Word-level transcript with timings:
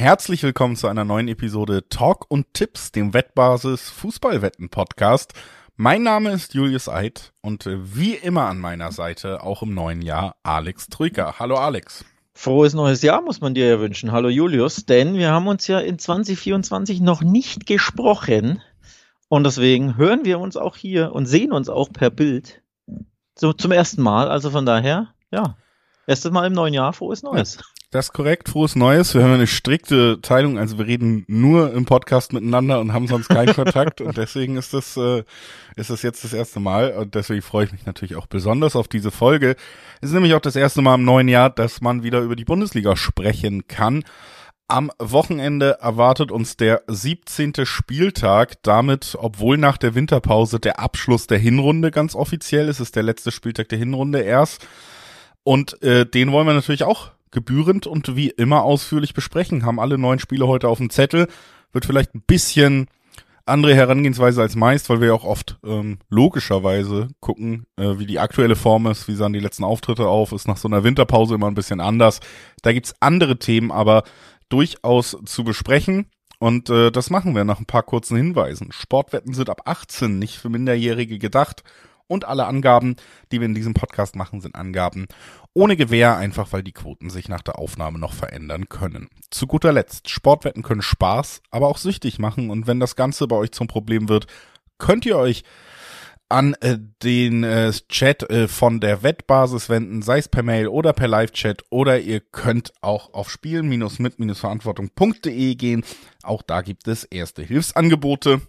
herzlich 0.00 0.42
willkommen 0.42 0.76
zu 0.76 0.88
einer 0.88 1.04
neuen 1.04 1.28
Episode 1.28 1.86
Talk 1.90 2.24
und 2.30 2.54
Tipps, 2.54 2.90
dem 2.90 3.12
Wettbasis 3.12 3.90
Fußballwetten 3.90 4.70
Podcast. 4.70 5.34
Mein 5.76 6.02
Name 6.02 6.30
ist 6.30 6.54
Julius 6.54 6.88
Eid 6.88 7.34
und 7.42 7.66
wie 7.66 8.14
immer 8.14 8.46
an 8.46 8.58
meiner 8.58 8.92
Seite 8.92 9.42
auch 9.42 9.60
im 9.62 9.74
neuen 9.74 10.00
Jahr 10.00 10.36
Alex 10.42 10.88
Trüker. 10.88 11.38
Hallo 11.38 11.56
Alex. 11.56 12.06
Frohes 12.32 12.72
neues 12.72 13.02
Jahr 13.02 13.20
muss 13.20 13.42
man 13.42 13.52
dir 13.52 13.68
ja 13.68 13.78
wünschen. 13.78 14.10
Hallo 14.10 14.30
Julius, 14.30 14.86
denn 14.86 15.16
wir 15.16 15.32
haben 15.32 15.48
uns 15.48 15.66
ja 15.66 15.78
in 15.80 15.98
2024 15.98 17.02
noch 17.02 17.20
nicht 17.20 17.66
gesprochen 17.66 18.62
und 19.28 19.44
deswegen 19.44 19.98
hören 19.98 20.24
wir 20.24 20.40
uns 20.40 20.56
auch 20.56 20.76
hier 20.76 21.12
und 21.12 21.26
sehen 21.26 21.52
uns 21.52 21.68
auch 21.68 21.92
per 21.92 22.08
Bild 22.08 22.62
so 23.38 23.52
zum 23.52 23.70
ersten 23.70 24.00
Mal. 24.00 24.30
Also 24.30 24.48
von 24.48 24.64
daher, 24.64 25.12
ja, 25.30 25.58
erstes 26.06 26.32
Mal 26.32 26.46
im 26.46 26.54
neuen 26.54 26.72
Jahr, 26.72 26.94
frohes 26.94 27.22
Neues. 27.22 27.58
Das 27.92 28.06
ist 28.06 28.12
korrekt, 28.12 28.48
frohes 28.48 28.76
Neues. 28.76 29.16
Wir 29.16 29.24
haben 29.24 29.32
eine 29.32 29.48
strikte 29.48 30.20
Teilung, 30.22 30.58
also 30.58 30.78
wir 30.78 30.86
reden 30.86 31.24
nur 31.26 31.72
im 31.72 31.86
Podcast 31.86 32.32
miteinander 32.32 32.78
und 32.78 32.92
haben 32.92 33.08
sonst 33.08 33.26
keinen 33.26 33.52
Kontakt 33.52 34.00
und 34.00 34.16
deswegen 34.16 34.56
ist 34.56 34.72
das, 34.72 34.96
äh, 34.96 35.24
ist 35.74 35.90
das 35.90 36.02
jetzt 36.02 36.22
das 36.22 36.32
erste 36.32 36.60
Mal 36.60 36.92
und 36.92 37.16
deswegen 37.16 37.42
freue 37.42 37.64
ich 37.64 37.72
mich 37.72 37.86
natürlich 37.86 38.14
auch 38.14 38.28
besonders 38.28 38.76
auf 38.76 38.86
diese 38.86 39.10
Folge. 39.10 39.56
Es 40.00 40.10
ist 40.10 40.14
nämlich 40.14 40.34
auch 40.34 40.40
das 40.40 40.54
erste 40.54 40.82
Mal 40.82 40.94
im 40.94 41.04
neuen 41.04 41.26
Jahr, 41.26 41.50
dass 41.50 41.80
man 41.80 42.04
wieder 42.04 42.20
über 42.20 42.36
die 42.36 42.44
Bundesliga 42.44 42.94
sprechen 42.94 43.66
kann. 43.66 44.04
Am 44.68 44.92
Wochenende 45.00 45.78
erwartet 45.80 46.30
uns 46.30 46.56
der 46.56 46.84
17. 46.86 47.54
Spieltag. 47.64 48.62
Damit, 48.62 49.16
obwohl 49.18 49.58
nach 49.58 49.78
der 49.78 49.96
Winterpause 49.96 50.60
der 50.60 50.78
Abschluss 50.78 51.26
der 51.26 51.38
Hinrunde 51.38 51.90
ganz 51.90 52.14
offiziell 52.14 52.68
ist, 52.68 52.78
ist 52.78 52.94
der 52.94 53.02
letzte 53.02 53.32
Spieltag 53.32 53.68
der 53.68 53.78
Hinrunde 53.78 54.20
erst. 54.20 54.64
Und 55.42 55.82
äh, 55.82 56.06
den 56.06 56.30
wollen 56.30 56.46
wir 56.46 56.54
natürlich 56.54 56.84
auch 56.84 57.10
gebührend 57.30 57.86
und 57.86 58.16
wie 58.16 58.30
immer 58.30 58.62
ausführlich 58.62 59.14
besprechen. 59.14 59.64
Haben 59.64 59.80
alle 59.80 59.98
neun 59.98 60.18
Spiele 60.18 60.46
heute 60.46 60.68
auf 60.68 60.78
dem 60.78 60.90
Zettel. 60.90 61.28
Wird 61.72 61.86
vielleicht 61.86 62.14
ein 62.14 62.22
bisschen 62.26 62.88
andere 63.46 63.74
Herangehensweise 63.74 64.40
als 64.40 64.56
meist, 64.56 64.88
weil 64.88 65.00
wir 65.00 65.08
ja 65.08 65.14
auch 65.14 65.24
oft 65.24 65.58
ähm, 65.64 65.98
logischerweise 66.08 67.08
gucken, 67.20 67.66
äh, 67.76 67.98
wie 67.98 68.06
die 68.06 68.18
aktuelle 68.18 68.56
Form 68.56 68.86
ist, 68.86 69.08
wie 69.08 69.14
sahen 69.14 69.32
die 69.32 69.40
letzten 69.40 69.64
Auftritte 69.64 70.06
auf, 70.06 70.32
ist 70.32 70.48
nach 70.48 70.56
so 70.56 70.68
einer 70.68 70.84
Winterpause 70.84 71.34
immer 71.34 71.48
ein 71.48 71.54
bisschen 71.54 71.80
anders. 71.80 72.20
Da 72.62 72.72
gibt's 72.72 72.94
andere 73.00 73.38
Themen, 73.38 73.72
aber 73.72 74.04
durchaus 74.48 75.16
zu 75.24 75.44
besprechen. 75.44 76.06
Und 76.38 76.70
äh, 76.70 76.90
das 76.90 77.10
machen 77.10 77.34
wir 77.34 77.44
nach 77.44 77.60
ein 77.60 77.66
paar 77.66 77.82
kurzen 77.82 78.16
Hinweisen. 78.16 78.72
Sportwetten 78.72 79.34
sind 79.34 79.50
ab 79.50 79.62
18 79.66 80.18
nicht 80.18 80.38
für 80.38 80.48
Minderjährige 80.48 81.18
gedacht. 81.18 81.62
Und 82.06 82.24
alle 82.24 82.46
Angaben, 82.46 82.96
die 83.30 83.40
wir 83.40 83.46
in 83.46 83.54
diesem 83.54 83.74
Podcast 83.74 84.16
machen, 84.16 84.40
sind 84.40 84.56
Angaben 84.56 85.06
ohne 85.52 85.76
Gewähr, 85.76 86.16
einfach 86.16 86.52
weil 86.52 86.62
die 86.62 86.72
Quoten 86.72 87.10
sich 87.10 87.28
nach 87.28 87.42
der 87.42 87.58
Aufnahme 87.58 87.98
noch 87.98 88.12
verändern 88.12 88.68
können. 88.68 89.08
Zu 89.30 89.46
guter 89.46 89.72
Letzt, 89.72 90.08
Sportwetten 90.08 90.62
können 90.62 90.82
Spaß, 90.82 91.42
aber 91.50 91.68
auch 91.68 91.78
süchtig 91.78 92.18
machen. 92.18 92.50
Und 92.50 92.66
wenn 92.66 92.80
das 92.80 92.96
Ganze 92.96 93.26
bei 93.26 93.36
euch 93.36 93.52
zum 93.52 93.66
Problem 93.66 94.08
wird, 94.08 94.26
könnt 94.78 95.06
ihr 95.06 95.16
euch 95.16 95.44
an 96.30 96.54
äh, 96.60 96.78
den 97.02 97.42
äh, 97.42 97.72
Chat 97.88 98.30
äh, 98.30 98.46
von 98.46 98.78
der 98.80 99.02
Wettbasis 99.02 99.68
wenden, 99.68 100.00
sei 100.00 100.18
es 100.18 100.28
per 100.28 100.44
Mail 100.44 100.68
oder 100.68 100.92
per 100.92 101.08
Live-Chat 101.08 101.64
oder 101.70 101.98
ihr 101.98 102.20
könnt 102.20 102.72
auch 102.80 103.12
auf 103.12 103.28
spielen-mit-verantwortung.de 103.30 105.56
gehen. 105.56 105.82
Auch 106.22 106.42
da 106.42 106.62
gibt 106.62 106.86
es 106.86 107.02
erste 107.02 107.42
Hilfsangebote. 107.42 108.42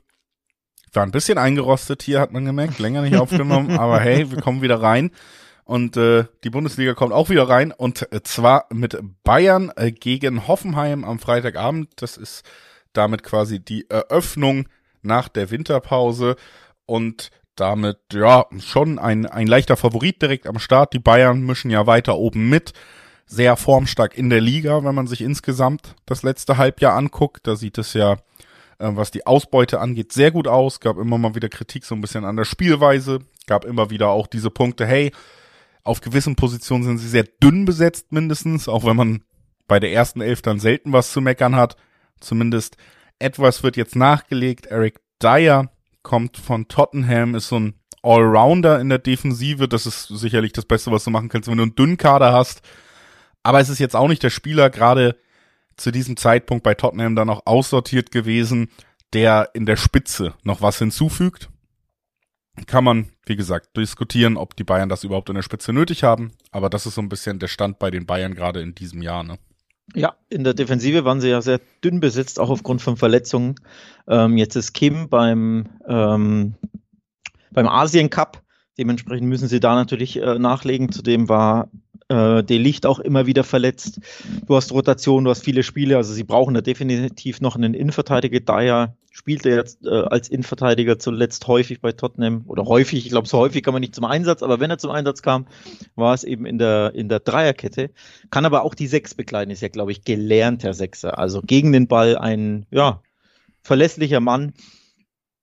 War 0.94 1.04
ein 1.04 1.12
bisschen 1.12 1.40
eingerostet 1.40 2.04
hier, 2.04 2.20
hat 2.20 2.34
man 2.34 2.46
gemerkt, 2.46 2.78
länger 2.78 3.02
nicht 3.02 3.18
aufgenommen, 3.18 3.72
aber 3.80 4.00
hey, 4.00 4.30
wir 4.30 4.40
kommen 4.40 4.62
wieder 4.62 4.80
rein. 4.82 5.10
Und 5.64 5.96
äh, 5.98 6.26
die 6.44 6.50
Bundesliga 6.50 6.94
kommt 6.94 7.14
auch 7.14 7.30
wieder 7.30 7.48
rein 7.48 7.72
und 7.72 8.12
äh, 8.12 8.24
zwar 8.24 8.66
mit 8.72 8.98
Bayern 9.24 9.72
äh, 9.76 9.92
gegen 9.92 10.48
Hoffenheim 10.48 11.04
am 11.04 11.20
Freitagabend. 11.20 11.90
Das 11.98 12.18
ist 12.18 12.44
damit 12.94 13.24
quasi 13.24 13.60
die 13.60 13.90
Eröffnung 13.90 14.68
nach 15.02 15.30
der 15.30 15.50
Winterpause 15.50 16.36
und 16.86 17.32
damit 17.56 18.00
ja 18.12 18.46
schon 18.60 19.00
ein, 19.00 19.26
ein 19.26 19.48
leichter 19.48 19.78
Favorit 19.78 20.22
direkt 20.22 20.48
am 20.48 20.60
Start. 20.60 20.94
Die 20.94 21.00
Bayern 21.00 21.42
mischen 21.42 21.72
ja 21.72 21.88
weiter 21.88 22.18
oben 22.18 22.50
mit. 22.50 22.74
Sehr 23.26 23.56
formstark 23.56 24.18
in 24.18 24.30
der 24.30 24.42
Liga, 24.42 24.84
wenn 24.84 24.96
man 24.96 25.08
sich 25.08 25.22
insgesamt 25.22 25.96
das 26.06 26.24
letzte 26.24 26.58
Halbjahr 26.58 26.96
anguckt. 26.96 27.48
Da 27.48 27.56
sieht 27.56 27.78
es 27.78 27.94
ja 27.94 28.18
äh, 28.82 28.96
was 28.96 29.12
die 29.12 29.26
Ausbeute 29.26 29.80
angeht, 29.80 30.12
sehr 30.12 30.32
gut 30.32 30.48
aus. 30.48 30.80
Gab 30.80 30.98
immer 30.98 31.18
mal 31.18 31.36
wieder 31.36 31.50
Kritik 31.50 31.86
so 31.86 31.96
ein 31.96 32.02
bisschen 32.02 32.26
an 32.26 32.36
der 32.36 32.46
Spielweise. 32.46 33.20
Gab 33.48 33.64
immer 33.64 33.90
wieder 33.90 34.10
auch 34.10 34.28
diese 34.28 34.50
Punkte, 34.50 34.86
hey, 34.86 35.12
auf 35.84 36.02
gewissen 36.02 36.36
Positionen 36.36 36.84
sind 36.84 36.98
sie 36.98 37.08
sehr 37.08 37.24
dünn 37.24 37.66
besetzt 37.66 38.12
mindestens, 38.12 38.68
auch 38.68 38.86
wenn 38.86 38.96
man 38.96 39.24
bei 39.68 39.80
der 39.80 39.92
ersten 39.94 40.22
Elf 40.22 40.42
dann 40.42 40.60
selten 40.60 40.94
was 40.94 41.12
zu 41.12 41.22
meckern 41.22 41.56
hat. 41.56 41.76
Zumindest 42.20 42.78
etwas 43.20 43.64
wird 43.64 43.78
jetzt 43.78 43.96
nachgelegt. 43.96 44.68
Eric 44.68 45.00
Dyer 45.22 45.72
kommt 46.04 46.38
von 46.38 46.68
Tottenham, 46.68 47.36
ist 47.36 47.48
so 47.48 47.60
ein 47.60 47.76
Allrounder 48.04 48.80
in 48.80 48.90
der 48.90 49.00
Defensive. 49.00 49.68
Das 49.68 49.86
ist 49.86 50.08
sicherlich 50.08 50.54
das 50.54 50.66
Beste, 50.66 50.92
was 50.92 51.04
du 51.04 51.10
machen 51.12 51.30
kannst, 51.30 51.50
wenn 51.50 51.58
du 51.58 51.64
einen 51.64 51.76
dünnen 51.76 51.98
Kader 51.98 52.34
hast. 52.34 52.62
Aber 53.44 53.60
es 53.60 53.70
ist 53.70 53.80
jetzt 53.80 53.96
auch 53.96 54.08
nicht 54.08 54.24
der 54.24 54.30
Spieler, 54.30 54.70
gerade 54.70 55.16
zu 55.78 55.92
diesem 55.92 56.18
Zeitpunkt 56.18 56.64
bei 56.64 56.76
Tottenham 56.76 57.16
dann 57.16 57.30
auch 57.30 57.46
aussortiert 57.46 58.12
gewesen, 58.12 58.70
der 59.14 59.50
in 59.54 59.66
der 59.66 59.78
Spitze 59.78 60.34
noch 60.44 60.62
was 60.62 60.78
hinzufügt. 60.80 61.50
Kann 62.68 62.84
man, 62.84 63.08
wie 63.26 63.36
gesagt, 63.36 63.78
diskutieren, 63.78 64.38
ob 64.38 64.56
die 64.56 64.64
Bayern 64.64 64.90
das 64.90 65.04
überhaupt 65.04 65.30
in 65.30 65.36
der 65.36 65.42
Spitze 65.42 65.72
nötig 65.72 66.04
haben. 66.04 66.32
Aber 66.52 66.70
das 66.70 66.86
ist 66.86 66.96
so 66.96 67.02
ein 67.02 67.10
bisschen 67.10 67.40
der 67.40 67.48
Stand 67.48 67.80
bei 67.80 67.92
den 67.92 68.06
Bayern 68.06 68.36
gerade 68.36 68.62
in 68.62 68.76
diesem 68.76 69.02
Jahr. 69.02 69.24
Ne? 69.24 69.38
Ja, 69.96 70.16
in 70.30 70.44
der 70.44 70.54
Defensive 70.54 71.06
waren 71.06 71.22
sie 71.22 71.30
ja 71.30 71.42
sehr 71.42 71.60
dünn 71.84 72.00
besetzt, 72.00 72.40
auch 72.40 72.50
aufgrund 72.50 72.82
von 72.82 72.98
Verletzungen. 72.98 73.56
Ähm, 74.08 74.38
jetzt 74.38 74.56
ist 74.56 74.74
Kim 74.74 75.10
beim, 75.10 75.70
ähm, 75.88 76.56
beim 77.52 77.68
Asien 77.68 78.10
Cup. 78.10 78.44
Dementsprechend 78.78 79.28
müssen 79.28 79.48
sie 79.48 79.60
da 79.60 79.76
natürlich 79.76 80.18
äh, 80.18 80.40
nachlegen. 80.40 80.92
Zudem 80.92 81.30
war 81.30 81.70
äh, 82.12 82.44
De 82.44 82.58
Licht 82.58 82.86
auch 82.86 83.00
immer 83.00 83.26
wieder 83.26 83.44
verletzt. 83.44 84.00
Du 84.46 84.56
hast 84.56 84.72
Rotation, 84.72 85.24
du 85.24 85.30
hast 85.30 85.44
viele 85.44 85.64
Spiele, 85.64 85.98
also 85.98 86.14
sie 86.14 86.24
brauchen 86.24 86.54
da 86.54 86.62
definitiv 86.62 87.42
noch 87.42 87.56
einen 87.56 87.74
Innenverteidiger. 87.74 88.40
Dyer 88.42 88.96
spielte 89.12 89.50
jetzt 89.50 89.86
äh, 89.86 89.90
als 89.90 90.30
Innenverteidiger 90.30 91.00
zuletzt 91.00 91.48
häufig 91.48 91.82
bei 91.82 91.92
Tottenham 91.92 92.44
oder 92.48 92.66
häufig, 92.66 93.06
ich 93.06 93.12
glaube, 93.12 93.28
so 93.28 93.38
häufig 93.38 93.64
kann 93.64 93.74
man 93.74 93.82
nicht 93.82 93.96
zum 93.96 94.06
Einsatz, 94.06 94.44
aber 94.44 94.60
wenn 94.60 94.70
er 94.70 94.78
zum 94.78 94.92
Einsatz 94.92 95.22
kam, 95.22 95.48
war 95.96 96.14
es 96.14 96.24
eben 96.24 96.46
in 96.46 96.58
der, 96.58 96.94
in 96.96 97.10
der 97.10 97.20
Dreierkette. 97.20 97.92
Kann 98.30 98.46
aber 98.46 98.64
auch 98.64 98.76
die 98.76 98.88
Sechs 98.88 99.16
bekleiden, 99.16 99.52
ist 99.52 99.62
ja, 99.62 99.70
glaube 99.70 99.92
ich, 99.92 100.04
gelernter 100.04 100.74
Sechser. 100.74 101.18
Also 101.18 101.42
gegen 101.42 101.72
den 101.72 101.88
Ball 101.88 102.18
ein, 102.18 102.66
ja, 102.72 103.02
verlässlicher 103.64 104.20
Mann 104.20 104.54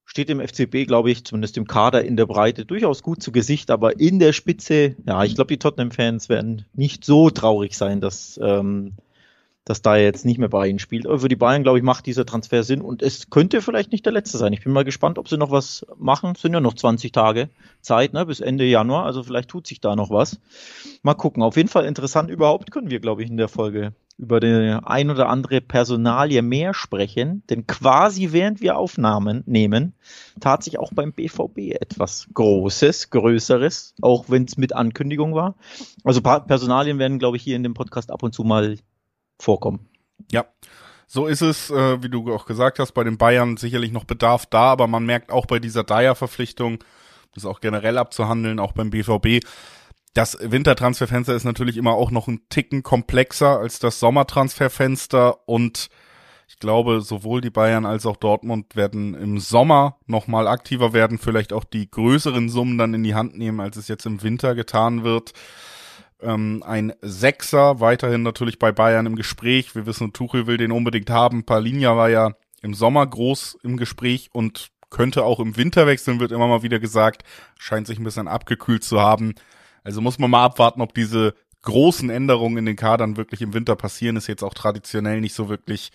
steht 0.08 0.30
im 0.30 0.40
FCB, 0.40 0.86
glaube 0.86 1.10
ich, 1.10 1.24
zumindest 1.24 1.58
im 1.58 1.66
Kader 1.66 2.02
in 2.02 2.16
der 2.16 2.24
Breite 2.24 2.64
durchaus 2.64 3.02
gut 3.02 3.22
zu 3.22 3.30
Gesicht, 3.30 3.70
aber 3.70 4.00
in 4.00 4.18
der 4.18 4.32
Spitze, 4.32 4.96
ja, 5.06 5.22
ich 5.22 5.34
glaube, 5.34 5.48
die 5.48 5.58
Tottenham-Fans 5.58 6.30
werden 6.30 6.64
nicht 6.72 7.04
so 7.04 7.28
traurig 7.28 7.76
sein, 7.76 8.00
dass, 8.00 8.40
ähm, 8.42 8.94
dass 9.66 9.82
da 9.82 9.98
jetzt 9.98 10.24
nicht 10.24 10.38
mehr 10.38 10.50
ihnen 10.64 10.78
spielt. 10.78 11.06
Aber 11.06 11.18
für 11.18 11.28
die 11.28 11.36
Bayern, 11.36 11.62
glaube 11.62 11.76
ich, 11.76 11.84
macht 11.84 12.06
dieser 12.06 12.24
Transfer 12.24 12.62
Sinn 12.62 12.80
und 12.80 13.02
es 13.02 13.28
könnte 13.28 13.60
vielleicht 13.60 13.92
nicht 13.92 14.06
der 14.06 14.14
letzte 14.14 14.38
sein. 14.38 14.54
Ich 14.54 14.64
bin 14.64 14.72
mal 14.72 14.82
gespannt, 14.82 15.18
ob 15.18 15.28
sie 15.28 15.36
noch 15.36 15.50
was 15.50 15.86
machen. 15.98 16.32
Es 16.34 16.40
sind 16.40 16.54
ja 16.54 16.60
noch 16.60 16.74
20 16.74 17.12
Tage 17.12 17.50
Zeit, 17.82 18.14
ne, 18.14 18.24
bis 18.24 18.40
Ende 18.40 18.64
Januar, 18.64 19.04
also 19.04 19.22
vielleicht 19.22 19.50
tut 19.50 19.66
sich 19.66 19.78
da 19.78 19.94
noch 19.94 20.08
was. 20.08 20.40
Mal 21.02 21.14
gucken. 21.14 21.42
Auf 21.42 21.58
jeden 21.58 21.68
Fall 21.68 21.84
interessant 21.84 22.30
überhaupt 22.30 22.70
können 22.70 22.90
wir, 22.90 23.00
glaube 23.00 23.22
ich, 23.22 23.28
in 23.28 23.36
der 23.36 23.48
Folge 23.48 23.92
über 24.18 24.40
die 24.40 24.76
ein 24.84 25.10
oder 25.10 25.28
andere 25.28 25.60
Personalie 25.60 26.42
mehr 26.42 26.74
sprechen, 26.74 27.44
denn 27.48 27.66
quasi 27.66 28.32
während 28.32 28.60
wir 28.60 28.76
Aufnahmen 28.76 29.44
nehmen, 29.46 29.94
tat 30.40 30.64
sich 30.64 30.78
auch 30.78 30.92
beim 30.92 31.12
BVB 31.12 31.80
etwas 31.80 32.28
Großes, 32.34 33.10
Größeres, 33.10 33.94
auch 34.02 34.24
wenn 34.28 34.44
es 34.44 34.56
mit 34.56 34.74
Ankündigung 34.74 35.34
war. 35.34 35.54
Also 36.02 36.20
Personalien 36.20 36.98
werden, 36.98 37.20
glaube 37.20 37.36
ich, 37.36 37.44
hier 37.44 37.56
in 37.56 37.62
dem 37.62 37.74
Podcast 37.74 38.10
ab 38.10 38.24
und 38.24 38.34
zu 38.34 38.42
mal 38.42 38.76
vorkommen. 39.38 39.88
Ja. 40.32 40.46
So 41.06 41.26
ist 41.26 41.40
es, 41.40 41.70
äh, 41.70 42.02
wie 42.02 42.10
du 42.10 42.34
auch 42.34 42.44
gesagt 42.44 42.78
hast, 42.80 42.92
bei 42.92 43.02
den 43.02 43.16
Bayern 43.16 43.56
sicherlich 43.56 43.92
noch 43.92 44.04
Bedarf 44.04 44.44
da, 44.44 44.72
aber 44.72 44.86
man 44.88 45.06
merkt 45.06 45.32
auch 45.32 45.46
bei 45.46 45.58
dieser 45.58 45.82
Dyer-Verpflichtung, 45.82 46.84
das 47.34 47.46
auch 47.46 47.60
generell 47.60 47.96
abzuhandeln, 47.96 48.58
auch 48.58 48.72
beim 48.72 48.90
BVB, 48.90 49.42
das 50.18 50.36
Wintertransferfenster 50.40 51.32
ist 51.36 51.44
natürlich 51.44 51.76
immer 51.76 51.92
auch 51.92 52.10
noch 52.10 52.26
ein 52.26 52.40
Ticken 52.48 52.82
komplexer 52.82 53.60
als 53.60 53.78
das 53.78 54.00
Sommertransferfenster 54.00 55.48
und 55.48 55.90
ich 56.48 56.58
glaube, 56.58 57.02
sowohl 57.02 57.40
die 57.40 57.50
Bayern 57.50 57.86
als 57.86 58.04
auch 58.04 58.16
Dortmund 58.16 58.74
werden 58.74 59.14
im 59.14 59.38
Sommer 59.38 59.96
nochmal 60.06 60.48
aktiver 60.48 60.92
werden, 60.92 61.18
vielleicht 61.18 61.52
auch 61.52 61.62
die 61.62 61.88
größeren 61.88 62.48
Summen 62.48 62.78
dann 62.78 62.94
in 62.94 63.04
die 63.04 63.14
Hand 63.14 63.38
nehmen, 63.38 63.60
als 63.60 63.76
es 63.76 63.86
jetzt 63.86 64.06
im 64.06 64.20
Winter 64.20 64.56
getan 64.56 65.04
wird. 65.04 65.34
Ähm, 66.20 66.64
ein 66.66 66.94
Sechser, 67.00 67.78
weiterhin 67.78 68.24
natürlich 68.24 68.58
bei 68.58 68.72
Bayern 68.72 69.06
im 69.06 69.14
Gespräch. 69.14 69.76
Wir 69.76 69.86
wissen, 69.86 70.12
Tuchel 70.12 70.48
will 70.48 70.56
den 70.56 70.72
unbedingt 70.72 71.10
haben. 71.10 71.44
Palinja 71.44 71.96
war 71.96 72.10
ja 72.10 72.32
im 72.60 72.74
Sommer 72.74 73.06
groß 73.06 73.58
im 73.62 73.76
Gespräch 73.76 74.30
und 74.32 74.70
könnte 74.90 75.22
auch 75.22 75.38
im 75.38 75.56
Winter 75.56 75.86
wechseln, 75.86 76.18
wird 76.18 76.32
immer 76.32 76.48
mal 76.48 76.64
wieder 76.64 76.80
gesagt. 76.80 77.22
Scheint 77.56 77.86
sich 77.86 78.00
ein 78.00 78.04
bisschen 78.04 78.26
abgekühlt 78.26 78.82
zu 78.82 79.00
haben. 79.00 79.34
Also 79.88 80.02
muss 80.02 80.18
man 80.18 80.30
mal 80.30 80.44
abwarten, 80.44 80.82
ob 80.82 80.92
diese 80.92 81.32
großen 81.62 82.10
Änderungen 82.10 82.58
in 82.58 82.66
den 82.66 82.76
Kadern 82.76 83.16
wirklich 83.16 83.40
im 83.40 83.54
Winter 83.54 83.74
passieren, 83.74 84.16
ist 84.16 84.26
jetzt 84.26 84.44
auch 84.44 84.52
traditionell 84.52 85.22
nicht 85.22 85.32
so 85.32 85.48
wirklich 85.48 85.92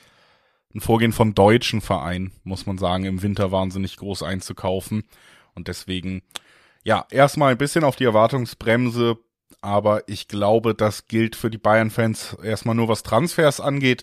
ein 0.74 0.82
Vorgehen 0.82 1.12
von 1.12 1.36
deutschen 1.36 1.80
Vereinen, 1.80 2.32
muss 2.44 2.66
man 2.66 2.80
sagen, 2.80 3.06
im 3.06 3.22
Winter 3.22 3.52
wahnsinnig 3.52 3.98
groß 3.98 4.24
einzukaufen. 4.24 5.04
Und 5.54 5.68
deswegen, 5.68 6.24
ja, 6.84 7.06
erstmal 7.12 7.52
ein 7.52 7.60
bisschen 7.60 7.84
auf 7.84 7.96
die 7.96 8.06
Erwartungsbremse, 8.06 9.20
aber 9.62 10.02
ich 10.08 10.28
glaube, 10.28 10.74
das 10.74 11.08
gilt 11.08 11.36
für 11.36 11.52
die 11.52 11.60
Bayern-Fans 11.60 12.38
erstmal 12.42 12.74
nur, 12.74 12.88
was 12.88 13.04
Transfers 13.04 13.62
angeht. 13.62 14.02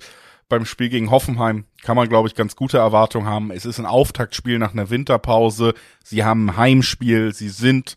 Beim 0.48 0.66
Spiel 0.66 0.88
gegen 0.88 1.10
Hoffenheim 1.10 1.64
kann 1.82 1.96
man, 1.96 2.08
glaube 2.08 2.28
ich, 2.28 2.36
ganz 2.36 2.54
gute 2.54 2.78
Erwartungen 2.78 3.26
haben. 3.26 3.50
Es 3.50 3.64
ist 3.64 3.80
ein 3.80 3.86
Auftaktspiel 3.86 4.60
nach 4.60 4.72
einer 4.72 4.88
Winterpause. 4.88 5.74
Sie 6.04 6.22
haben 6.22 6.50
ein 6.50 6.56
Heimspiel. 6.56 7.34
Sie 7.34 7.48
sind, 7.48 7.96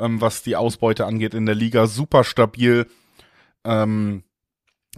ähm, 0.00 0.20
was 0.20 0.42
die 0.42 0.56
Ausbeute 0.56 1.06
angeht, 1.06 1.34
in 1.34 1.46
der 1.46 1.54
Liga 1.54 1.86
super 1.86 2.24
stabil. 2.24 2.86
Ähm, 3.64 4.24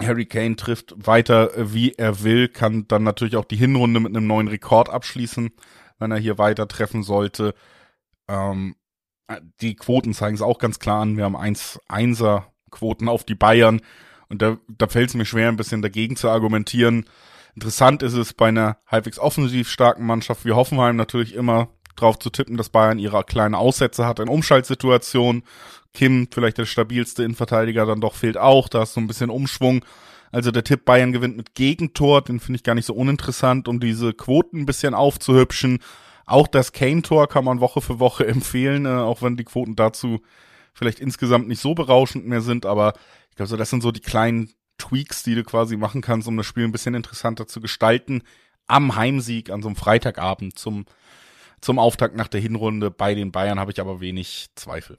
Harry 0.01 0.27
Kane 0.27 0.57
trifft 0.57 0.95
weiter, 0.97 1.57
äh, 1.57 1.73
wie 1.75 1.93
er 1.93 2.23
will, 2.23 2.49
kann 2.49 2.87
dann 2.89 3.03
natürlich 3.03 3.37
auch 3.37 3.45
die 3.45 3.57
Hinrunde 3.57 4.01
mit 4.01 4.17
einem 4.17 4.27
neuen 4.27 4.49
Rekord 4.49 4.89
abschließen, 4.89 5.51
wenn 5.99 6.11
er 6.11 6.19
hier 6.19 6.39
weiter 6.39 6.69
treffen 6.69 7.03
sollte. 7.03 7.55
Ähm, 8.29 8.77
die 9.61 9.77
Quoten 9.77 10.15
zeigen 10.15 10.35
es 10.35 10.43
auch 10.43 10.59
ganz 10.59 10.79
klar 10.79 11.03
an. 11.03 11.17
Wir 11.17 11.25
haben 11.25 11.37
1 11.37 11.81
1er 11.89 12.45
Quoten 12.71 13.09
auf 13.09 13.25
die 13.25 13.35
Bayern 13.35 13.81
und 14.29 14.43
da, 14.43 14.57
da 14.69 14.87
fällt 14.89 15.11
es 15.11 15.15
mir 15.15 15.27
schwer, 15.27 15.49
ein 15.49 15.57
bisschen 15.57 15.83
dagegen 15.83 16.17
zu 16.17 16.29
argumentieren. 16.29 17.07
Interessant 17.55 18.03
ist 18.03 18.15
es 18.15 18.33
bei 18.33 18.49
einer 18.49 18.79
halbwegs 18.87 19.19
offensiv 19.19 19.69
starken 19.69 20.07
Mannschaft 20.07 20.45
wie 20.47 20.53
Hoffenheim 20.53 20.97
natürlich 20.97 21.35
immer 21.35 21.69
drauf 21.97 22.19
zu 22.19 22.31
tippen, 22.31 22.57
dass 22.57 22.71
Bayern 22.71 22.99
ihre 22.99 23.25
kleinen 23.25 23.55
Aussätze 23.55 24.07
hat 24.07 24.19
in 24.19 24.29
Umschaltsituationen. 24.29 25.45
Kim, 25.95 26.29
vielleicht 26.33 26.59
der 26.59 26.67
stabilste 26.67 27.23
Innenverteidiger, 27.23 27.85
dann 27.87 28.01
doch 28.01 28.15
fehlt 28.15 28.39
auch. 28.39 28.69
Da 28.69 28.83
ist 28.83 28.95
so 28.95 29.01
ein 29.01 29.07
bisschen 29.07 29.31
Umschwung. 29.31 29.85
Also 30.31 30.51
der 30.51 30.65
Tipp 30.65 30.87
Bayern 30.87 31.13
gewinnt 31.13 31.37
mit 31.37 31.55
Gegentor, 31.55 32.23
den 32.23 32.41
finde 32.41 32.57
ich 32.57 32.65
gar 32.65 32.75
nicht 32.75 32.87
so 32.87 32.95
uninteressant, 32.95 33.69
um 33.69 33.81
diese 33.81 34.15
Quoten 34.15 34.61
ein 34.61 34.67
bisschen 34.67 34.95
aufzuhübschen. 34.95 35.81
Auch 36.25 36.47
das 36.47 36.73
Kane-Tor 36.73 37.29
kann 37.29 37.45
man 37.45 37.61
Woche 37.61 37.83
für 37.83 37.99
Woche 37.99 38.27
empfehlen, 38.29 38.87
äh, 38.87 38.89
auch 38.89 39.21
wenn 39.21 39.37
die 39.37 39.45
Quoten 39.45 39.77
dazu 39.77 40.21
vielleicht 40.73 41.01
insgesamt 41.01 41.49
nicht 41.49 41.61
so 41.61 41.75
berauschend 41.75 42.27
mehr 42.27 42.41
sind, 42.41 42.65
aber 42.65 42.95
ich 43.29 43.37
glaube, 43.37 43.49
so, 43.49 43.57
das 43.57 43.69
sind 43.71 43.83
so 43.83 43.93
die 43.93 44.01
kleinen 44.01 44.51
Tweaks, 44.79 45.23
die 45.23 45.35
du 45.35 45.45
quasi 45.45 45.77
machen 45.77 46.01
kannst, 46.01 46.29
um 46.29 46.37
das 46.37 46.47
Spiel 46.47 46.65
ein 46.65 46.73
bisschen 46.73 46.95
interessanter 46.95 47.47
zu 47.47 47.61
gestalten. 47.61 48.23
Am 48.67 48.97
Heimsieg 48.97 49.51
an 49.51 49.63
so 49.63 49.69
einem 49.69 49.77
Freitagabend 49.77 50.59
zum, 50.59 50.87
zum 51.63 51.79
Auftakt 51.79 52.17
nach 52.17 52.29
der 52.29 52.41
Hinrunde 52.41 52.91
bei 52.91 53.15
den 53.15 53.33
Bayern 53.33 53.59
habe 53.59 53.73
ich 53.73 53.81
aber 53.81 54.01
wenig 54.01 54.49
Zweifel. 54.57 54.99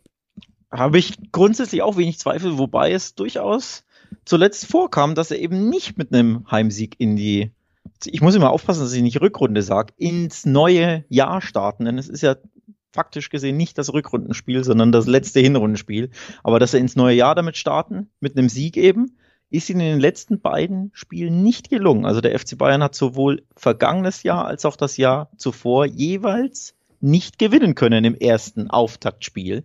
Habe 0.71 0.98
ich 0.98 1.31
grundsätzlich 1.31 1.83
auch 1.83 1.98
wenig 1.98 2.18
Zweifel, 2.18 2.57
wobei 2.57 2.94
es 2.94 3.13
durchaus 3.13 3.83
zuletzt 4.25 4.65
vorkam, 4.65 5.13
dass 5.13 5.30
er 5.30 5.39
eben 5.39 5.69
nicht 5.69 5.98
mit 5.98 6.12
einem 6.12 6.50
Heimsieg 6.50 6.95
in 6.98 7.15
die, 7.15 7.51
ich 8.06 8.21
muss 8.21 8.33
immer 8.33 8.50
aufpassen, 8.50 8.81
dass 8.81 8.94
ich 8.94 9.04
nicht 9.04 9.21
Rückrunde 9.21 9.62
sage, 9.62 9.94
ins 9.98 10.45
neue 10.45 11.06
Jahr 11.10 11.42
starten, 11.42 11.86
denn 11.86 12.00
es 12.00 12.10
ist 12.10 12.21
ja 12.21 12.38
faktisch 12.92 13.30
gesehen 13.30 13.57
nicht 13.57 13.77
das 13.77 13.92
Rückrundenspiel, 13.92 14.63
sondern 14.63 14.92
das 14.92 15.07
letzte 15.07 15.39
Hinrundenspiel. 15.39 16.12
Aber 16.44 16.59
dass 16.59 16.74
er 16.74 16.80
ins 16.80 16.95
neue 16.95 17.16
Jahr 17.16 17.36
damit 17.36 17.57
starten, 17.57 18.09
mit 18.19 18.38
einem 18.38 18.50
Sieg 18.50 18.77
eben, 18.77 19.18
ist 19.53 19.69
ihnen 19.69 19.81
in 19.81 19.91
den 19.94 20.00
letzten 20.00 20.41
beiden 20.41 20.89
Spielen 20.94 21.44
nicht 21.44 21.69
gelungen. 21.69 22.05
Also 22.05 22.21
der 22.21 22.38
FC 22.38 22.57
Bayern 22.57 22.81
hat 22.81 22.95
sowohl 22.95 23.44
vergangenes 23.55 24.23
Jahr 24.23 24.45
als 24.45 24.65
auch 24.65 24.75
das 24.75 24.97
Jahr 24.97 25.29
zuvor 25.38 25.85
jeweils 25.85 26.73
nicht 27.01 27.38
gewinnen 27.38 27.75
können 27.75 28.03
im 28.03 28.15
ersten 28.15 28.71
Auftaktspiel. 28.71 29.61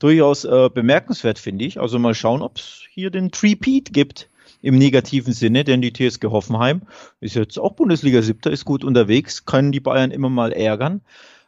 Durchaus 0.00 0.44
äh, 0.44 0.68
bemerkenswert, 0.72 1.38
finde 1.38 1.64
ich. 1.64 1.78
Also 1.78 2.00
mal 2.00 2.14
schauen, 2.14 2.42
ob 2.42 2.56
es 2.56 2.82
hier 2.90 3.10
den 3.10 3.30
Trepeat 3.30 3.92
gibt 3.92 4.28
im 4.62 4.76
negativen 4.76 5.32
Sinne, 5.32 5.62
denn 5.62 5.80
die 5.80 5.92
TSG 5.92 6.24
Hoffenheim 6.24 6.82
ist 7.20 7.36
jetzt 7.36 7.58
auch 7.58 7.74
Bundesliga 7.74 8.22
siebter, 8.22 8.50
ist 8.50 8.64
gut 8.64 8.82
unterwegs, 8.82 9.44
können 9.44 9.70
die 9.70 9.80
Bayern 9.80 10.10
immer 10.10 10.28
mal 10.28 10.52
ärgern, 10.52 11.02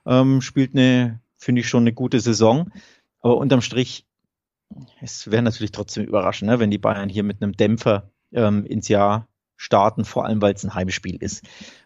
ähm, 0.07 0.41
spielt 0.41 0.75
eine, 0.77 1.21
finde 1.37 1.63
ich 1.63 1.69
schon 1.69 1.83
eine 1.83 1.93
gute 1.93 2.21
Saison. 2.21 2.71
Aber 3.21 3.39
unterm 3.39 3.61
Strich, 3.61 4.07
es 5.01 5.31
wäre 5.31 5.43
natürlich 5.43 5.73
trotzdem 5.73 6.05
überraschend, 6.05 6.51
ne, 6.51 6.59
wenn 6.59 6.71
die 6.71 6.79
Bayern 6.79 7.09
hier 7.09 7.23
mit 7.23 7.43
einem 7.43 7.57
Dämpfer 7.57 8.11
ähm, 8.33 8.65
ins 8.65 8.89
Jahr 8.89 9.29
starten, 9.57 10.05
vor 10.05 10.27
allem 10.27 10.43
weil 10.43 10.55
es 10.55 10.65
ein 10.65 10.75
Heimspiel 10.75 11.17
ist. 11.17 11.45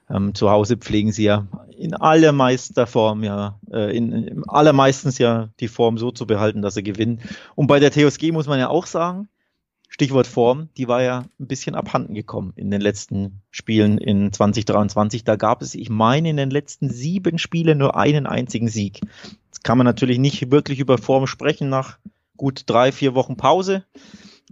Ähm, 0.09 0.35
zu 0.35 0.51
Hause 0.51 0.77
pflegen 0.77 1.13
sie 1.13 1.25
ja 1.25 1.47
in 1.77 1.95
allermeister 1.95 2.87
Form 2.87 3.25
ja, 3.25 3.59
äh, 3.71 3.97
in, 3.97 4.13
in 4.13 4.49
allermeistens 4.49 5.19
ja 5.19 5.51
die 5.61 5.69
Form 5.69 5.99
so 5.99 6.11
zu 6.11 6.27
behalten, 6.27 6.63
dass 6.63 6.75
sie 6.75 6.83
gewinnen. 6.83 7.21
Und 7.55 7.67
bei 7.67 7.81
der 7.81 7.91
TSG 7.91 8.33
muss 8.33 8.47
man 8.47 8.59
ja 8.59 8.69
auch 8.69 8.87
sagen, 8.87 9.29
Stichwort 9.89 10.27
Form, 10.27 10.69
die 10.77 10.89
war 10.89 11.03
ja 11.03 11.25
ein 11.41 11.47
bisschen 11.47 11.75
abhanden 11.75 12.15
gekommen 12.15 12.53
in 12.57 12.71
den 12.71 12.81
letzten 12.81 13.43
Spielen 13.51 13.99
in 13.99 14.33
2023. 14.33 15.25
Da 15.25 15.37
gab 15.37 15.63
es, 15.63 15.75
ich 15.75 15.91
meine, 15.91 16.31
in 16.31 16.37
den 16.37 16.51
letzten 16.51 16.91
sieben 16.91 17.39
Spielen 17.39 17.79
nur 17.79 17.97
einen 17.97 18.27
einzigen 18.27 18.69
Sieg. 18.69 19.01
Jetzt 19.47 19.65
kann 19.65 19.79
man 19.79 19.85
natürlich 19.85 20.19
nicht 20.19 20.51
wirklich 20.51 20.81
über 20.81 20.99
Form 20.99 21.27
sprechen 21.27 21.69
nach 21.69 21.99
gut 22.37 22.63
drei, 22.67 22.93
vier 22.93 23.15
Wochen 23.15 23.37
Pause. 23.37 23.85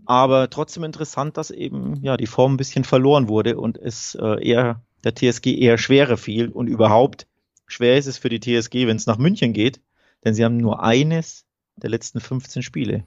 Aber 0.06 0.50
trotzdem 0.50 0.84
interessant, 0.84 1.36
dass 1.36 1.50
eben 1.50 2.02
ja 2.02 2.16
die 2.16 2.26
Form 2.26 2.54
ein 2.54 2.56
bisschen 2.56 2.84
verloren 2.84 3.28
wurde 3.28 3.56
und 3.58 3.78
es 3.78 4.16
äh, 4.20 4.46
eher 4.46 4.82
der 5.04 5.14
TSG 5.14 5.58
eher 5.58 5.78
schwerer 5.78 6.16
fiel 6.16 6.48
und 6.48 6.66
überhaupt 6.66 7.26
schwer 7.66 7.96
ist 7.96 8.06
es 8.06 8.18
für 8.18 8.28
die 8.28 8.40
TSG, 8.40 8.86
wenn 8.86 8.96
es 8.96 9.06
nach 9.06 9.18
München 9.18 9.52
geht, 9.52 9.80
denn 10.24 10.34
sie 10.34 10.44
haben 10.44 10.56
nur 10.56 10.82
eines 10.82 11.46
der 11.76 11.90
letzten 11.90 12.20
15 12.20 12.62
Spiele 12.62 13.04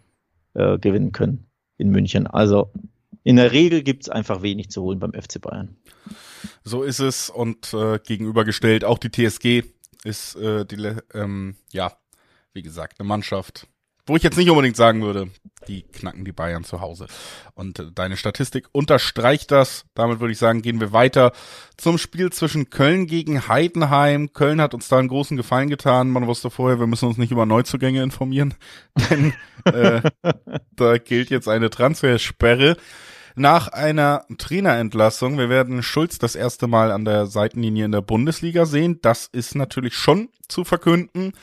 äh, 0.54 0.78
gewinnen 0.78 1.12
können 1.12 1.48
in 1.78 1.90
München. 1.90 2.28
Also 2.28 2.72
in 3.24 3.36
der 3.36 3.52
Regel 3.52 3.84
gibt 3.84 4.04
es 4.04 4.10
einfach 4.10 4.42
wenig 4.42 4.70
zu 4.70 4.82
holen 4.82 5.00
beim 5.00 5.14
FC 5.14 5.42
Bayern. 5.42 5.76
So 6.64 6.84
ist 6.84 7.00
es 7.00 7.30
und 7.30 7.74
äh, 7.74 8.00
gegenübergestellt 8.00 8.86
auch 8.86 8.98
die 8.98 9.12
TSG 9.12 9.64
ist 10.04 10.36
äh, 10.36 10.66
die 10.66 10.96
ähm, 11.14 11.56
ja 11.72 11.98
wie 12.54 12.62
gesagt 12.62 13.00
eine 13.00 13.08
Mannschaft, 13.08 13.68
wo 14.07 14.15
ich 14.15 14.24
jetzt 14.24 14.38
nicht 14.38 14.50
unbedingt 14.50 14.75
sagen 14.75 15.01
würde, 15.01 15.30
die 15.68 15.83
knacken 15.83 16.25
die 16.25 16.31
Bayern 16.31 16.63
zu 16.63 16.81
Hause. 16.81 17.07
Und 17.54 17.80
äh, 17.80 17.92
deine 17.94 18.18
Statistik 18.18 18.68
unterstreicht 18.71 19.51
das. 19.51 19.86
Damit 19.94 20.19
würde 20.19 20.31
ich 20.31 20.39
sagen, 20.39 20.62
gehen 20.62 20.80
wir 20.80 20.94
weiter 20.94 21.33
zum 21.75 21.98
Spiel 21.98 22.31
zwischen 22.31 22.69
Köln 22.69 23.06
gegen 23.06 23.48
Heidenheim. 23.48 24.33
Köln 24.33 24.62
hat 24.62 24.74
uns 24.74 24.88
da 24.88 24.98
einen 24.98 25.09
großen 25.09 25.38
Gefallen 25.38 25.69
getan. 25.69 26.09
Man 26.09 26.27
wusste 26.27 26.50
vorher, 26.50 26.80
wir 26.80 26.88
müssen 26.88 27.07
uns 27.07 27.18
nicht 27.18 27.31
über 27.31 27.45
Neuzugänge 27.45 28.01
informieren, 28.01 28.56
denn 29.09 29.33
äh, 29.65 30.01
da 30.75 30.98
gilt 30.98 31.30
jetzt 31.30 31.47
eine 31.47 31.69
Transfersperre. 31.69 32.78
Nach 33.40 33.68
einer 33.68 34.26
Trainerentlassung, 34.40 35.37
wir 35.37 35.47
werden 35.47 35.83
Schulz 35.83 36.18
das 36.18 36.33
erste 36.33 36.66
Mal 36.66 36.92
an 36.92 37.06
der 37.06 37.28
Seitenlinie 37.28 37.85
in 37.85 37.92
der 37.92 38.02
Bundesliga 38.02 38.66
sehen. 38.66 38.97
Das 39.04 39.28
ist 39.28 39.54
natürlich 39.54 39.94
schon 39.94 40.30
zu 40.47 40.64
verkünden. 40.64 41.33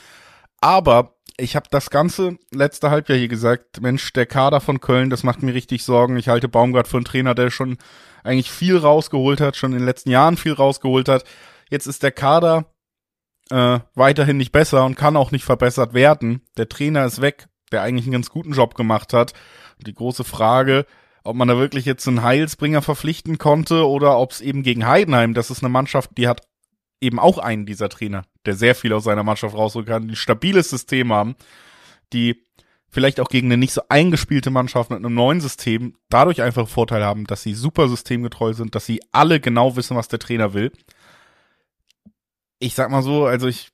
Aber 0.59 1.14
ich 1.37 1.55
habe 1.55 1.67
das 1.69 1.89
ganze 1.89 2.37
letzte 2.51 2.91
Halbjahr 2.91 3.17
hier 3.17 3.27
gesagt, 3.27 3.81
Mensch, 3.81 4.13
der 4.13 4.25
Kader 4.25 4.61
von 4.61 4.79
Köln, 4.79 5.09
das 5.09 5.23
macht 5.23 5.43
mir 5.43 5.53
richtig 5.53 5.83
Sorgen. 5.83 6.17
Ich 6.17 6.29
halte 6.29 6.47
Baumgart 6.47 6.87
für 6.87 6.97
einen 6.97 7.05
Trainer, 7.05 7.35
der 7.35 7.49
schon 7.49 7.77
eigentlich 8.23 8.51
viel 8.51 8.77
rausgeholt 8.77 9.41
hat, 9.41 9.55
schon 9.55 9.73
in 9.73 9.79
den 9.79 9.85
letzten 9.85 10.11
Jahren 10.11 10.37
viel 10.37 10.53
rausgeholt 10.53 11.09
hat. 11.09 11.25
Jetzt 11.69 11.87
ist 11.87 12.03
der 12.03 12.11
Kader 12.11 12.65
äh, 13.49 13.79
weiterhin 13.95 14.37
nicht 14.37 14.51
besser 14.51 14.85
und 14.85 14.95
kann 14.95 15.17
auch 15.17 15.31
nicht 15.31 15.43
verbessert 15.43 15.93
werden. 15.93 16.41
Der 16.57 16.69
Trainer 16.69 17.05
ist 17.05 17.21
weg, 17.21 17.47
der 17.71 17.81
eigentlich 17.81 18.05
einen 18.05 18.13
ganz 18.13 18.29
guten 18.29 18.53
Job 18.53 18.75
gemacht 18.75 19.13
hat. 19.13 19.33
Und 19.77 19.87
die 19.87 19.93
große 19.93 20.23
Frage, 20.23 20.85
ob 21.23 21.35
man 21.35 21.47
da 21.47 21.57
wirklich 21.57 21.85
jetzt 21.85 22.07
einen 22.07 22.23
Heilsbringer 22.23 22.81
verpflichten 22.81 23.37
konnte 23.37 23.87
oder 23.87 24.17
ob 24.19 24.31
es 24.31 24.41
eben 24.41 24.63
gegen 24.63 24.87
Heidenheim, 24.87 25.33
das 25.33 25.51
ist 25.51 25.63
eine 25.63 25.69
Mannschaft, 25.69 26.11
die 26.17 26.27
hat 26.27 26.47
eben 27.01 27.19
auch 27.19 27.39
einen 27.39 27.65
dieser 27.65 27.89
Trainer, 27.89 28.23
der 28.47 28.55
sehr 28.55 28.75
viel 28.75 28.93
aus 28.93 29.03
seiner 29.03 29.23
Mannschaft 29.23 29.55
rausholen 29.55 29.87
kann, 29.87 30.03
die 30.03 30.13
ein 30.13 30.15
stabiles 30.15 30.69
System 30.69 31.11
haben, 31.11 31.35
die 32.13 32.43
vielleicht 32.89 33.19
auch 33.19 33.29
gegen 33.29 33.47
eine 33.47 33.57
nicht 33.57 33.73
so 33.73 33.81
eingespielte 33.89 34.51
Mannschaft 34.51 34.89
mit 34.89 34.99
einem 34.99 35.13
neuen 35.13 35.41
System 35.41 35.95
dadurch 36.09 36.41
einfach 36.41 36.67
Vorteil 36.67 37.03
haben, 37.03 37.25
dass 37.25 37.43
sie 37.43 37.53
super 37.53 37.89
systemgetreu 37.89 38.53
sind, 38.53 38.73
dass 38.73 38.85
sie 38.85 39.01
alle 39.11 39.39
genau 39.39 39.75
wissen, 39.75 39.97
was 39.97 40.07
der 40.07 40.19
Trainer 40.19 40.53
will. 40.53 40.71
Ich 42.59 42.73
sag 42.73 42.89
mal 42.89 43.03
so, 43.03 43.25
also 43.25 43.47
ich 43.47 43.71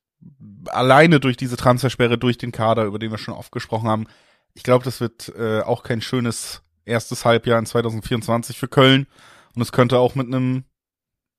alleine 0.67 1.19
durch 1.19 1.37
diese 1.37 1.57
Transfersperre, 1.57 2.17
durch 2.17 2.37
den 2.37 2.51
Kader, 2.51 2.85
über 2.85 2.99
den 2.99 3.11
wir 3.11 3.17
schon 3.17 3.33
oft 3.33 3.51
gesprochen 3.51 3.87
haben, 3.87 4.07
ich 4.53 4.63
glaube, 4.63 4.83
das 4.83 4.99
wird 4.99 5.29
äh, 5.37 5.61
auch 5.61 5.83
kein 5.83 6.01
schönes 6.01 6.63
erstes 6.85 7.23
Halbjahr 7.23 7.59
in 7.59 7.65
2024 7.65 8.57
für 8.57 8.67
Köln. 8.67 9.07
Und 9.55 9.61
es 9.61 9.71
könnte 9.71 9.99
auch 9.99 10.15
mit 10.15 10.27
einem 10.27 10.65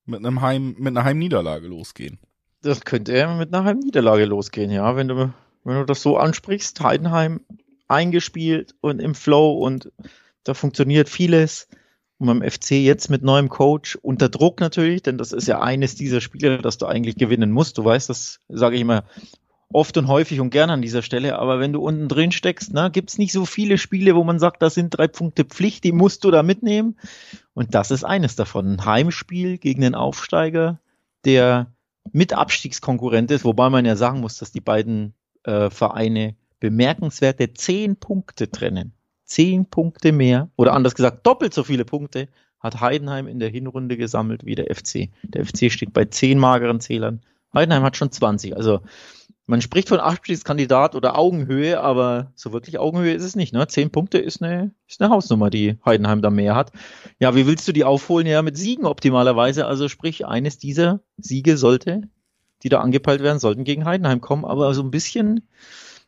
mit 0.05 0.19
einem 0.19 0.41
Heim, 0.41 0.75
mit 0.79 0.89
einer 0.89 1.05
Heimniederlage 1.05 1.69
losgehen. 1.69 2.19
Das 2.62 2.85
könnte 2.85 3.26
mit 3.37 3.52
einer 3.52 3.64
Heimniederlage 3.64 4.25
losgehen, 4.25 4.71
ja. 4.71 4.95
Wenn 4.97 5.09
du, 5.09 5.33
wenn 5.64 5.76
du 5.76 5.85
das 5.85 6.02
so 6.02 6.16
ansprichst, 6.16 6.81
Heidenheim 6.81 7.40
eingespielt 7.88 8.75
und 8.81 9.00
im 9.00 9.14
Flow 9.14 9.52
und 9.52 9.90
da 10.45 10.54
funktioniert 10.54 11.09
vieles. 11.09 11.69
Und 12.19 12.28
beim 12.28 12.42
FC 12.49 12.73
jetzt 12.73 13.11
mit 13.11 13.25
neuem 13.25 13.49
Coach 13.49 13.99
unter 14.00 14.28
Druck 14.28 14.61
natürlich, 14.61 15.02
denn 15.02 15.19
das 15.19 15.33
ist 15.33 15.49
ja 15.49 15.61
eines 15.61 15.97
dieser 15.97 16.21
Spiele, 16.21 16.59
das 16.59 16.78
du 16.78 16.87
eigentlich 16.87 17.16
gewinnen 17.16 17.50
musst. 17.50 17.78
Du 17.78 17.85
weißt, 17.85 18.09
das 18.09 18.38
sage 18.49 18.76
ich 18.76 18.83
immer 18.83 19.04
oft 19.73 19.97
und 19.97 20.07
häufig 20.07 20.38
und 20.38 20.50
gern 20.50 20.71
an 20.71 20.83
dieser 20.83 21.02
Stelle, 21.02 21.38
aber 21.38 21.59
wenn 21.59 21.73
du 21.73 21.81
unten 21.81 22.09
drin 22.09 22.31
steckst, 22.31 22.73
ne, 22.73 22.90
gibt's 22.92 23.19
nicht 23.19 23.33
so 23.33 23.45
viele 23.45 23.76
Spiele, 23.76 24.14
wo 24.14 24.23
man 24.23 24.38
sagt, 24.38 24.62
das 24.62 24.75
sind 24.75 24.90
drei 24.90 25.09
Punkte 25.09 25.45
Pflicht, 25.45 25.83
die 25.83 25.90
musst 25.90 26.23
du 26.23 26.31
da 26.31 26.45
mitnehmen. 26.45 26.97
Und 27.54 27.75
das 27.75 27.90
ist 27.90 28.04
eines 28.04 28.37
davon. 28.37 28.75
Ein 28.75 28.85
Heimspiel 28.85 29.59
gegen 29.59 29.81
den 29.81 29.97
Aufsteiger, 29.97 30.78
der 31.25 31.72
mit 32.11 32.32
Abstiegskonkurrent 32.32 33.30
ist, 33.30 33.44
wobei 33.44 33.71
man 33.71 33.85
ja 33.85 33.97
sagen 33.97 34.21
muss, 34.21 34.38
dass 34.38 34.52
die 34.52 34.61
beiden 34.61 35.14
äh, 35.44 35.71
Vereine 35.71 36.37
bemerkenswerte 36.61 37.54
zehn 37.54 37.97
Punkte 37.97 38.50
trennen. 38.50 38.92
Zehn 39.25 39.66
Punkte 39.66 40.12
mehr, 40.12 40.50
oder 40.56 40.73
anders 40.73 40.94
gesagt, 40.94 41.26
doppelt 41.26 41.54
so 41.54 41.64
viele 41.64 41.85
Punkte 41.85 42.28
hat 42.61 42.80
Heidenheim 42.80 43.26
in 43.26 43.40
der 43.40 43.49
Hinrunde 43.49 43.97
gesammelt 43.97 44.47
wie 44.47 44.54
der 44.54 44.75
FC. 44.75 45.11
Der 45.23 45.44
FC 45.44 45.71
steht 45.73 45.92
bei 45.92 46.04
zehn 46.04 46.38
mageren 46.38 46.80
Zählern. 46.80 47.21
Heidenheim 47.52 47.82
hat 47.82 47.97
schon 47.97 48.12
20. 48.12 48.56
Also 48.56 48.80
man 49.52 49.61
spricht 49.61 49.90
von 49.90 50.00
Abstiegskandidat 50.00 50.94
oder 50.94 51.18
Augenhöhe, 51.18 51.78
aber 51.78 52.32
so 52.35 52.54
wirklich 52.54 52.78
Augenhöhe 52.78 53.12
ist 53.12 53.23
es 53.23 53.37
nicht. 53.37 53.52
Ne? 53.52 53.66
Zehn 53.68 53.90
Punkte 53.90 54.16
ist 54.16 54.42
eine, 54.42 54.71
ist 54.88 55.02
eine 55.02 55.11
Hausnummer, 55.11 55.50
die 55.50 55.76
Heidenheim 55.85 56.23
da 56.23 56.30
mehr 56.30 56.54
hat. 56.54 56.73
Ja, 57.18 57.37
wie 57.37 57.47
willst 57.47 57.68
du 57.68 57.73
die 57.73 57.85
aufholen? 57.85 58.26
Ja, 58.26 58.40
mit 58.40 58.56
Siegen 58.56 58.87
optimalerweise. 58.87 59.66
Also 59.66 59.90
sprich, 59.90 60.25
eines 60.25 60.56
dieser 60.56 61.00
Siege 61.18 61.59
sollte, 61.59 62.09
die 62.62 62.71
da 62.71 62.80
angepeilt 62.80 63.23
werden, 63.23 63.40
sollten 63.40 63.64
gegen 63.64 63.85
Heidenheim 63.85 64.23
kommen. 64.23 64.47
Aber 64.47 64.73
so 64.73 64.82
ein 64.82 64.90
bisschen, 64.90 65.47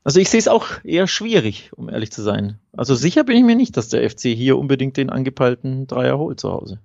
also 0.05 0.21
ich 0.21 0.31
sehe 0.31 0.41
es 0.41 0.49
auch 0.49 0.83
eher 0.83 1.07
schwierig, 1.07 1.71
um 1.77 1.91
ehrlich 1.91 2.13
zu 2.13 2.23
sein. 2.23 2.61
Also 2.73 2.95
sicher 2.95 3.25
bin 3.25 3.37
ich 3.37 3.45
mir 3.45 3.57
nicht, 3.57 3.77
dass 3.77 3.91
der 3.91 4.09
FC 4.09 4.29
hier 4.29 4.57
unbedingt 4.57 4.97
den 4.97 5.11
angepeilten 5.11 5.87
Dreier 5.87 6.17
holt 6.17 6.41
zu 6.41 6.51
Hause. 6.51 6.81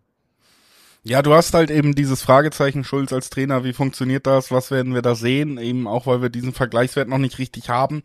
Ja, 1.04 1.22
du 1.22 1.34
hast 1.34 1.54
halt 1.54 1.72
eben 1.72 1.96
dieses 1.96 2.22
Fragezeichen 2.22 2.84
Schulz 2.84 3.14
als 3.14 3.30
Trainer. 3.30 3.64
Wie 3.64 3.74
funktioniert 3.74 4.28
das? 4.28 4.52
Was 4.52 4.70
werden 4.70 4.94
wir 4.94 5.02
da 5.02 5.16
sehen? 5.16 5.58
Eben 5.58 5.88
auch, 5.88 6.08
weil 6.08 6.22
wir 6.22 6.30
diesen 6.30 6.54
Vergleichswert 6.54 7.08
noch 7.08 7.18
nicht 7.18 7.40
richtig 7.40 7.70
haben. 7.70 8.04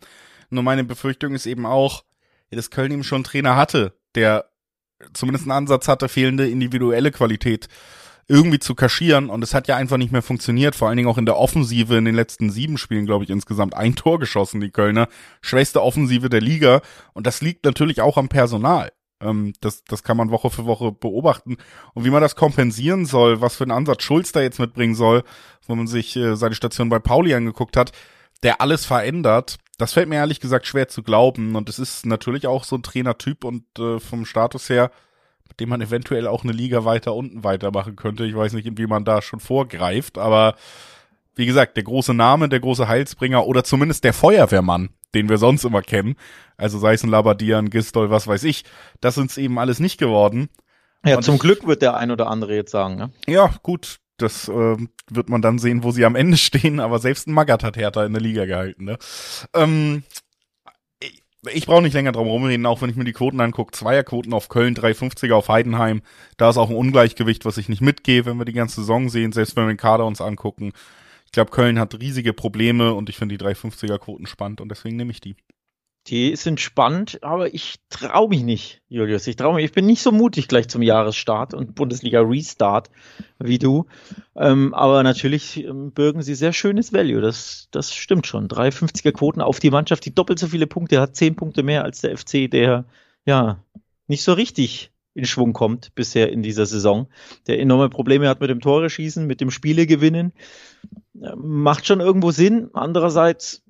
Nur 0.49 0.63
meine 0.63 0.83
Befürchtung 0.83 1.33
ist 1.33 1.45
eben 1.45 1.65
auch, 1.65 2.03
dass 2.51 2.71
Köln 2.71 2.91
eben 2.91 3.03
schon 3.03 3.25
Trainer 3.25 3.57
hatte, 3.57 3.93
der 4.15 4.45
zumindest 5.13 5.43
einen 5.43 5.51
Ansatz 5.51 5.89
hatte, 5.89 6.07
fehlende 6.07 6.47
individuelle 6.47 7.11
Qualität 7.11 7.67
irgendwie 8.27 8.59
zu 8.59 8.75
kaschieren. 8.75 9.29
Und 9.29 9.43
es 9.43 9.53
hat 9.53 9.67
ja 9.67 9.75
einfach 9.75 9.97
nicht 9.97 10.13
mehr 10.13 10.21
funktioniert. 10.21 10.75
Vor 10.75 10.87
allen 10.87 10.97
Dingen 10.97 11.09
auch 11.09 11.17
in 11.17 11.25
der 11.25 11.37
Offensive 11.37 11.97
in 11.97 12.05
den 12.05 12.15
letzten 12.15 12.49
sieben 12.49 12.77
Spielen, 12.77 13.05
glaube 13.05 13.25
ich, 13.25 13.29
insgesamt 13.29 13.75
ein 13.75 13.95
Tor 13.95 14.19
geschossen, 14.19 14.61
die 14.61 14.71
Kölner. 14.71 15.09
Schwächste 15.41 15.81
Offensive 15.81 16.29
der 16.29 16.41
Liga. 16.41 16.81
Und 17.13 17.27
das 17.27 17.41
liegt 17.41 17.65
natürlich 17.65 18.01
auch 18.01 18.17
am 18.17 18.29
Personal. 18.29 18.91
Ähm, 19.21 19.53
das, 19.61 19.83
das 19.83 20.03
kann 20.03 20.17
man 20.17 20.31
Woche 20.31 20.49
für 20.49 20.65
Woche 20.65 20.91
beobachten. 20.91 21.57
Und 21.93 22.05
wie 22.05 22.09
man 22.09 22.21
das 22.21 22.35
kompensieren 22.35 23.05
soll, 23.05 23.41
was 23.41 23.55
für 23.55 23.63
einen 23.63 23.71
Ansatz 23.71 24.03
Schulz 24.03 24.31
da 24.31 24.41
jetzt 24.41 24.59
mitbringen 24.59 24.95
soll, 24.95 25.23
wo 25.67 25.75
man 25.75 25.87
sich 25.87 26.15
äh, 26.15 26.35
seine 26.35 26.55
Station 26.55 26.89
bei 26.89 26.99
Pauli 26.99 27.33
angeguckt 27.33 27.77
hat, 27.77 27.91
der 28.43 28.61
alles 28.61 28.85
verändert, 28.85 29.57
das 29.77 29.93
fällt 29.93 30.09
mir 30.09 30.15
ehrlich 30.15 30.39
gesagt 30.39 30.67
schwer 30.67 30.87
zu 30.87 31.03
glauben. 31.03 31.55
Und 31.55 31.69
es 31.69 31.79
ist 31.79 32.05
natürlich 32.05 32.47
auch 32.47 32.63
so 32.63 32.75
ein 32.75 32.83
Trainertyp 32.83 33.43
und 33.43 33.63
äh, 33.79 33.99
vom 33.99 34.25
Status 34.25 34.69
her, 34.69 34.91
mit 35.47 35.59
dem 35.59 35.69
man 35.69 35.81
eventuell 35.81 36.27
auch 36.27 36.43
eine 36.43 36.53
Liga 36.53 36.85
weiter 36.85 37.13
unten 37.13 37.43
weitermachen 37.43 37.95
könnte. 37.95 38.25
Ich 38.25 38.35
weiß 38.35 38.53
nicht, 38.53 38.77
wie 38.77 38.87
man 38.87 39.05
da 39.05 39.21
schon 39.21 39.39
vorgreift, 39.39 40.17
aber 40.17 40.55
wie 41.35 41.45
gesagt, 41.45 41.75
der 41.75 41.83
große 41.83 42.13
Name, 42.13 42.47
der 42.49 42.61
große 42.61 42.87
Heilsbringer 42.87 43.45
oder 43.45 43.63
zumindest 43.63 44.03
der 44.05 44.13
Feuerwehrmann, 44.13 44.89
den 45.15 45.29
wir 45.29 45.37
sonst 45.37 45.63
immer 45.63 45.81
kennen, 45.81 46.15
also 46.57 46.77
sei 46.77 46.93
es 46.93 47.03
ein 47.03 47.09
Labadian, 47.09 47.69
Gistol, 47.69 48.09
was 48.11 48.27
weiß 48.27 48.43
ich, 48.43 48.63
das 49.01 49.15
sind 49.15 49.31
es 49.31 49.37
eben 49.37 49.57
alles 49.57 49.79
nicht 49.79 49.97
geworden. 49.97 50.49
Ja, 51.05 51.17
Und 51.17 51.23
zum 51.23 51.35
ich, 51.35 51.41
Glück 51.41 51.65
wird 51.65 51.81
der 51.81 51.97
ein 51.97 52.11
oder 52.11 52.27
andere 52.27 52.55
jetzt 52.55 52.71
sagen, 52.71 52.95
ne? 52.95 53.11
Ja, 53.27 53.51
gut, 53.63 53.99
das 54.17 54.47
äh, 54.47 54.77
wird 55.09 55.29
man 55.29 55.41
dann 55.41 55.59
sehen, 55.59 55.83
wo 55.83 55.91
sie 55.91 56.05
am 56.05 56.15
Ende 56.15 56.37
stehen, 56.37 56.79
aber 56.79 56.99
selbst 56.99 57.27
ein 57.27 57.33
Magath 57.33 57.63
hat 57.63 57.77
Hertha 57.77 58.05
in 58.05 58.13
der 58.13 58.21
Liga 58.21 58.45
gehalten, 58.45 58.85
ne? 58.85 58.97
Ähm, 59.53 60.03
ich, 60.99 61.23
ich 61.51 61.65
brauche 61.65 61.81
nicht 61.81 61.93
länger 61.93 62.11
drum 62.11 62.27
rumreden, 62.27 62.65
auch 62.65 62.81
wenn 62.81 62.89
ich 62.89 62.95
mir 62.95 63.03
die 63.03 63.13
Quoten 63.13 63.39
angucke. 63.39 63.71
Zweierquoten 63.71 64.33
auf 64.33 64.49
Köln, 64.49 64.75
350er 64.75 65.33
auf 65.33 65.49
Heidenheim. 65.49 66.01
Da 66.37 66.49
ist 66.49 66.57
auch 66.57 66.69
ein 66.69 66.75
Ungleichgewicht, 66.75 67.45
was 67.45 67.57
ich 67.57 67.69
nicht 67.69 67.81
mitgehe, 67.81 68.25
wenn 68.25 68.37
wir 68.37 68.45
die 68.45 68.53
ganze 68.53 68.81
Saison 68.81 69.09
sehen, 69.09 69.31
selbst 69.31 69.55
wenn 69.55 69.65
wir 69.65 69.73
den 69.73 69.77
Kader 69.77 70.05
uns 70.05 70.21
angucken. 70.21 70.73
Ich 71.35 71.37
glaube, 71.37 71.51
Köln 71.51 71.79
hat 71.79 71.99
riesige 71.99 72.31
Probleme 72.31 72.93
und 72.93 73.09
ich 73.09 73.17
finde 73.17 73.37
die 73.37 73.43
350er 73.43 73.97
Quoten 73.97 74.25
spannend 74.25 74.61
und 74.61 74.69
deswegen 74.69 74.95
nehme 74.95 75.11
ich 75.11 75.19
die. 75.19 75.35
Die 76.07 76.33
sind 76.37 76.61
spannend, 76.61 77.21
aber 77.23 77.53
ich 77.53 77.75
traue 77.89 78.29
mich 78.29 78.43
nicht, 78.43 78.81
Julius. 78.87 79.27
Ich 79.27 79.35
traue 79.35 79.55
mich. 79.55 79.65
Ich 79.65 79.73
bin 79.73 79.85
nicht 79.85 80.01
so 80.01 80.13
mutig 80.13 80.47
gleich 80.47 80.69
zum 80.69 80.81
Jahresstart 80.81 81.53
und 81.53 81.75
Bundesliga 81.75 82.21
Restart 82.21 82.89
wie 83.37 83.59
du. 83.59 83.85
Ähm, 84.37 84.73
aber 84.73 85.03
natürlich 85.03 85.61
ähm, 85.61 85.91
bürgen 85.91 86.21
sie 86.21 86.35
sehr 86.35 86.53
schönes 86.53 86.93
Value. 86.93 87.19
Das, 87.19 87.67
das 87.69 87.93
stimmt 87.93 88.27
schon. 88.27 88.47
350er 88.47 89.11
Quoten 89.11 89.41
auf 89.41 89.59
die 89.59 89.71
Mannschaft, 89.71 90.05
die 90.05 90.15
doppelt 90.15 90.39
so 90.39 90.47
viele 90.47 90.67
Punkte 90.67 91.01
hat, 91.01 91.17
zehn 91.17 91.35
Punkte 91.35 91.63
mehr 91.63 91.83
als 91.83 91.99
der 91.99 92.17
FC, 92.17 92.49
der 92.49 92.85
ja 93.25 93.61
nicht 94.07 94.23
so 94.23 94.31
richtig 94.31 94.93
in 95.15 95.25
Schwung 95.25 95.53
kommt 95.53 95.95
bisher 95.95 96.31
in 96.31 96.43
dieser 96.43 96.65
Saison, 96.65 97.07
der 97.47 97.59
enorme 97.59 97.89
Probleme 97.89 98.27
hat 98.27 98.41
mit 98.41 98.49
dem 98.49 98.59
Tore 98.59 98.89
schießen, 98.89 99.25
mit 99.25 99.39
dem 99.41 99.49
Spiele 99.49 99.87
gewinnen. 99.87 100.33
Macht 101.13 101.87
schon 101.87 102.01
irgendwo 102.01 102.31
Sinn. 102.31 102.69
Andererseits, 102.73 103.63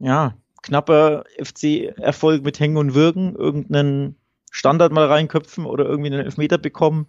ja, 0.00 0.36
knapper 0.62 1.24
FC-Erfolg 1.40 2.42
mit 2.42 2.58
Hängen 2.58 2.76
und 2.76 2.94
Wirken, 2.94 3.36
irgendeinen 3.36 4.16
Standard 4.50 4.92
mal 4.92 5.06
reinköpfen 5.06 5.64
oder 5.64 5.86
irgendwie 5.86 6.12
einen 6.12 6.24
Elfmeter 6.24 6.58
bekommen. 6.58 7.06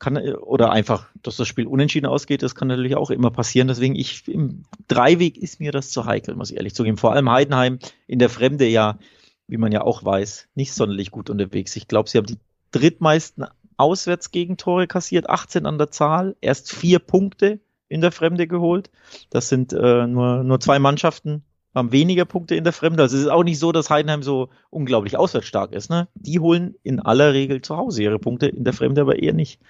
Kann, 0.00 0.16
oder 0.16 0.72
einfach, 0.72 1.10
dass 1.22 1.36
das 1.36 1.46
Spiel 1.46 1.66
unentschieden 1.66 2.06
ausgeht, 2.06 2.42
das 2.42 2.54
kann 2.54 2.68
natürlich 2.68 2.96
auch 2.96 3.10
immer 3.10 3.30
passieren. 3.30 3.68
Deswegen, 3.68 3.94
ich, 3.94 4.26
im 4.26 4.64
Dreiweg 4.88 5.36
ist 5.36 5.60
mir 5.60 5.72
das 5.72 5.90
zu 5.90 6.06
heikel, 6.06 6.34
muss 6.34 6.50
ich 6.50 6.56
ehrlich 6.56 6.74
zugeben. 6.74 6.96
Vor 6.96 7.12
allem 7.12 7.30
Heidenheim 7.30 7.78
in 8.06 8.18
der 8.18 8.30
Fremde 8.30 8.66
ja, 8.66 8.98
wie 9.46 9.58
man 9.58 9.72
ja 9.72 9.82
auch 9.82 10.02
weiß, 10.02 10.48
nicht 10.54 10.72
sonderlich 10.72 11.10
gut 11.10 11.28
unterwegs. 11.28 11.76
Ich 11.76 11.86
glaube, 11.86 12.08
sie 12.08 12.16
haben 12.16 12.26
die 12.26 12.38
drittmeisten 12.72 13.46
Auswärtsgegentore 13.76 14.86
kassiert, 14.86 15.28
18 15.28 15.66
an 15.66 15.78
der 15.78 15.90
Zahl, 15.90 16.36
erst 16.40 16.72
vier 16.72 16.98
Punkte 16.98 17.60
in 17.88 18.00
der 18.00 18.12
Fremde 18.12 18.46
geholt. 18.46 18.90
Das 19.30 19.48
sind 19.48 19.72
äh, 19.72 20.06
nur, 20.06 20.44
nur 20.44 20.60
zwei 20.60 20.78
Mannschaften, 20.78 21.42
haben 21.74 21.92
weniger 21.92 22.24
Punkte 22.24 22.54
in 22.54 22.64
der 22.64 22.72
Fremde. 22.72 23.02
Also 23.02 23.16
es 23.16 23.22
ist 23.24 23.30
auch 23.30 23.44
nicht 23.44 23.58
so, 23.58 23.72
dass 23.72 23.90
Heidenheim 23.90 24.22
so 24.22 24.48
unglaublich 24.70 25.16
auswärtsstark 25.16 25.72
ist. 25.72 25.90
Ne? 25.90 26.08
Die 26.14 26.40
holen 26.40 26.74
in 26.82 27.00
aller 27.00 27.32
Regel 27.32 27.62
zu 27.62 27.76
Hause 27.76 28.02
ihre 28.02 28.18
Punkte, 28.18 28.48
in 28.48 28.64
der 28.64 28.72
Fremde 28.72 29.00
aber 29.00 29.22
eher 29.22 29.32
nicht. 29.32 29.60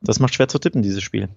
Das 0.00 0.20
macht 0.20 0.34
schwer 0.34 0.48
zu 0.48 0.58
tippen, 0.58 0.82
dieses 0.82 1.02
Spiel. 1.02 1.28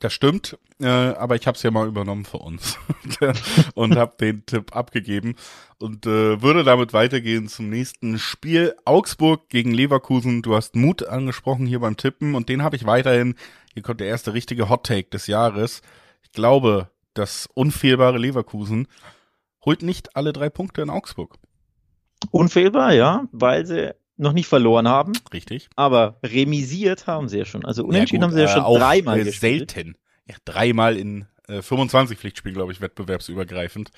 Das 0.00 0.12
stimmt, 0.12 0.56
äh, 0.80 0.86
aber 0.86 1.34
ich 1.34 1.48
habe 1.48 1.56
es 1.56 1.62
ja 1.64 1.72
mal 1.72 1.88
übernommen 1.88 2.24
für 2.24 2.38
uns 2.38 2.78
und 3.74 3.96
habe 3.96 4.14
den 4.20 4.46
Tipp 4.46 4.76
abgegeben 4.76 5.34
und 5.78 6.06
äh, 6.06 6.40
würde 6.40 6.62
damit 6.62 6.92
weitergehen 6.92 7.48
zum 7.48 7.68
nächsten 7.68 8.16
Spiel. 8.20 8.76
Augsburg 8.84 9.48
gegen 9.48 9.72
Leverkusen. 9.72 10.42
Du 10.42 10.54
hast 10.54 10.76
Mut 10.76 11.04
angesprochen 11.04 11.66
hier 11.66 11.80
beim 11.80 11.96
Tippen 11.96 12.36
und 12.36 12.48
den 12.48 12.62
habe 12.62 12.76
ich 12.76 12.86
weiterhin. 12.86 13.34
Hier 13.74 13.82
kommt 13.82 14.00
der 14.00 14.06
erste 14.06 14.34
richtige 14.34 14.68
Hot 14.68 14.86
Take 14.86 15.08
des 15.10 15.26
Jahres. 15.26 15.82
Ich 16.22 16.30
glaube, 16.30 16.90
das 17.14 17.48
unfehlbare 17.52 18.18
Leverkusen 18.18 18.86
holt 19.64 19.82
nicht 19.82 20.14
alle 20.14 20.32
drei 20.32 20.48
Punkte 20.48 20.82
in 20.82 20.90
Augsburg. 20.90 21.34
Unfehlbar, 22.30 22.92
ja, 22.94 23.24
weil 23.32 23.66
sie 23.66 23.94
noch 24.18 24.32
nicht 24.32 24.46
verloren 24.46 24.88
haben. 24.88 25.12
Richtig. 25.32 25.68
Aber 25.76 26.18
remisiert 26.22 27.06
haben 27.06 27.28
sie 27.28 27.38
ja 27.38 27.44
schon. 27.44 27.64
Also 27.64 27.84
unentschieden 27.84 28.22
ja, 28.22 28.28
gut, 28.28 28.36
haben 28.36 28.36
sie 28.36 28.42
ja 28.42 28.62
schon 28.62 28.74
äh, 28.74 28.78
dreimal 28.78 29.20
äh, 29.20 29.24
gespielt. 29.24 29.70
Selten. 29.70 29.96
Ja, 30.26 30.36
dreimal 30.44 30.96
in 30.96 31.26
äh, 31.48 31.62
25 31.62 32.18
Pflichtspielen, 32.18 32.54
glaube 32.54 32.72
ich, 32.72 32.80
wettbewerbsübergreifend. 32.80 33.90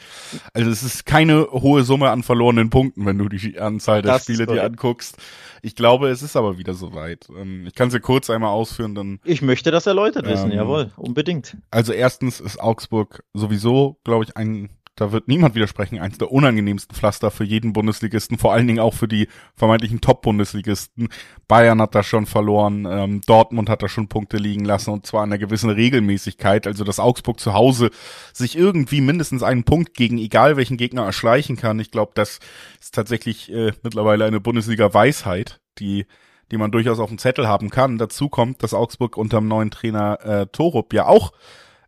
Also 0.55 0.71
es 0.71 0.83
ist 0.83 1.05
keine 1.05 1.49
hohe 1.51 1.83
Summe 1.83 2.11
an 2.11 2.23
verlorenen 2.23 2.71
Punkten, 2.71 3.05
wenn 3.07 3.19
du 3.19 3.29
die 3.29 3.59
Anzahl 3.59 4.03
der 4.03 4.13
das 4.13 4.25
Spiele 4.25 4.47
dir 4.47 4.63
anguckst. 4.63 5.17
Ich 5.63 5.75
glaube, 5.75 6.09
es 6.09 6.23
ist 6.23 6.37
aber 6.37 6.59
wieder 6.59 6.75
soweit. 6.75 7.29
Ähm, 7.37 7.67
ich 7.67 7.75
kann 7.75 7.91
sie 7.91 8.01
kurz 8.01 8.31
einmal 8.31 8.51
ausführen, 8.51 8.95
dann. 8.95 9.21
Ich 9.25 9.43
möchte 9.43 9.71
das 9.71 9.87
erläutert 9.87 10.27
wissen, 10.27 10.53
ähm, 10.53 10.59
jawohl, 10.59 10.93
unbedingt. 10.97 11.57
Also 11.71 11.93
erstens 11.93 12.41
ist 12.41 12.61
Augsburg 12.61 13.25
sowieso, 13.35 13.99
glaube 14.05 14.25
ich, 14.25 14.37
ein 14.37 14.71
da 15.01 15.13
wird 15.13 15.29
niemand 15.29 15.55
widersprechen, 15.55 15.99
eins 15.99 16.19
der 16.19 16.31
unangenehmsten 16.31 16.95
Pflaster 16.95 17.31
für 17.31 17.45
jeden 17.45 17.73
Bundesligisten, 17.73 18.37
vor 18.37 18.53
allen 18.53 18.67
Dingen 18.67 18.81
auch 18.81 18.93
für 18.93 19.09
die 19.09 19.29
vermeintlichen 19.57 20.03
Top-Bundesligisten. 20.03 21.09
Bayern 21.49 21.81
hat 21.81 21.95
da 21.95 22.03
schon 22.03 22.27
verloren, 22.27 22.87
ähm, 22.87 23.23
Dortmund 23.27 23.71
hat 23.71 23.83
da 23.83 23.89
schon 23.89 24.09
Punkte 24.09 24.37
liegen 24.37 24.67
lassen 24.67 24.91
und 24.91 25.07
zwar 25.07 25.25
in 25.25 25.31
einer 25.31 25.39
gewissen 25.39 25.71
Regelmäßigkeit, 25.71 26.67
also 26.67 26.85
dass 26.85 27.01
Augsburg 27.01 27.41
zu 27.41 27.55
Hause 27.55 27.91
sich 28.35 28.59
irgendwie 28.59 29.01
mindestens 29.01 29.43
einen 29.43 29.65
Punkt 29.65 29.95
gegen 29.95 30.19
egal 30.19 30.59
welchen 30.59 30.77
Gegner 30.77 31.05
erschleichen 31.05 31.57
kann. 31.57 31.81
Ich 31.81 31.91
glaube, 31.91 32.13
das 32.15 32.39
ist 32.79 32.95
tatsächlich 32.95 33.51
äh, 33.51 33.73
mittlerweile 33.83 34.27
eine 34.27 34.41
Bundesliga-Weisheit, 34.41 35.63
die 35.79 36.05
die 36.51 36.59
man 36.59 36.73
durchaus 36.73 36.99
auf 36.99 37.09
dem 37.09 37.19
Zettel 37.19 37.47
haben 37.47 37.71
kann. 37.71 37.97
Dazu 37.97 38.29
kommt, 38.29 38.65
dass 38.65 38.75
Augsburg 38.75 39.17
unter 39.17 39.39
dem 39.39 39.47
neuen 39.47 39.71
Trainer 39.71 40.19
äh, 40.25 40.47
Torup 40.49 40.93
ja 40.93 41.07
auch 41.07 41.33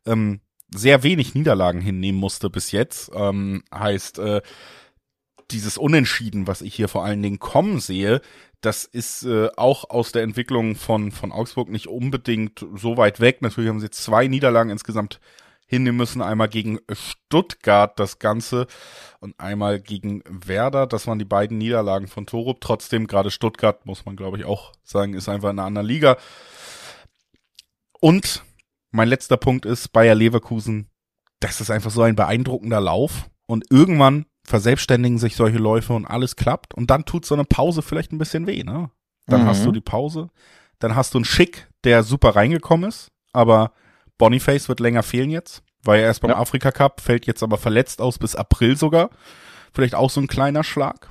ähm, 0.07 0.40
sehr 0.75 1.02
wenig 1.02 1.35
Niederlagen 1.35 1.81
hinnehmen 1.81 2.19
musste 2.19 2.50
bis 2.50 2.73
jetzt. 2.73 3.11
Ähm, 3.14 3.62
heißt, 3.75 4.19
äh, 4.19 4.43
dieses 5.50 5.76
Unentschieden, 5.79 6.47
was 6.47 6.62
ich 6.62 6.75
hier 6.75 6.88
vor 6.88 7.05
allen 7.05 7.23
Dingen 7.23 7.38
kommen 7.38 7.81
sehe, 7.81 8.21
das 8.61 8.85
ist 8.85 9.25
äh, 9.25 9.49
auch 9.57 9.91
aus 9.91 10.12
der 10.12 10.23
Entwicklung 10.23 10.76
von, 10.76 11.11
von 11.11 11.33
Augsburg 11.33 11.69
nicht 11.69 11.88
unbedingt 11.88 12.64
so 12.75 12.97
weit 12.97 13.21
weg. 13.21 13.43
Natürlich 13.43 13.69
haben 13.69 13.81
sie 13.81 13.91
zwei 13.91 14.29
Niederlagen 14.29 14.71
insgesamt 14.71 15.21
hinnehmen 15.67 15.99
müssen. 15.99 16.23
Einmal 16.23 16.49
gegen 16.49 16.79
Stuttgart 16.93 17.99
das 17.99 18.19
Ganze 18.19 18.67
und 19.21 19.38
einmal 19.41 19.81
gegen 19.81 20.23
Werder. 20.29 20.87
Das 20.87 21.07
waren 21.07 21.19
die 21.19 21.25
beiden 21.25 21.59
Niederlagen 21.59 22.07
von 22.07 22.26
Torup. 22.26 22.61
Trotzdem, 22.61 23.07
gerade 23.07 23.31
Stuttgart, 23.31 23.85
muss 23.85 24.07
man 24.07 24.17
glaube 24.17 24.38
ich 24.38 24.45
auch 24.45 24.73
sagen, 24.85 25.14
ist 25.14 25.29
einfach 25.29 25.50
in 25.50 25.59
einer 25.59 25.67
anderen 25.67 25.88
Liga. 25.88 26.17
Und 28.00 28.45
mein 28.93 29.09
letzter 29.09 29.37
Punkt 29.37 29.67
ist 29.67 29.93
Bayer 29.93 30.15
Leverkusen. 30.15 30.89
Das 31.41 31.61
ist 31.61 31.71
einfach 31.71 31.91
so 31.91 32.03
ein 32.03 32.15
beeindruckender 32.15 32.81
Lauf. 32.81 33.29
Und 33.47 33.65
irgendwann 33.71 34.27
verselbstständigen 34.45 35.19
sich 35.19 35.35
solche 35.35 35.59
Läufe 35.59 35.95
und 35.95 36.07
alles 36.07 36.37
klappt. 36.37 36.75
Und 36.75 36.91
dann 36.91 37.05
tut 37.05 37.27
so 37.27 37.35
eine 37.35 37.45
Pause 37.45 37.83
vielleicht 37.83 38.13
ein 38.13 38.19
bisschen 38.19 38.47
weh, 38.47 38.63
ne? 38.63 38.91
Dann 39.27 39.43
mhm. 39.43 39.47
hast 39.47 39.65
du 39.65 39.73
die 39.73 39.81
Pause. 39.81 40.29
Dann 40.79 40.95
hast 40.95 41.15
du 41.15 41.19
einen 41.19 41.25
Schick, 41.25 41.69
der 41.85 42.03
super 42.03 42.37
reingekommen 42.37 42.89
ist. 42.89 43.11
Aber 43.33 43.73
Boniface 44.19 44.69
wird 44.69 44.81
länger 44.81 45.03
fehlen 45.03 45.31
jetzt. 45.31 45.63
War 45.85 45.97
ja 45.97 46.05
erst 46.05 46.21
beim 46.21 46.31
ja. 46.31 46.37
Afrika 46.37 46.71
Cup, 46.71 47.01
fällt 47.01 47.27
jetzt 47.27 47.43
aber 47.43 47.59
verletzt 47.59 48.01
aus 48.01 48.19
bis 48.19 48.37
April 48.37 48.77
sogar. 48.77 49.11
Vielleicht 49.73 49.95
auch 49.95 50.11
so 50.11 50.21
ein 50.21 50.29
kleiner 50.29 50.65
Schlag. 50.65 51.09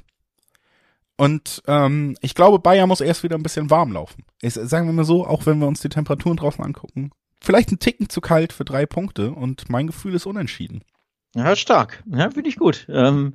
Und 1.17 1.61
ähm, 1.67 2.15
ich 2.21 2.35
glaube, 2.35 2.59
Bayern 2.59 2.87
muss 2.87 3.01
erst 3.01 3.23
wieder 3.23 3.37
ein 3.37 3.43
bisschen 3.43 3.69
warm 3.69 3.91
laufen. 3.91 4.23
Ich, 4.41 4.53
sagen 4.53 4.87
wir 4.87 4.93
mal 4.93 5.03
so, 5.03 5.25
auch 5.25 5.45
wenn 5.45 5.59
wir 5.59 5.67
uns 5.67 5.81
die 5.81 5.89
Temperaturen 5.89 6.37
draußen 6.37 6.63
angucken. 6.63 7.11
Vielleicht 7.41 7.71
ein 7.71 7.79
Ticken 7.79 8.07
zu 8.07 8.21
kalt 8.21 8.53
für 8.53 8.65
drei 8.65 8.85
Punkte 8.85 9.31
und 9.31 9.69
mein 9.69 9.87
Gefühl 9.87 10.13
ist 10.13 10.27
unentschieden. 10.27 10.83
Ja, 11.35 11.55
stark. 11.55 12.03
Ja, 12.05 12.29
finde 12.29 12.49
ich 12.49 12.57
gut. 12.57 12.85
Ähm, 12.87 13.33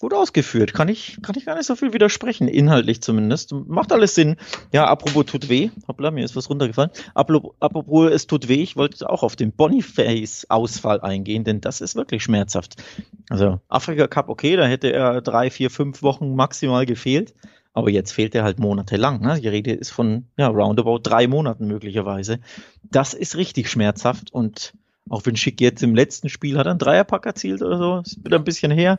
gut 0.00 0.12
ausgeführt. 0.12 0.74
Kann 0.74 0.88
ich, 0.88 1.18
kann 1.22 1.36
ich 1.36 1.44
gar 1.44 1.56
nicht 1.56 1.66
so 1.66 1.76
viel 1.76 1.92
widersprechen, 1.92 2.48
inhaltlich 2.48 3.00
zumindest. 3.02 3.52
Macht 3.52 3.92
alles 3.92 4.14
Sinn. 4.14 4.36
Ja, 4.72 4.86
apropos 4.86 5.26
tut 5.26 5.48
weh. 5.48 5.70
Hoppla, 5.86 6.10
mir 6.10 6.24
ist 6.24 6.34
was 6.34 6.50
runtergefallen. 6.50 6.90
Apropos 7.14 8.10
es 8.10 8.26
tut 8.26 8.48
weh, 8.48 8.62
ich 8.62 8.76
wollte 8.76 9.08
auch 9.08 9.22
auf 9.22 9.36
den 9.36 9.52
Boniface-Ausfall 9.52 11.00
eingehen, 11.00 11.44
denn 11.44 11.60
das 11.60 11.80
ist 11.80 11.94
wirklich 11.94 12.24
schmerzhaft. 12.24 12.82
Also 13.28 13.60
Afrika 13.68 14.08
Cup, 14.08 14.28
okay, 14.28 14.56
da 14.56 14.66
hätte 14.66 14.92
er 14.92 15.20
drei, 15.20 15.50
vier, 15.50 15.70
fünf 15.70 16.02
Wochen 16.02 16.34
maximal 16.34 16.86
gefehlt. 16.86 17.34
Aber 17.72 17.90
jetzt 17.90 18.12
fehlt 18.12 18.34
er 18.34 18.42
halt 18.42 18.58
monatelang. 18.58 19.20
Ne? 19.20 19.40
Die 19.40 19.48
Rede 19.48 19.72
ist 19.72 19.90
von 19.90 20.26
ja, 20.36 20.48
roundabout 20.48 21.00
drei 21.02 21.26
Monaten 21.26 21.66
möglicherweise. 21.66 22.40
Das 22.82 23.14
ist 23.14 23.36
richtig 23.36 23.70
schmerzhaft 23.70 24.32
und 24.32 24.74
auch 25.08 25.26
wenn 25.26 25.36
Schick 25.36 25.60
jetzt 25.60 25.82
im 25.82 25.94
letzten 25.94 26.28
Spiel 26.28 26.56
hat 26.56 26.66
er 26.66 26.70
einen 26.70 26.78
Dreierpack 26.78 27.26
erzielt 27.26 27.62
oder 27.62 27.78
so, 27.78 27.98
ist 27.98 28.24
wieder 28.24 28.36
ein 28.36 28.44
bisschen 28.44 28.70
her. 28.70 28.98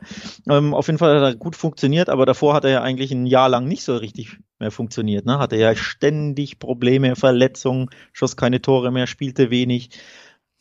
Ähm, 0.50 0.74
auf 0.74 0.88
jeden 0.88 1.00
Fall 1.00 1.16
hat 1.16 1.24
er 1.24 1.36
gut 1.36 1.56
funktioniert, 1.56 2.10
aber 2.10 2.26
davor 2.26 2.54
hat 2.54 2.66
er 2.66 2.72
ja 2.72 2.82
eigentlich 2.82 3.12
ein 3.12 3.26
Jahr 3.26 3.48
lang 3.48 3.66
nicht 3.66 3.84
so 3.84 3.96
richtig 3.96 4.38
mehr 4.60 4.72
funktioniert. 4.72 5.26
Ne? 5.26 5.40
Hatte 5.40 5.56
ja 5.56 5.74
ständig 5.74 6.60
Probleme, 6.60 7.16
Verletzungen, 7.16 7.90
schoss 8.12 8.36
keine 8.36 8.62
Tore 8.62 8.92
mehr, 8.92 9.08
spielte 9.08 9.52
wenig. 9.52 9.92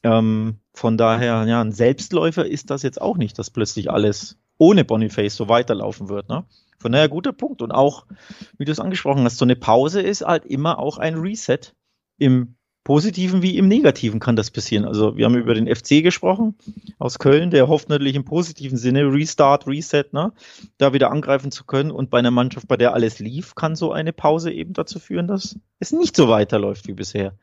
Ähm, 0.05 0.59
von 0.73 0.97
daher, 0.97 1.45
ja, 1.47 1.61
ein 1.61 1.73
Selbstläufer 1.73 2.47
ist 2.47 2.71
das 2.71 2.83
jetzt 2.83 3.01
auch 3.01 3.17
nicht, 3.17 3.39
dass 3.39 3.51
plötzlich 3.51 3.91
alles 3.91 4.39
ohne 4.61 4.85
Boniface 4.85 5.35
so 5.35 5.49
weiterlaufen 5.49 6.09
wird. 6.09 6.29
Ne? 6.29 6.45
Von 6.79 6.93
daher 6.93 7.09
guter 7.09 7.33
Punkt. 7.33 7.63
Und 7.63 7.73
auch, 7.73 8.05
wie 8.59 8.67
du 8.67 8.73
es 8.73 8.79
angesprochen 8.79 9.25
hast, 9.25 9.39
so 9.39 9.45
eine 9.45 9.57
Pause 9.57 10.03
ist 10.03 10.23
halt 10.23 10.45
immer 10.45 10.79
auch 10.79 10.99
ein 10.99 11.17
Reset 11.17 11.61
im 12.19 12.55
Positiven 12.85 13.43
wie 13.43 13.57
im 13.59 13.69
Negativen 13.69 14.21
kann 14.21 14.37
das 14.37 14.51
passieren. 14.51 14.85
Also 14.87 15.17
wir 15.17 15.27
haben 15.27 15.37
über 15.37 15.55
den 15.55 15.75
FC 15.75 16.03
gesprochen 16.03 16.57
aus 16.99 17.19
Köln, 17.19 17.51
der 17.51 17.69
hofft 17.69 17.91
natürlich 17.91 18.17
im 18.17 18.25
positiven 18.25 18.79
Sinne 18.79 19.13
Restart, 19.13 19.67
Reset, 19.67 20.05
ne, 20.13 20.33
da 20.79 20.93
wieder 20.93 21.11
angreifen 21.11 21.51
zu 21.51 21.65
können. 21.65 21.91
Und 21.91 22.11
bei 22.11 22.19
einer 22.19 22.31
Mannschaft, 22.31 22.69
bei 22.69 22.79
der 22.79 22.95
alles 22.95 23.19
lief, 23.19 23.55
kann 23.55 23.77
so 23.77 23.93
eine 23.93 24.13
Pause 24.15 24.51
eben 24.51 24.73
dazu 24.73 24.99
führen, 24.99 25.27
dass 25.27 25.59
es 25.79 25.93
nicht 25.93 26.17
so 26.17 26.29
weiterläuft 26.29 26.89
wie 26.89 26.95
bisher. 26.95 27.35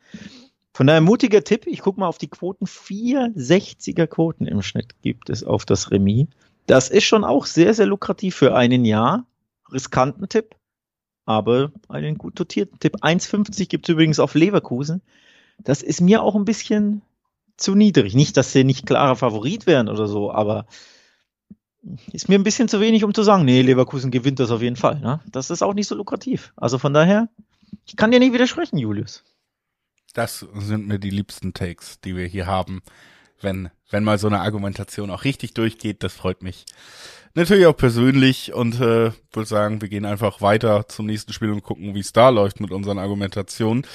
Von 0.73 0.87
daher 0.87 1.01
mutiger 1.01 1.43
Tipp, 1.43 1.65
ich 1.65 1.79
gucke 1.79 1.99
mal 1.99 2.07
auf 2.07 2.17
die 2.19 2.29
Quoten. 2.29 2.65
460er 2.65 4.05
Quoten 4.05 4.45
im 4.45 4.61
Schnitt 4.61 5.01
gibt 5.01 5.29
es 5.29 5.43
auf 5.43 5.65
das 5.65 5.91
Remis. 5.91 6.27
Das 6.67 6.89
ist 6.89 7.05
schon 7.05 7.23
auch 7.23 7.45
sehr, 7.45 7.73
sehr 7.73 7.87
lukrativ 7.87 8.35
für 8.35 8.55
einen 8.55 8.85
Jahr. 8.85 9.25
Riskanten 9.71 10.29
Tipp, 10.29 10.55
aber 11.25 11.71
einen 11.89 12.17
gut 12.17 12.39
dotierten 12.39 12.79
Tipp. 12.79 13.03
1,50 13.03 13.67
gibt 13.67 13.87
es 13.87 13.93
übrigens 13.93 14.19
auf 14.19 14.35
Leverkusen. 14.35 15.01
Das 15.59 15.81
ist 15.81 15.99
mir 15.99 16.21
auch 16.21 16.35
ein 16.35 16.45
bisschen 16.45 17.01
zu 17.57 17.75
niedrig. 17.75 18.15
Nicht, 18.15 18.37
dass 18.37 18.51
sie 18.51 18.63
nicht 18.63 18.85
klarer 18.85 19.15
Favorit 19.15 19.65
wären 19.65 19.89
oder 19.89 20.07
so, 20.07 20.31
aber 20.31 20.67
ist 22.11 22.29
mir 22.29 22.35
ein 22.35 22.43
bisschen 22.43 22.67
zu 22.67 22.79
wenig, 22.79 23.03
um 23.03 23.13
zu 23.13 23.23
sagen, 23.23 23.45
nee, 23.45 23.61
Leverkusen 23.61 24.11
gewinnt 24.11 24.39
das 24.39 24.51
auf 24.51 24.61
jeden 24.61 24.75
Fall. 24.75 24.99
Ne? 24.99 25.19
Das 25.31 25.49
ist 25.49 25.61
auch 25.61 25.73
nicht 25.73 25.87
so 25.87 25.95
lukrativ. 25.95 26.53
Also 26.55 26.77
von 26.77 26.93
daher, 26.93 27.29
ich 27.85 27.95
kann 27.95 28.11
dir 28.11 28.19
nicht 28.19 28.33
widersprechen, 28.33 28.77
Julius. 28.77 29.23
Das 30.13 30.45
sind 30.53 30.87
mir 30.87 30.99
die 30.99 31.09
liebsten 31.09 31.53
Takes, 31.53 31.99
die 32.01 32.15
wir 32.15 32.25
hier 32.25 32.45
haben. 32.45 32.81
Wenn, 33.39 33.69
wenn 33.89 34.03
mal 34.03 34.17
so 34.17 34.27
eine 34.27 34.41
Argumentation 34.41 35.11
auch 35.11 35.23
richtig 35.23 35.53
durchgeht, 35.53 36.03
das 36.03 36.13
freut 36.13 36.43
mich 36.43 36.65
natürlich 37.37 37.67
auch 37.67 37.77
persönlich 37.77 38.53
und 38.53 38.75
äh, 38.75 39.11
würde 39.31 39.45
sagen, 39.45 39.79
wir 39.79 39.89
gehen 39.89 40.05
einfach 40.05 40.41
weiter 40.41 40.87
zum 40.89 41.05
nächsten 41.05 41.33
Spiel 41.33 41.51
und 41.51 41.63
gucken, 41.63 41.93
wie 41.93 41.99
es 41.99 42.11
da 42.11 42.29
läuft 42.29 42.59
mit 42.59 42.71
unseren 42.71 42.97
Argumentationen. 42.97 43.85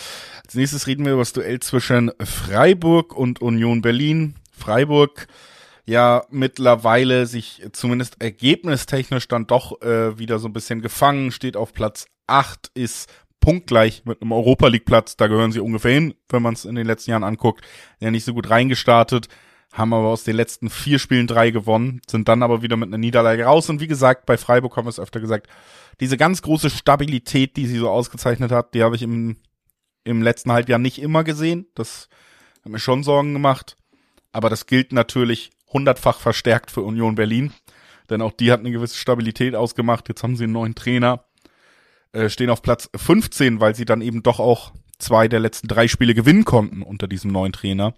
Als 0.44 0.54
nächstes 0.54 0.86
reden 0.86 1.04
wir 1.04 1.12
über 1.12 1.22
das 1.22 1.32
Duell 1.32 1.60
zwischen 1.60 2.12
Freiburg 2.22 3.14
und 3.14 3.42
Union 3.42 3.82
Berlin. 3.82 4.36
Freiburg 4.52 5.26
ja 5.84 6.24
mittlerweile 6.30 7.26
sich 7.26 7.62
zumindest 7.72 8.22
ergebnistechnisch 8.22 9.26
dann 9.26 9.48
doch 9.48 9.82
äh, 9.82 10.16
wieder 10.18 10.38
so 10.38 10.48
ein 10.48 10.52
bisschen 10.52 10.80
gefangen, 10.80 11.32
steht 11.32 11.56
auf 11.56 11.72
Platz 11.72 12.06
8, 12.28 12.70
ist 12.74 13.12
punktgleich 13.40 14.04
mit 14.04 14.22
einem 14.22 14.30
Europa 14.30 14.68
League 14.68 14.84
Platz, 14.84 15.16
da 15.16 15.26
gehören 15.26 15.50
sie 15.50 15.58
ungefähr 15.58 15.90
hin, 15.90 16.14
wenn 16.28 16.42
man 16.42 16.54
es 16.54 16.64
in 16.64 16.76
den 16.76 16.86
letzten 16.86 17.10
Jahren 17.10 17.24
anguckt, 17.24 17.64
ja 17.98 18.12
nicht 18.12 18.24
so 18.24 18.34
gut 18.34 18.48
reingestartet, 18.48 19.26
haben 19.72 19.94
aber 19.94 20.08
aus 20.08 20.24
den 20.24 20.36
letzten 20.36 20.68
vier 20.68 20.98
Spielen 20.98 21.26
drei 21.26 21.50
gewonnen, 21.50 22.02
sind 22.06 22.28
dann 22.28 22.42
aber 22.42 22.62
wieder 22.62 22.76
mit 22.76 22.88
einer 22.88 22.98
Niederlage 22.98 23.44
raus. 23.44 23.70
Und 23.70 23.80
wie 23.80 23.86
gesagt, 23.86 24.26
bei 24.26 24.36
Freiburg 24.36 24.76
haben 24.76 24.84
wir 24.84 24.90
es 24.90 25.00
öfter 25.00 25.20
gesagt, 25.20 25.48
diese 26.00 26.16
ganz 26.16 26.42
große 26.42 26.68
Stabilität, 26.68 27.56
die 27.56 27.66
sie 27.66 27.78
so 27.78 27.88
ausgezeichnet 27.88 28.52
hat, 28.52 28.74
die 28.74 28.82
habe 28.82 28.96
ich 28.96 29.02
im, 29.02 29.36
im 30.04 30.20
letzten 30.20 30.52
Halbjahr 30.52 30.78
nicht 30.78 31.00
immer 31.00 31.24
gesehen. 31.24 31.66
Das 31.74 32.08
hat 32.62 32.70
mir 32.70 32.78
schon 32.78 33.02
Sorgen 33.02 33.32
gemacht. 33.32 33.76
Aber 34.30 34.50
das 34.50 34.66
gilt 34.66 34.92
natürlich 34.92 35.50
hundertfach 35.72 36.20
verstärkt 36.20 36.70
für 36.70 36.82
Union 36.82 37.14
Berlin. 37.14 37.52
Denn 38.10 38.20
auch 38.20 38.32
die 38.32 38.52
hat 38.52 38.60
eine 38.60 38.72
gewisse 38.72 38.96
Stabilität 38.96 39.54
ausgemacht. 39.54 40.08
Jetzt 40.08 40.22
haben 40.22 40.36
sie 40.36 40.44
einen 40.44 40.52
neuen 40.52 40.74
Trainer, 40.74 41.24
äh, 42.12 42.28
stehen 42.28 42.50
auf 42.50 42.60
Platz 42.60 42.90
15, 42.94 43.60
weil 43.60 43.74
sie 43.74 43.86
dann 43.86 44.02
eben 44.02 44.22
doch 44.22 44.38
auch 44.38 44.72
zwei 44.98 45.28
der 45.28 45.40
letzten 45.40 45.68
drei 45.68 45.88
Spiele 45.88 46.14
gewinnen 46.14 46.44
konnten 46.44 46.82
unter 46.82 47.08
diesem 47.08 47.30
neuen 47.32 47.52
Trainer. 47.52 47.94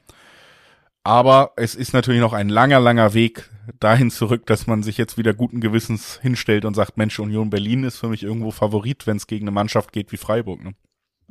Aber 1.05 1.53
es 1.57 1.75
ist 1.75 1.93
natürlich 1.93 2.21
noch 2.21 2.33
ein 2.33 2.49
langer, 2.49 2.81
langer 2.81 3.13
Weg 3.13 3.51
dahin 3.79 4.11
zurück, 4.11 4.47
dass 4.47 4.67
man 4.67 4.83
sich 4.83 4.97
jetzt 4.97 5.19
wieder 5.19 5.35
guten 5.35 5.61
Gewissens 5.61 6.19
hinstellt 6.23 6.65
und 6.65 6.75
sagt, 6.75 6.97
Mensch, 6.97 7.19
Union 7.19 7.51
Berlin 7.51 7.85
ist 7.85 7.99
für 7.99 8.09
mich 8.09 8.23
irgendwo 8.23 8.51
Favorit, 8.51 9.07
wenn 9.07 9.19
es 9.19 9.27
gegen 9.27 9.45
eine 9.45 9.55
Mannschaft 9.55 9.93
geht 9.93 10.13
wie 10.13 10.17
Freiburg. 10.17 10.65
Ne? 10.65 10.75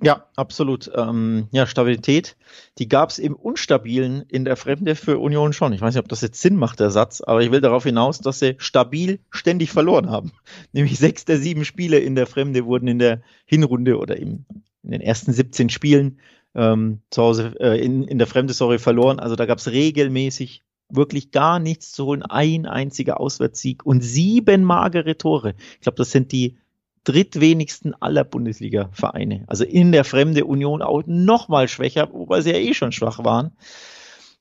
Ja, 0.01 0.27
absolut. 0.35 0.91
Ähm, 0.95 1.47
ja, 1.51 1.65
Stabilität, 1.65 2.35
die 2.77 2.87
gab 2.87 3.09
es 3.09 3.19
im 3.19 3.35
Unstabilen 3.35 4.23
in 4.27 4.45
der 4.45 4.57
Fremde 4.57 4.95
für 4.95 5.17
Union 5.17 5.53
schon. 5.53 5.73
Ich 5.73 5.81
weiß 5.81 5.95
nicht, 5.95 6.03
ob 6.03 6.09
das 6.09 6.21
jetzt 6.21 6.41
Sinn 6.41 6.55
macht, 6.55 6.79
der 6.79 6.91
Satz, 6.91 7.21
aber 7.21 7.41
ich 7.41 7.51
will 7.51 7.61
darauf 7.61 7.83
hinaus, 7.83 8.19
dass 8.19 8.39
sie 8.39 8.55
stabil 8.59 9.19
ständig 9.31 9.71
verloren 9.71 10.09
haben. 10.09 10.33
Nämlich 10.71 10.99
sechs 10.99 11.25
der 11.25 11.37
sieben 11.37 11.65
Spiele 11.65 11.97
in 11.97 12.15
der 12.15 12.27
Fremde 12.27 12.65
wurden 12.65 12.87
in 12.87 12.99
der 12.99 13.21
Hinrunde 13.45 13.97
oder 13.97 14.17
im, 14.17 14.45
in 14.83 14.91
den 14.91 15.01
ersten 15.01 15.33
17 15.33 15.69
Spielen 15.69 16.19
ähm, 16.55 17.01
zu 17.09 17.21
Hause 17.21 17.55
äh, 17.59 17.83
in, 17.83 18.03
in 18.03 18.17
der 18.17 18.27
Fremde, 18.27 18.53
sorry, 18.53 18.79
verloren. 18.79 19.19
Also 19.19 19.35
da 19.35 19.45
gab 19.45 19.57
es 19.57 19.71
regelmäßig 19.71 20.63
wirklich 20.89 21.31
gar 21.31 21.59
nichts 21.59 21.91
zu 21.91 22.05
holen. 22.05 22.23
Ein 22.23 22.65
einziger 22.65 23.19
Auswärtssieg 23.19 23.85
und 23.85 24.01
sieben 24.01 24.63
magere 24.63 25.17
Tore. 25.17 25.55
Ich 25.75 25.81
glaube, 25.81 25.97
das 25.97 26.11
sind 26.11 26.31
die 26.31 26.57
drittwenigsten 27.03 27.93
aller 27.95 28.23
Bundesliga-Vereine. 28.23 29.43
Also 29.47 29.65
in 29.65 29.91
der 29.91 30.03
Fremde 30.05 30.45
Union 30.45 30.81
auch 30.81 31.03
noch 31.05 31.49
mal 31.49 31.67
schwächer, 31.67 32.09
wobei 32.13 32.41
sie 32.41 32.51
ja 32.51 32.57
eh 32.57 32.73
schon 32.73 32.91
schwach 32.91 33.23
waren. 33.23 33.51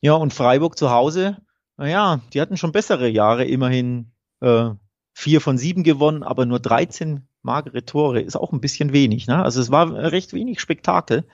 Ja, 0.00 0.14
und 0.14 0.32
Freiburg 0.32 0.78
zu 0.78 0.90
Hause, 0.90 1.38
naja, 1.76 2.20
die 2.32 2.40
hatten 2.40 2.56
schon 2.56 2.72
bessere 2.72 3.08
Jahre, 3.08 3.44
immerhin 3.44 4.12
äh, 4.40 4.70
vier 5.12 5.40
von 5.40 5.58
sieben 5.58 5.82
gewonnen, 5.82 6.22
aber 6.22 6.46
nur 6.46 6.60
13 6.60 7.26
magere 7.42 7.84
Tore 7.84 8.20
ist 8.20 8.36
auch 8.36 8.52
ein 8.52 8.60
bisschen 8.60 8.92
wenig. 8.92 9.26
Ne? 9.26 9.42
Also 9.42 9.60
es 9.60 9.70
war 9.70 9.92
recht 9.92 10.32
wenig 10.32 10.60
Spektakel. 10.60 11.24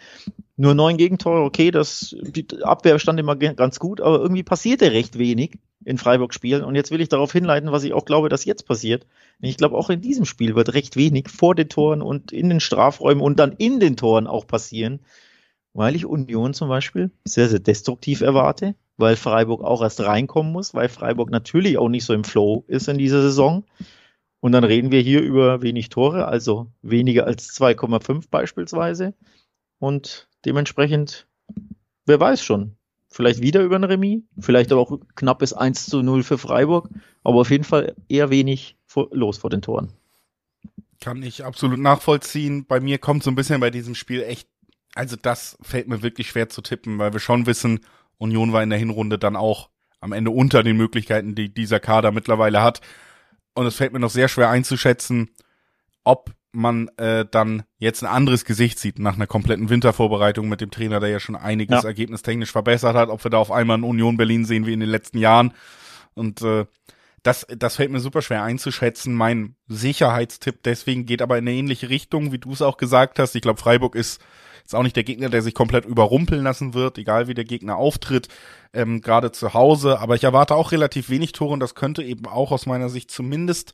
Nur 0.57 0.75
neun 0.75 0.97
Gegentore, 0.97 1.43
okay, 1.43 1.71
das, 1.71 2.17
die 2.21 2.47
Abwehr 2.63 2.99
stand 2.99 3.21
immer 3.21 3.37
ganz 3.37 3.79
gut, 3.79 4.01
aber 4.01 4.19
irgendwie 4.19 4.43
passierte 4.43 4.91
recht 4.93 5.19
wenig 5.19 5.59
in 5.85 5.99
Freiburg-Spielen. 5.99 6.65
Und 6.65 6.75
jetzt 6.75 6.91
will 6.91 7.01
ich 7.01 7.09
darauf 7.09 7.33
hinleiten, 7.33 7.71
was 7.71 7.85
ich 7.85 7.93
auch 7.93 8.05
glaube, 8.05 8.29
dass 8.29 8.45
jetzt 8.45 8.67
passiert. 8.67 9.07
Ich 9.41 9.57
glaube, 9.57 9.77
auch 9.77 9.91
in 9.91 10.01
diesem 10.01 10.25
Spiel 10.25 10.57
wird 10.57 10.75
recht 10.75 10.97
wenig 10.97 11.29
vor 11.29 11.55
den 11.55 11.69
Toren 11.69 12.03
und 12.03 12.33
in 12.33 12.49
den 12.49 12.61
Strafräumen 12.61 13.23
und 13.23 13.39
dann 13.39 13.53
in 13.53 13.79
den 13.79 13.97
Toren 13.97 14.27
auch 14.27 14.47
passieren, 14.47 15.01
weil 15.75 15.95
ich 15.95 16.07
Union 16.07 16.55
zum 16.55 16.69
Beispiel 16.69 17.11
sehr, 17.25 17.49
sehr 17.49 17.61
destruktiv 17.61 18.21
erwarte, 18.21 18.75
weil 18.97 19.15
Freiburg 19.15 19.63
auch 19.63 19.83
erst 19.83 20.01
reinkommen 20.01 20.51
muss, 20.51 20.75
weil 20.75 20.89
Freiburg 20.89 21.31
natürlich 21.31 21.79
auch 21.79 21.89
nicht 21.89 22.05
so 22.05 22.15
im 22.15 22.25
Flow 22.25 22.65
ist 22.67 22.89
in 22.89 22.99
dieser 22.99 23.23
Saison. 23.23 23.65
Und 24.41 24.53
dann 24.53 24.65
reden 24.65 24.93
wir 24.93 25.01
hier 25.01 25.21
über 25.21 25.63
wenig 25.63 25.89
Tore, 25.89 26.29
also 26.29 26.71
weniger 26.83 27.27
als 27.27 27.51
2,5 27.59 28.27
beispielsweise. 28.31 29.15
Und 29.79 30.29
dementsprechend, 30.45 31.27
wer 32.07 32.21
weiß 32.21 32.43
schon, 32.43 32.79
Vielleicht 33.11 33.41
wieder 33.41 33.63
über 33.63 33.77
ein 33.77 33.85
Remis, 33.85 34.23
vielleicht 34.39 34.71
aber 34.71 34.83
auch 34.83 34.99
knappes 35.17 35.55
1 35.55 35.87
zu 35.87 36.03
0 36.03 36.23
für 36.23 36.37
Freiburg, 36.37 36.91
aber 37.25 37.41
auf 37.41 37.51
jeden 37.51 37.65
Fall 37.65 37.95
eher 38.09 38.29
wenig 38.29 38.77
vor, 38.85 39.09
los 39.13 39.39
vor 39.39 39.49
den 39.49 39.63
Toren. 39.63 39.93
Kann 41.01 41.23
ich 41.23 41.45
absolut 41.45 41.79
nachvollziehen. 41.79 42.67
Bei 42.67 42.81
mir 42.81 42.99
kommt 42.99 43.23
so 43.23 43.31
ein 43.31 43.35
bisschen 43.35 43.61
bei 43.61 43.71
diesem 43.71 43.95
Spiel 43.95 44.23
echt, 44.23 44.47
also 44.95 45.17
das 45.17 45.57
fällt 45.63 45.89
mir 45.89 46.03
wirklich 46.03 46.29
schwer 46.29 46.51
zu 46.51 46.61
tippen, 46.61 46.99
weil 46.99 47.15
wir 47.15 47.21
schon 47.21 47.47
wissen, 47.47 47.81
Union 48.19 48.53
war 48.53 48.63
in 48.63 48.71
der 48.71 48.79
Hinrunde 48.79 49.19
dann 49.19 49.37
auch 49.37 49.71
am 50.01 50.13
Ende 50.13 50.31
unter 50.31 50.63
den 50.63 50.77
Möglichkeiten, 50.77 51.35
die 51.35 51.53
dieser 51.53 51.81
Kader 51.81 52.13
mittlerweile 52.13 52.63
hat. 52.63 52.83
Und 53.59 53.67
es 53.67 53.75
fällt 53.75 53.93
mir 53.93 53.99
noch 53.99 54.11
sehr 54.11 54.29
schwer 54.29 54.51
einzuschätzen, 54.51 55.31
ob 56.05 56.31
man 56.53 56.87
äh, 56.97 57.27
dann 57.29 57.65
jetzt 57.79 58.05
ein 58.05 58.07
anderes 58.07 58.45
Gesicht 58.45 58.79
sieht 58.79 59.01
nach 59.01 59.17
einer 59.17 59.27
kompletten 59.27 59.69
Wintervorbereitung 59.69 60.49
mit 60.49 60.61
dem 60.61 60.71
Trainer, 60.71 61.01
der 61.01 61.09
ja 61.09 61.19
schon 61.19 61.35
einiges 61.35 61.83
ja. 61.83 61.89
ergebnistechnisch 61.89 62.53
verbessert 62.53 62.95
hat, 62.95 63.09
ob 63.09 63.25
wir 63.25 63.33
da 63.33 63.39
auf 63.39 63.51
einmal 63.51 63.79
in 63.79 63.83
Union 63.83 64.17
Berlin 64.17 64.45
sehen 64.45 64.65
wie 64.65 64.73
in 64.75 64.79
den 64.79 64.89
letzten 64.89 65.19
Jahren. 65.19 65.55
Und 66.15 66.41
äh, 66.43 66.67
das, 67.25 67.49
das 67.49 67.75
fällt 67.75 67.91
mir 67.91 67.99
super 67.99 68.23
schwer 68.23 68.45
einzuschätzen. 68.45 69.13
Mein 69.13 69.57
Sicherheitstipp 69.67 70.63
deswegen 70.63 71.05
geht 71.05 71.21
aber 71.21 71.37
in 71.37 71.49
eine 71.49 71.57
ähnliche 71.57 71.89
Richtung, 71.89 72.31
wie 72.31 72.39
du 72.39 72.53
es 72.53 72.63
auch 72.63 72.77
gesagt 72.77 73.19
hast. 73.19 73.35
Ich 73.35 73.43
glaube, 73.43 73.59
Freiburg 73.59 73.97
ist 73.97 74.21
ist 74.69 74.75
auch 74.75 74.83
nicht 74.83 74.97
der 74.97 75.05
Gegner, 75.05 75.31
der 75.31 75.41
sich 75.41 75.55
komplett 75.55 75.87
überrumpeln 75.87 76.43
lassen 76.43 76.75
wird, 76.75 76.99
egal 76.99 77.27
wie 77.27 77.33
der 77.33 77.47
Gegner 77.47 77.77
auftritt, 77.77 78.29
ähm, 78.75 79.01
gerade 79.01 79.33
zu 79.33 79.55
Hause. 79.55 79.99
Aber 79.99 80.15
ich 80.15 80.25
erwarte 80.25 80.55
auch 80.55 80.73
relativ 80.73 81.09
wenig 81.09 81.33
Tore 81.33 81.55
und 81.55 81.61
das 81.61 81.75
könnte 81.75 82.03
eben 82.03 82.27
auch 82.27 82.53
aus 82.53 82.67
meiner 82.67 82.91
Sicht 82.91 83.11
zumindest 83.11 83.73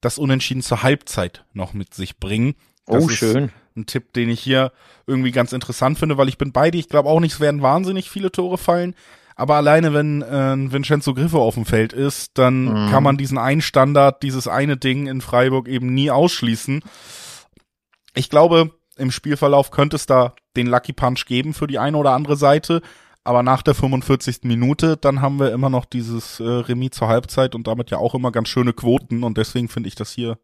das 0.00 0.16
Unentschieden 0.16 0.62
zur 0.62 0.84
Halbzeit 0.84 1.44
noch 1.54 1.72
mit 1.72 1.92
sich 1.92 2.20
bringen. 2.20 2.54
Das 2.86 3.04
oh, 3.04 3.08
schön. 3.08 3.50
ein 3.76 3.86
Tipp, 3.86 4.12
den 4.12 4.30
ich 4.30 4.38
hier 4.38 4.70
irgendwie 5.08 5.32
ganz 5.32 5.52
interessant 5.52 5.98
finde, 5.98 6.18
weil 6.18 6.28
ich 6.28 6.38
bin 6.38 6.52
beide. 6.52 6.78
Ich 6.78 6.88
glaube 6.88 7.08
auch 7.08 7.18
nicht, 7.18 7.32
es 7.32 7.40
werden 7.40 7.60
wahnsinnig 7.60 8.08
viele 8.08 8.30
Tore 8.30 8.58
fallen. 8.58 8.94
Aber 9.34 9.56
alleine, 9.56 9.92
wenn 9.92 10.22
äh, 10.22 10.72
Vincenzo 10.72 11.14
Griffe 11.14 11.38
auf 11.38 11.54
dem 11.54 11.66
Feld 11.66 11.92
ist, 11.92 12.38
dann 12.38 12.64
mhm. 12.86 12.90
kann 12.90 13.02
man 13.02 13.16
diesen 13.16 13.38
einen 13.38 13.60
Standard, 13.60 14.22
dieses 14.22 14.46
eine 14.46 14.76
Ding 14.76 15.08
in 15.08 15.20
Freiburg 15.20 15.66
eben 15.66 15.92
nie 15.92 16.12
ausschließen. 16.12 16.80
Ich 18.14 18.30
glaube, 18.30 18.77
im 18.98 19.10
Spielverlauf 19.10 19.70
könnte 19.70 19.96
es 19.96 20.06
da 20.06 20.34
den 20.56 20.66
Lucky 20.66 20.92
Punch 20.92 21.24
geben 21.26 21.54
für 21.54 21.66
die 21.66 21.78
eine 21.78 21.96
oder 21.96 22.12
andere 22.12 22.36
Seite. 22.36 22.82
Aber 23.24 23.42
nach 23.42 23.62
der 23.62 23.74
45. 23.74 24.44
Minute, 24.44 24.96
dann 24.96 25.20
haben 25.20 25.38
wir 25.38 25.52
immer 25.52 25.70
noch 25.70 25.84
dieses 25.84 26.40
äh, 26.40 26.44
Remis 26.44 26.92
zur 26.92 27.08
Halbzeit 27.08 27.54
und 27.54 27.66
damit 27.66 27.90
ja 27.90 27.98
auch 27.98 28.14
immer 28.14 28.32
ganz 28.32 28.48
schöne 28.48 28.72
Quoten. 28.72 29.22
Und 29.22 29.36
deswegen 29.36 29.68
finde 29.68 29.88
ich 29.88 29.94
das 29.94 30.12
hier, 30.12 30.38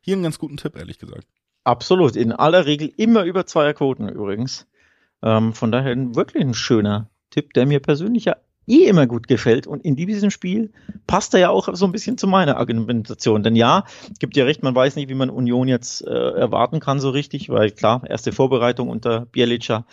hier 0.00 0.14
einen 0.14 0.22
ganz 0.22 0.38
guten 0.38 0.56
Tipp, 0.56 0.76
ehrlich 0.76 0.98
gesagt. 0.98 1.26
Absolut. 1.64 2.16
In 2.16 2.32
aller 2.32 2.66
Regel 2.66 2.92
immer 2.96 3.24
über 3.24 3.46
Zweierquoten 3.46 4.08
übrigens. 4.08 4.66
Ähm, 5.22 5.52
von 5.52 5.72
daher 5.72 5.96
wirklich 6.14 6.42
ein 6.44 6.54
schöner 6.54 7.10
Tipp, 7.30 7.52
der 7.54 7.66
mir 7.66 7.80
persönlich 7.80 8.26
ja 8.26 8.36
eh 8.70 8.86
immer 8.86 9.06
gut 9.06 9.28
gefällt. 9.28 9.66
Und 9.66 9.84
in 9.84 9.96
diesem 9.96 10.30
Spiel 10.30 10.70
passt 11.06 11.34
er 11.34 11.40
ja 11.40 11.50
auch 11.50 11.68
so 11.74 11.84
ein 11.84 11.92
bisschen 11.92 12.16
zu 12.16 12.26
meiner 12.26 12.56
Argumentation. 12.56 13.42
Denn 13.42 13.56
ja, 13.56 13.84
gibt 14.18 14.36
ja 14.36 14.44
recht, 14.44 14.62
man 14.62 14.74
weiß 14.74 14.96
nicht, 14.96 15.08
wie 15.08 15.14
man 15.14 15.30
Union 15.30 15.68
jetzt 15.68 16.06
äh, 16.06 16.10
erwarten 16.10 16.80
kann 16.80 17.00
so 17.00 17.10
richtig, 17.10 17.48
weil 17.48 17.70
klar, 17.70 18.02
erste 18.08 18.32
Vorbereitung 18.32 18.88
unter 18.88 19.26
Bielica. 19.26 19.86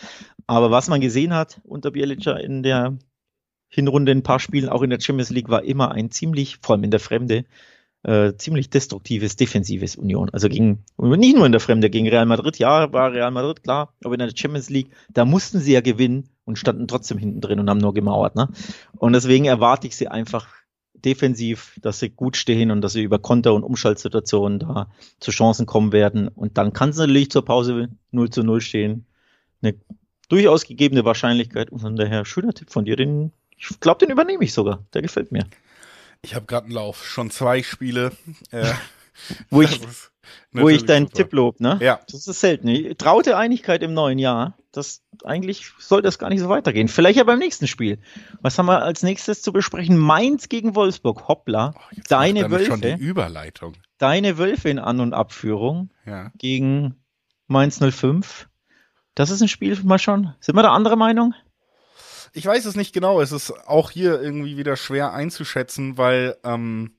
Aber 0.46 0.72
was 0.72 0.88
man 0.88 1.02
gesehen 1.02 1.34
hat 1.34 1.60
unter 1.64 1.92
Bielica 1.92 2.34
in 2.34 2.64
der 2.64 2.98
Hinrunde, 3.70 4.12
in 4.12 4.20
ein 4.20 4.24
paar 4.24 4.40
Spielen, 4.40 4.70
auch 4.70 4.82
in 4.82 4.90
der 4.90 5.02
Champions 5.02 5.30
League, 5.30 5.50
war 5.50 5.64
immer 5.64 5.92
ein 5.92 6.12
ziemlich, 6.12 6.60
vor 6.62 6.76
allem 6.76 6.86
in 6.86 6.92
der 6.92 7.02
Fremde, 7.02 7.46
äh, 8.04 8.34
ziemlich 8.38 8.70
destruktives, 8.70 9.36
defensives 9.36 9.96
Union. 9.96 10.30
Also 10.30 10.48
gegen, 10.48 10.86
nicht 10.98 11.36
nur 11.36 11.46
in 11.46 11.52
der 11.52 11.60
Fremde, 11.60 11.90
gegen 11.90 12.08
Real 12.08 12.26
Madrid, 12.26 12.58
ja, 12.60 12.94
war 12.94 13.12
Real 13.12 13.32
Madrid, 13.32 13.64
klar, 13.64 13.94
aber 14.04 14.14
in 14.14 14.20
der 14.20 14.32
Champions 14.34 14.70
League, 14.70 14.92
da 15.10 15.26
mussten 15.26 15.60
sie 15.60 15.74
ja 15.74 15.82
gewinnen 15.82 16.30
und 16.48 16.58
standen 16.58 16.88
trotzdem 16.88 17.18
hinten 17.18 17.42
drin 17.42 17.60
und 17.60 17.70
haben 17.70 17.78
nur 17.78 17.94
gemauert. 17.94 18.36
Ne? 18.36 18.48
Und 18.98 19.14
deswegen 19.14 19.46
erwarte 19.46 19.86
ich 19.86 19.96
sie 19.96 20.08
einfach 20.08 20.48
defensiv, 20.94 21.78
dass 21.82 22.00
sie 22.00 22.10
gut 22.10 22.38
stehen 22.38 22.72
und 22.72 22.82
dass 22.82 22.94
sie 22.94 23.04
über 23.04 23.20
Konter- 23.20 23.54
und 23.54 23.64
Umschaltsituationen 23.64 24.60
da 24.60 24.90
zu 25.20 25.32
Chancen 25.32 25.66
kommen 25.66 25.92
werden. 25.92 26.30
Und 26.30 26.58
dann 26.58 26.74
kann 26.74 26.90
es 26.90 26.98
natürlich 26.98 27.30
zur 27.30 27.46
Pause 27.46 27.90
0 28.12 28.30
zu 28.30 28.44
0 28.44 28.62
stehen. 28.62 29.06
Eine 29.62 29.76
durchaus 30.30 30.66
gegebene 30.66 31.06
Wahrscheinlichkeit. 31.06 31.70
Und 31.70 31.80
von 31.80 31.96
daher, 31.96 32.26
schöner 32.26 32.54
Tipp 32.54 32.72
von 32.72 32.86
dir. 32.86 32.96
Den, 32.96 33.32
ich 33.58 33.80
glaube, 33.80 34.00
den 34.00 34.12
übernehme 34.12 34.44
ich 34.44 34.54
sogar. 34.54 34.86
Der 34.94 35.02
gefällt 35.02 35.32
mir. 35.32 35.46
Ich 36.22 36.34
habe 36.34 36.46
gerade 36.46 36.66
einen 36.66 36.74
Lauf, 36.74 37.06
schon 37.06 37.30
zwei 37.30 37.62
Spiele. 37.62 38.12
Äh, 38.52 38.74
wo 39.50 39.62
ich, 39.62 39.82
wo 40.52 40.70
ich 40.70 40.86
deinen 40.86 41.10
Tipp 41.10 41.34
lob, 41.34 41.60
ne? 41.60 41.78
Ja. 41.82 42.00
Das 42.10 42.28
ist 42.28 42.40
selten. 42.40 42.98
Traute 42.98 43.38
Einigkeit 43.38 43.84
im 43.84 43.94
neuen 43.94 44.20
Jahr. 44.20 44.58
Das 44.72 45.02
eigentlich 45.24 45.72
soll 45.80 46.02
das 46.02 46.20
gar 46.20 46.30
nicht 46.30 46.40
so 46.40 46.50
weitergehen. 46.50 46.88
Vielleicht 46.88 47.18
ja 47.18 47.24
beim 47.24 47.40
nächsten 47.40 47.68
Spiel. 47.68 48.00
Was 48.42 48.58
haben 48.58 48.68
wir 48.68 48.84
als 48.84 49.04
nächstes 49.04 49.42
zu 49.42 49.52
besprechen? 49.52 49.98
Mainz 49.98 50.50
gegen 50.50 50.76
Wolfsburg. 50.76 51.28
Hoppla. 51.28 51.74
Oh, 51.76 52.02
deine 52.10 52.52
Wölfe. 52.52 52.66
Schon 52.66 52.82
die 52.82 52.94
Überleitung. 52.94 53.74
Deine 53.98 54.38
Wölfe 54.38 54.70
in 54.70 54.80
An- 54.80 55.00
und 55.00 55.14
Abführung 55.14 55.90
ja. 56.06 56.32
gegen 56.38 56.96
Mainz 57.48 57.80
05. 57.80 58.48
Das 59.16 59.32
ist 59.32 59.42
ein 59.42 59.48
Spiel 59.48 59.82
mal 59.84 59.98
schon. 59.98 60.36
Sind 60.40 60.56
wir 60.56 60.62
da 60.62 60.74
andere 60.74 60.96
Meinung? 60.96 61.34
Ich 62.34 62.46
weiß 62.46 62.66
es 62.66 62.76
nicht 62.76 62.94
genau. 62.94 63.20
Es 63.20 63.32
ist 63.32 63.52
auch 63.68 63.90
hier 63.90 64.22
irgendwie 64.22 64.58
wieder 64.58 64.76
schwer 64.76 65.14
einzuschätzen, 65.14 65.98
weil 65.98 66.38
ähm, 66.44 66.97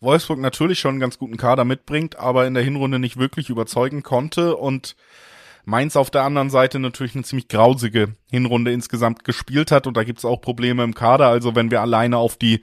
Wolfsburg 0.00 0.38
natürlich 0.38 0.78
schon 0.78 0.92
einen 0.92 1.00
ganz 1.00 1.18
guten 1.18 1.36
Kader 1.36 1.64
mitbringt, 1.64 2.18
aber 2.18 2.46
in 2.46 2.54
der 2.54 2.62
Hinrunde 2.62 2.98
nicht 2.98 3.16
wirklich 3.16 3.50
überzeugen 3.50 4.02
konnte 4.02 4.56
und 4.56 4.96
Mainz 5.64 5.96
auf 5.96 6.10
der 6.10 6.22
anderen 6.22 6.50
Seite 6.50 6.78
natürlich 6.78 7.14
eine 7.14 7.24
ziemlich 7.24 7.48
grausige 7.48 8.14
Hinrunde 8.30 8.72
insgesamt 8.72 9.24
gespielt 9.24 9.70
hat 9.70 9.86
und 9.86 9.96
da 9.96 10.04
gibt 10.04 10.18
es 10.18 10.24
auch 10.24 10.40
Probleme 10.40 10.82
im 10.82 10.94
Kader. 10.94 11.26
Also 11.26 11.54
wenn 11.54 11.70
wir 11.70 11.82
alleine 11.82 12.16
auf 12.16 12.36
die 12.36 12.62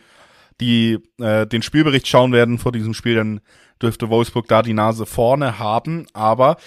die 0.62 1.00
äh, 1.20 1.46
den 1.46 1.62
Spielbericht 1.62 2.08
schauen 2.08 2.32
werden 2.32 2.58
vor 2.58 2.72
diesem 2.72 2.94
Spiel, 2.94 3.16
dann 3.16 3.42
dürfte 3.82 4.10
Wolfsburg 4.10 4.48
da 4.48 4.62
die 4.62 4.74
Nase 4.74 5.06
vorne 5.06 5.60
haben. 5.60 6.08
Aber 6.14 6.58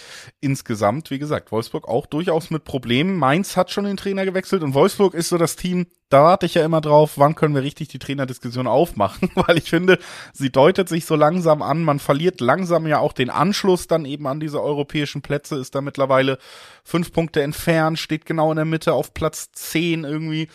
insgesamt, 0.40 1.10
wie 1.10 1.18
gesagt, 1.18 1.52
Wolfsburg 1.52 1.88
auch 1.88 2.06
durchaus 2.06 2.50
mit 2.50 2.64
Problemen. 2.64 3.16
Mainz 3.16 3.56
hat 3.56 3.70
schon 3.70 3.84
den 3.84 3.96
Trainer 3.96 4.24
gewechselt 4.24 4.62
und 4.62 4.74
Wolfsburg 4.74 5.14
ist 5.14 5.28
so 5.28 5.38
das 5.38 5.56
Team, 5.56 5.86
da 6.10 6.22
warte 6.22 6.46
ich 6.46 6.54
ja 6.54 6.64
immer 6.64 6.80
drauf, 6.80 7.12
wann 7.16 7.34
können 7.34 7.54
wir 7.54 7.62
richtig 7.62 7.88
die 7.88 7.98
Trainerdiskussion 7.98 8.66
aufmachen, 8.66 9.30
weil 9.34 9.58
ich 9.58 9.70
finde, 9.70 9.98
sie 10.32 10.50
deutet 10.50 10.88
sich 10.88 11.04
so 11.04 11.16
langsam 11.16 11.62
an, 11.62 11.82
man 11.82 11.98
verliert 11.98 12.40
langsam 12.40 12.86
ja 12.86 12.98
auch 12.98 13.12
den 13.12 13.30
Anschluss 13.30 13.86
dann 13.86 14.04
eben 14.04 14.26
an 14.26 14.40
diese 14.40 14.62
europäischen 14.62 15.22
Plätze, 15.22 15.56
ist 15.56 15.74
da 15.74 15.80
mittlerweile 15.80 16.38
fünf 16.82 17.12
Punkte 17.12 17.42
entfernt, 17.42 17.98
steht 17.98 18.26
genau 18.26 18.50
in 18.50 18.56
der 18.56 18.64
Mitte 18.64 18.94
auf 18.94 19.12
Platz 19.12 19.50
zehn 19.52 20.04
irgendwie. 20.04 20.48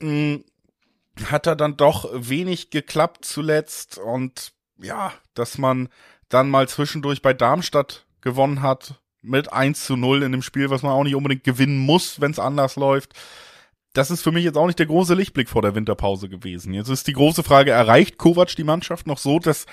Hm, 0.00 0.44
hat 1.26 1.46
er 1.46 1.56
dann 1.56 1.76
doch 1.76 2.08
wenig 2.14 2.70
geklappt 2.70 3.24
zuletzt 3.24 3.98
und 3.98 4.52
ja, 4.82 5.12
dass 5.34 5.58
man 5.58 5.88
dann 6.28 6.50
mal 6.50 6.68
zwischendurch 6.68 7.22
bei 7.22 7.32
Darmstadt 7.32 8.06
gewonnen 8.20 8.62
hat 8.62 9.00
mit 9.20 9.52
1 9.52 9.84
zu 9.84 9.96
0 9.96 10.22
in 10.22 10.32
dem 10.32 10.42
Spiel, 10.42 10.70
was 10.70 10.82
man 10.82 10.92
auch 10.92 11.04
nicht 11.04 11.14
unbedingt 11.14 11.44
gewinnen 11.44 11.78
muss, 11.78 12.20
wenn 12.20 12.32
es 12.32 12.38
anders 12.38 12.76
läuft. 12.76 13.12
Das 13.92 14.10
ist 14.10 14.22
für 14.22 14.32
mich 14.32 14.44
jetzt 14.44 14.56
auch 14.56 14.66
nicht 14.66 14.78
der 14.78 14.86
große 14.86 15.14
Lichtblick 15.14 15.48
vor 15.48 15.62
der 15.62 15.74
Winterpause 15.74 16.28
gewesen. 16.28 16.72
Jetzt 16.72 16.88
ist 16.88 17.06
die 17.06 17.12
große 17.12 17.42
Frage, 17.42 17.70
erreicht 17.70 18.18
Kovac 18.18 18.56
die 18.56 18.64
Mannschaft 18.64 19.06
noch 19.06 19.18
so, 19.18 19.38
dass 19.38 19.66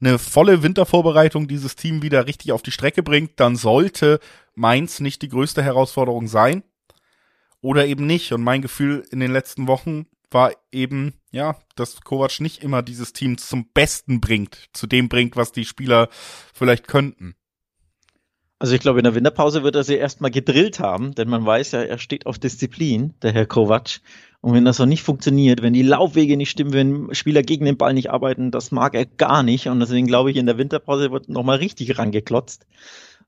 eine 0.00 0.18
volle 0.18 0.62
Wintervorbereitung 0.62 1.48
dieses 1.48 1.76
Team 1.76 2.02
wieder 2.02 2.26
richtig 2.26 2.52
auf 2.52 2.62
die 2.62 2.72
Strecke 2.72 3.02
bringt, 3.02 3.32
dann 3.40 3.56
sollte 3.56 4.20
Mainz 4.54 5.00
nicht 5.00 5.22
die 5.22 5.28
größte 5.28 5.62
Herausforderung 5.62 6.28
sein. 6.28 6.62
Oder 7.60 7.86
eben 7.86 8.06
nicht. 8.06 8.32
Und 8.32 8.42
mein 8.42 8.62
Gefühl 8.62 9.04
in 9.10 9.20
den 9.20 9.32
letzten 9.32 9.66
Wochen 9.66 10.06
war 10.30 10.52
eben, 10.72 11.14
ja, 11.30 11.56
dass 11.76 12.00
Kovac 12.00 12.40
nicht 12.40 12.62
immer 12.62 12.82
dieses 12.82 13.12
Team 13.12 13.38
zum 13.38 13.66
Besten 13.72 14.20
bringt, 14.20 14.68
zu 14.72 14.86
dem 14.86 15.08
bringt, 15.08 15.36
was 15.36 15.52
die 15.52 15.64
Spieler 15.64 16.08
vielleicht 16.52 16.88
könnten. 16.88 17.34
Also 18.58 18.74
ich 18.74 18.80
glaube, 18.80 19.00
in 19.00 19.04
der 19.04 19.14
Winterpause 19.14 19.62
wird 19.62 19.76
er 19.76 19.84
sie 19.84 19.96
erstmal 19.96 20.30
gedrillt 20.30 20.80
haben, 20.80 21.14
denn 21.14 21.28
man 21.28 21.44
weiß 21.44 21.72
ja, 21.72 21.82
er 21.82 21.98
steht 21.98 22.24
auf 22.26 22.38
Disziplin, 22.38 23.14
der 23.20 23.32
Herr 23.32 23.46
Kovac. 23.46 24.00
Und 24.40 24.54
wenn 24.54 24.64
das 24.64 24.76
so 24.76 24.86
nicht 24.86 25.02
funktioniert, 25.02 25.62
wenn 25.62 25.72
die 25.72 25.82
Laufwege 25.82 26.36
nicht 26.36 26.50
stimmen, 26.50 26.72
wenn 26.72 27.14
Spieler 27.14 27.42
gegen 27.42 27.64
den 27.64 27.76
Ball 27.76 27.94
nicht 27.94 28.10
arbeiten, 28.10 28.50
das 28.50 28.70
mag 28.70 28.94
er 28.94 29.06
gar 29.06 29.42
nicht. 29.42 29.68
Und 29.68 29.80
deswegen 29.80 30.06
glaube 30.06 30.30
ich, 30.30 30.36
in 30.36 30.46
der 30.46 30.58
Winterpause 30.58 31.10
wird 31.10 31.28
nochmal 31.28 31.58
richtig 31.58 31.98
rangeklotzt. 31.98 32.66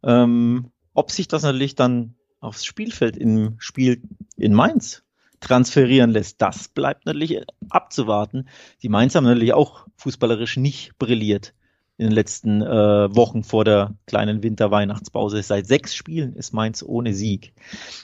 Ähm, 0.03 0.71
ob 0.95 1.11
sich 1.11 1.29
das 1.29 1.43
natürlich 1.43 1.75
dann 1.75 2.15
aufs 2.41 2.65
Spielfeld 2.65 3.17
im 3.17 3.57
Spiel 3.59 4.03
in 4.37 4.55
Mainz 4.55 5.06
transferieren 5.41 6.11
lässt. 6.11 6.41
Das 6.43 6.69
bleibt 6.69 7.07
natürlich 7.07 7.41
abzuwarten. 7.69 8.49
Die 8.83 8.89
Mainz 8.89 9.15
haben 9.15 9.25
natürlich 9.25 9.55
auch 9.55 9.87
fußballerisch 9.97 10.57
nicht 10.57 10.99
brilliert 10.99 11.55
in 11.99 12.07
den 12.07 12.13
letzten 12.13 12.61
äh, 12.61 13.15
Wochen 13.15 13.43
vor 13.43 13.65
der 13.65 13.95
kleinen 14.07 14.43
Winterweihnachtspause. 14.43 15.43
Seit 15.43 15.67
sechs 15.67 15.95
Spielen 15.95 16.35
ist 16.35 16.53
Mainz 16.53 16.83
ohne 16.83 17.15
Sieg. 17.15 17.55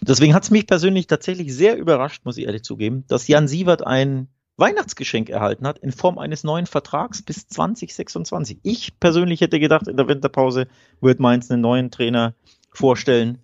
Deswegen 0.01 0.35
hat 0.35 0.45
es 0.45 0.51
mich 0.51 0.66
persönlich 0.66 1.07
tatsächlich 1.07 1.55
sehr 1.55 1.77
überrascht, 1.77 2.25
muss 2.25 2.38
ich 2.38 2.47
ehrlich 2.47 2.62
zugeben, 2.62 3.05
dass 3.09 3.29
Jan 3.29 3.49
Sievert 3.49 3.87
ein 3.87 4.29
Weihnachtsgeschenk 4.57 5.29
erhalten 5.29 5.66
hat 5.66 5.79
in 5.79 5.92
Form 5.92 6.18
eines 6.18 6.45
neuen 6.45 6.66
Vertrags 6.66 7.23
bis 7.23 7.49
2026. 7.49 8.61
Ich 8.62 8.99
persönlich 8.99 9.40
hätte 9.40 9.61
gedacht, 9.61 9.88
in 9.88 9.97
der 9.97 10.09
Winterpause 10.09 10.68
wird 11.01 11.21
Mainz 11.21 11.51
einen 11.51 11.62
neuen 11.62 11.90
Trainer 11.90 12.35
vorstellen. 12.71 13.38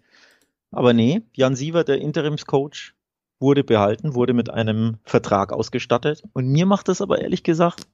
Aber 0.70 0.92
nee, 0.92 1.22
Jan 1.32 1.56
Sievert, 1.56 1.88
der 1.88 2.00
Interimscoach, 2.00 2.94
wurde 3.40 3.64
behalten, 3.64 4.14
wurde 4.14 4.32
mit 4.32 4.50
einem 4.50 4.98
Vertrag 5.04 5.52
ausgestattet. 5.52 6.22
Und 6.32 6.48
mir 6.48 6.66
macht 6.66 6.88
das 6.88 7.00
aber 7.00 7.20
ehrlich 7.20 7.42
gesagt, 7.42 7.86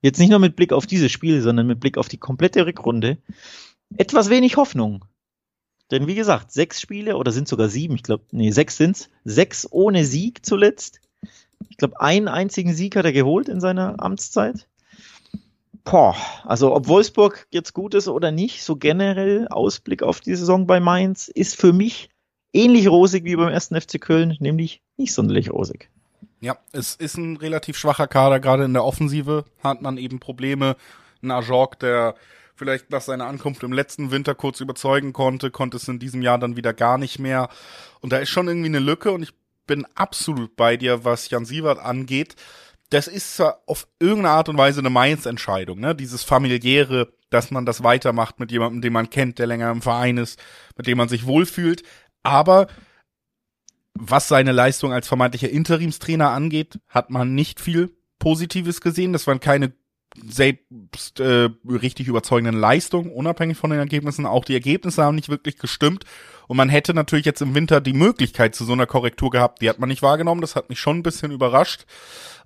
jetzt 0.00 0.18
nicht 0.18 0.30
nur 0.30 0.38
mit 0.38 0.56
Blick 0.56 0.72
auf 0.72 0.86
dieses 0.86 1.10
Spiel, 1.10 1.40
sondern 1.40 1.66
mit 1.66 1.80
Blick 1.80 1.98
auf 1.98 2.08
die 2.08 2.18
komplette 2.18 2.66
Rückrunde, 2.66 3.18
etwas 3.96 4.30
wenig 4.30 4.56
Hoffnung. 4.56 5.04
Denn 5.90 6.06
wie 6.06 6.14
gesagt, 6.14 6.52
sechs 6.52 6.80
Spiele 6.80 7.16
oder 7.16 7.32
sind 7.32 7.48
sogar 7.48 7.68
sieben, 7.68 7.94
ich 7.94 8.02
glaube, 8.02 8.24
nee, 8.30 8.50
sechs 8.50 8.76
sind's, 8.76 9.10
sechs 9.24 9.68
ohne 9.70 10.04
Sieg 10.04 10.44
zuletzt. 10.44 11.00
Ich 11.68 11.76
glaube, 11.76 12.00
einen 12.00 12.28
einzigen 12.28 12.74
Sieg 12.74 12.96
hat 12.96 13.04
er 13.04 13.12
geholt 13.12 13.48
in 13.48 13.60
seiner 13.60 14.02
Amtszeit. 14.02 14.66
Boah, 15.84 16.16
also 16.44 16.74
ob 16.74 16.86
Wolfsburg 16.88 17.46
jetzt 17.50 17.74
gut 17.74 17.94
ist 17.94 18.08
oder 18.08 18.30
nicht, 18.30 18.62
so 18.62 18.76
generell 18.76 19.48
Ausblick 19.48 20.02
auf 20.02 20.20
die 20.20 20.34
Saison 20.34 20.66
bei 20.66 20.80
Mainz 20.80 21.28
ist 21.28 21.56
für 21.56 21.72
mich 21.72 22.08
ähnlich 22.52 22.88
rosig 22.88 23.24
wie 23.24 23.36
beim 23.36 23.48
ersten 23.48 23.80
FC 23.80 24.00
Köln, 24.00 24.36
nämlich 24.40 24.82
nicht 24.96 25.14
sonderlich 25.14 25.50
rosig. 25.50 25.90
Ja, 26.40 26.58
es 26.72 26.96
ist 26.96 27.16
ein 27.16 27.36
relativ 27.36 27.76
schwacher 27.76 28.08
Kader, 28.08 28.40
gerade 28.40 28.64
in 28.64 28.72
der 28.72 28.84
Offensive 28.84 29.44
hat 29.62 29.80
man 29.80 29.96
eben 29.96 30.18
Probleme. 30.18 30.76
Ein 31.22 31.30
Ajorg, 31.30 31.78
der 31.78 32.16
vielleicht 32.56 32.90
nach 32.90 33.00
seiner 33.00 33.26
Ankunft 33.26 33.62
im 33.62 33.72
letzten 33.72 34.10
Winter 34.10 34.34
kurz 34.34 34.60
überzeugen 34.60 35.12
konnte, 35.12 35.50
konnte 35.50 35.76
es 35.76 35.88
in 35.88 35.98
diesem 35.98 36.22
Jahr 36.22 36.38
dann 36.38 36.56
wieder 36.56 36.74
gar 36.74 36.98
nicht 36.98 37.18
mehr. 37.18 37.48
Und 38.00 38.12
da 38.12 38.18
ist 38.18 38.30
schon 38.30 38.48
irgendwie 38.48 38.68
eine 38.68 38.80
Lücke 38.80 39.12
und 39.12 39.22
ich 39.22 39.32
bin 39.66 39.86
absolut 39.94 40.56
bei 40.56 40.76
dir, 40.76 41.04
was 41.04 41.30
Jan 41.30 41.44
Sievert 41.44 41.78
angeht. 41.78 42.34
Das 42.90 43.06
ist 43.06 43.40
auf 43.40 43.86
irgendeine 44.00 44.34
Art 44.34 44.48
und 44.48 44.58
Weise 44.58 44.80
eine 44.80 44.90
Mainz-Entscheidung, 44.90 45.80
ne? 45.80 45.94
Dieses 45.94 46.24
familiäre, 46.24 47.12
dass 47.30 47.50
man 47.50 47.64
das 47.64 47.82
weitermacht 47.82 48.38
mit 48.38 48.52
jemandem, 48.52 48.82
den 48.82 48.92
man 48.92 49.08
kennt, 49.08 49.38
der 49.38 49.46
länger 49.46 49.70
im 49.70 49.80
Verein 49.80 50.18
ist, 50.18 50.38
mit 50.76 50.86
dem 50.86 50.98
man 50.98 51.08
sich 51.08 51.24
wohlfühlt. 51.26 51.84
Aber 52.22 52.68
was 53.94 54.28
seine 54.28 54.52
Leistung 54.52 54.92
als 54.92 55.08
vermeintlicher 55.08 55.50
Interimstrainer 55.50 56.30
angeht, 56.30 56.78
hat 56.88 57.10
man 57.10 57.34
nicht 57.34 57.60
viel 57.60 57.94
Positives 58.18 58.80
gesehen. 58.80 59.12
Das 59.12 59.26
waren 59.26 59.40
keine 59.40 59.72
selbst 60.26 61.20
äh, 61.20 61.48
richtig 61.66 62.08
überzeugenden 62.08 62.58
Leistungen, 62.58 63.10
unabhängig 63.10 63.56
von 63.56 63.70
den 63.70 63.78
Ergebnissen. 63.78 64.26
Auch 64.26 64.44
die 64.44 64.54
Ergebnisse 64.54 65.02
haben 65.02 65.14
nicht 65.14 65.28
wirklich 65.28 65.58
gestimmt. 65.58 66.04
Und 66.48 66.56
man 66.56 66.68
hätte 66.68 66.92
natürlich 66.94 67.24
jetzt 67.24 67.40
im 67.40 67.54
Winter 67.54 67.80
die 67.80 67.94
Möglichkeit 67.94 68.54
zu 68.54 68.64
so 68.64 68.72
einer 68.72 68.86
Korrektur 68.86 69.30
gehabt. 69.30 69.62
Die 69.62 69.70
hat 69.70 69.78
man 69.78 69.88
nicht 69.88 70.02
wahrgenommen. 70.02 70.40
Das 70.40 70.56
hat 70.56 70.68
mich 70.68 70.80
schon 70.80 70.98
ein 70.98 71.02
bisschen 71.02 71.32
überrascht. 71.32 71.86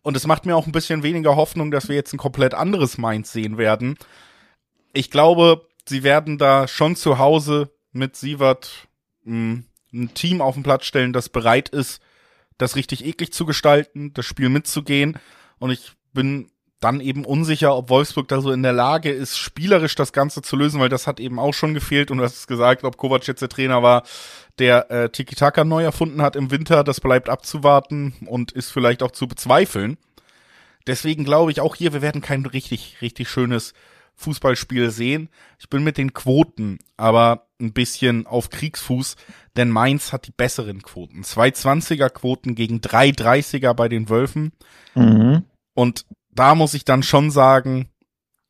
Und 0.02 0.16
es 0.16 0.26
macht 0.26 0.46
mir 0.46 0.56
auch 0.56 0.66
ein 0.66 0.72
bisschen 0.72 1.02
weniger 1.02 1.34
Hoffnung, 1.34 1.70
dass 1.70 1.88
wir 1.88 1.96
jetzt 1.96 2.12
ein 2.12 2.18
komplett 2.18 2.54
anderes 2.54 2.98
Mainz 2.98 3.32
sehen 3.32 3.58
werden. 3.58 3.96
Ich 4.92 5.10
glaube, 5.10 5.66
sie 5.88 6.02
werden 6.04 6.38
da 6.38 6.68
schon 6.68 6.94
zu 6.94 7.18
Hause 7.18 7.70
mit 7.92 8.16
Sievert 8.16 8.86
mh, 9.26 9.62
ein 9.92 10.14
Team 10.14 10.40
auf 10.40 10.54
den 10.54 10.62
Platz 10.62 10.86
stellen, 10.86 11.12
das 11.12 11.28
bereit 11.28 11.68
ist, 11.68 12.00
das 12.58 12.76
richtig 12.76 13.04
eklig 13.04 13.32
zu 13.32 13.46
gestalten, 13.46 14.12
das 14.14 14.26
Spiel 14.26 14.48
mitzugehen. 14.48 15.18
Und 15.58 15.70
ich 15.70 15.92
bin 16.12 16.50
dann 16.80 17.00
eben 17.00 17.24
unsicher, 17.24 17.74
ob 17.74 17.88
Wolfsburg 17.88 18.28
da 18.28 18.40
so 18.40 18.52
in 18.52 18.62
der 18.62 18.72
Lage 18.72 19.10
ist, 19.10 19.38
spielerisch 19.38 19.94
das 19.94 20.12
Ganze 20.12 20.42
zu 20.42 20.56
lösen, 20.56 20.80
weil 20.80 20.90
das 20.90 21.06
hat 21.06 21.20
eben 21.20 21.38
auch 21.38 21.54
schon 21.54 21.74
gefehlt 21.74 22.10
und 22.10 22.18
du 22.18 22.24
hast 22.24 22.36
es 22.36 22.46
gesagt, 22.46 22.84
ob 22.84 22.96
Kovac 22.98 23.26
jetzt 23.26 23.40
der 23.40 23.48
Trainer 23.48 23.82
war, 23.82 24.02
der 24.58 24.90
äh, 24.90 25.08
Tiki-Taka 25.08 25.64
neu 25.64 25.82
erfunden 25.82 26.20
hat 26.20 26.36
im 26.36 26.50
Winter, 26.50 26.84
das 26.84 27.00
bleibt 27.00 27.28
abzuwarten 27.28 28.14
und 28.26 28.52
ist 28.52 28.70
vielleicht 28.70 29.02
auch 29.02 29.10
zu 29.10 29.26
bezweifeln. 29.26 29.96
Deswegen 30.86 31.24
glaube 31.24 31.50
ich 31.50 31.60
auch 31.60 31.74
hier, 31.74 31.92
wir 31.92 32.02
werden 32.02 32.20
kein 32.20 32.44
richtig, 32.44 32.98
richtig 33.00 33.28
schönes 33.28 33.72
Fußballspiel 34.16 34.90
sehen. 34.90 35.28
Ich 35.58 35.68
bin 35.68 35.84
mit 35.84 35.98
den 35.98 36.14
Quoten 36.14 36.78
aber 36.96 37.46
ein 37.60 37.72
bisschen 37.72 38.26
auf 38.26 38.50
Kriegsfuß, 38.50 39.16
denn 39.56 39.70
Mainz 39.70 40.12
hat 40.12 40.26
die 40.26 40.32
besseren 40.32 40.82
Quoten. 40.82 41.22
220er 41.22 42.10
Quoten 42.10 42.54
gegen 42.54 42.80
330er 42.80 43.72
bei 43.74 43.88
den 43.88 44.08
Wölfen. 44.08 44.52
Mhm. 44.94 45.44
Und 45.74 46.06
da 46.30 46.54
muss 46.54 46.74
ich 46.74 46.84
dann 46.84 47.02
schon 47.02 47.30
sagen, 47.30 47.88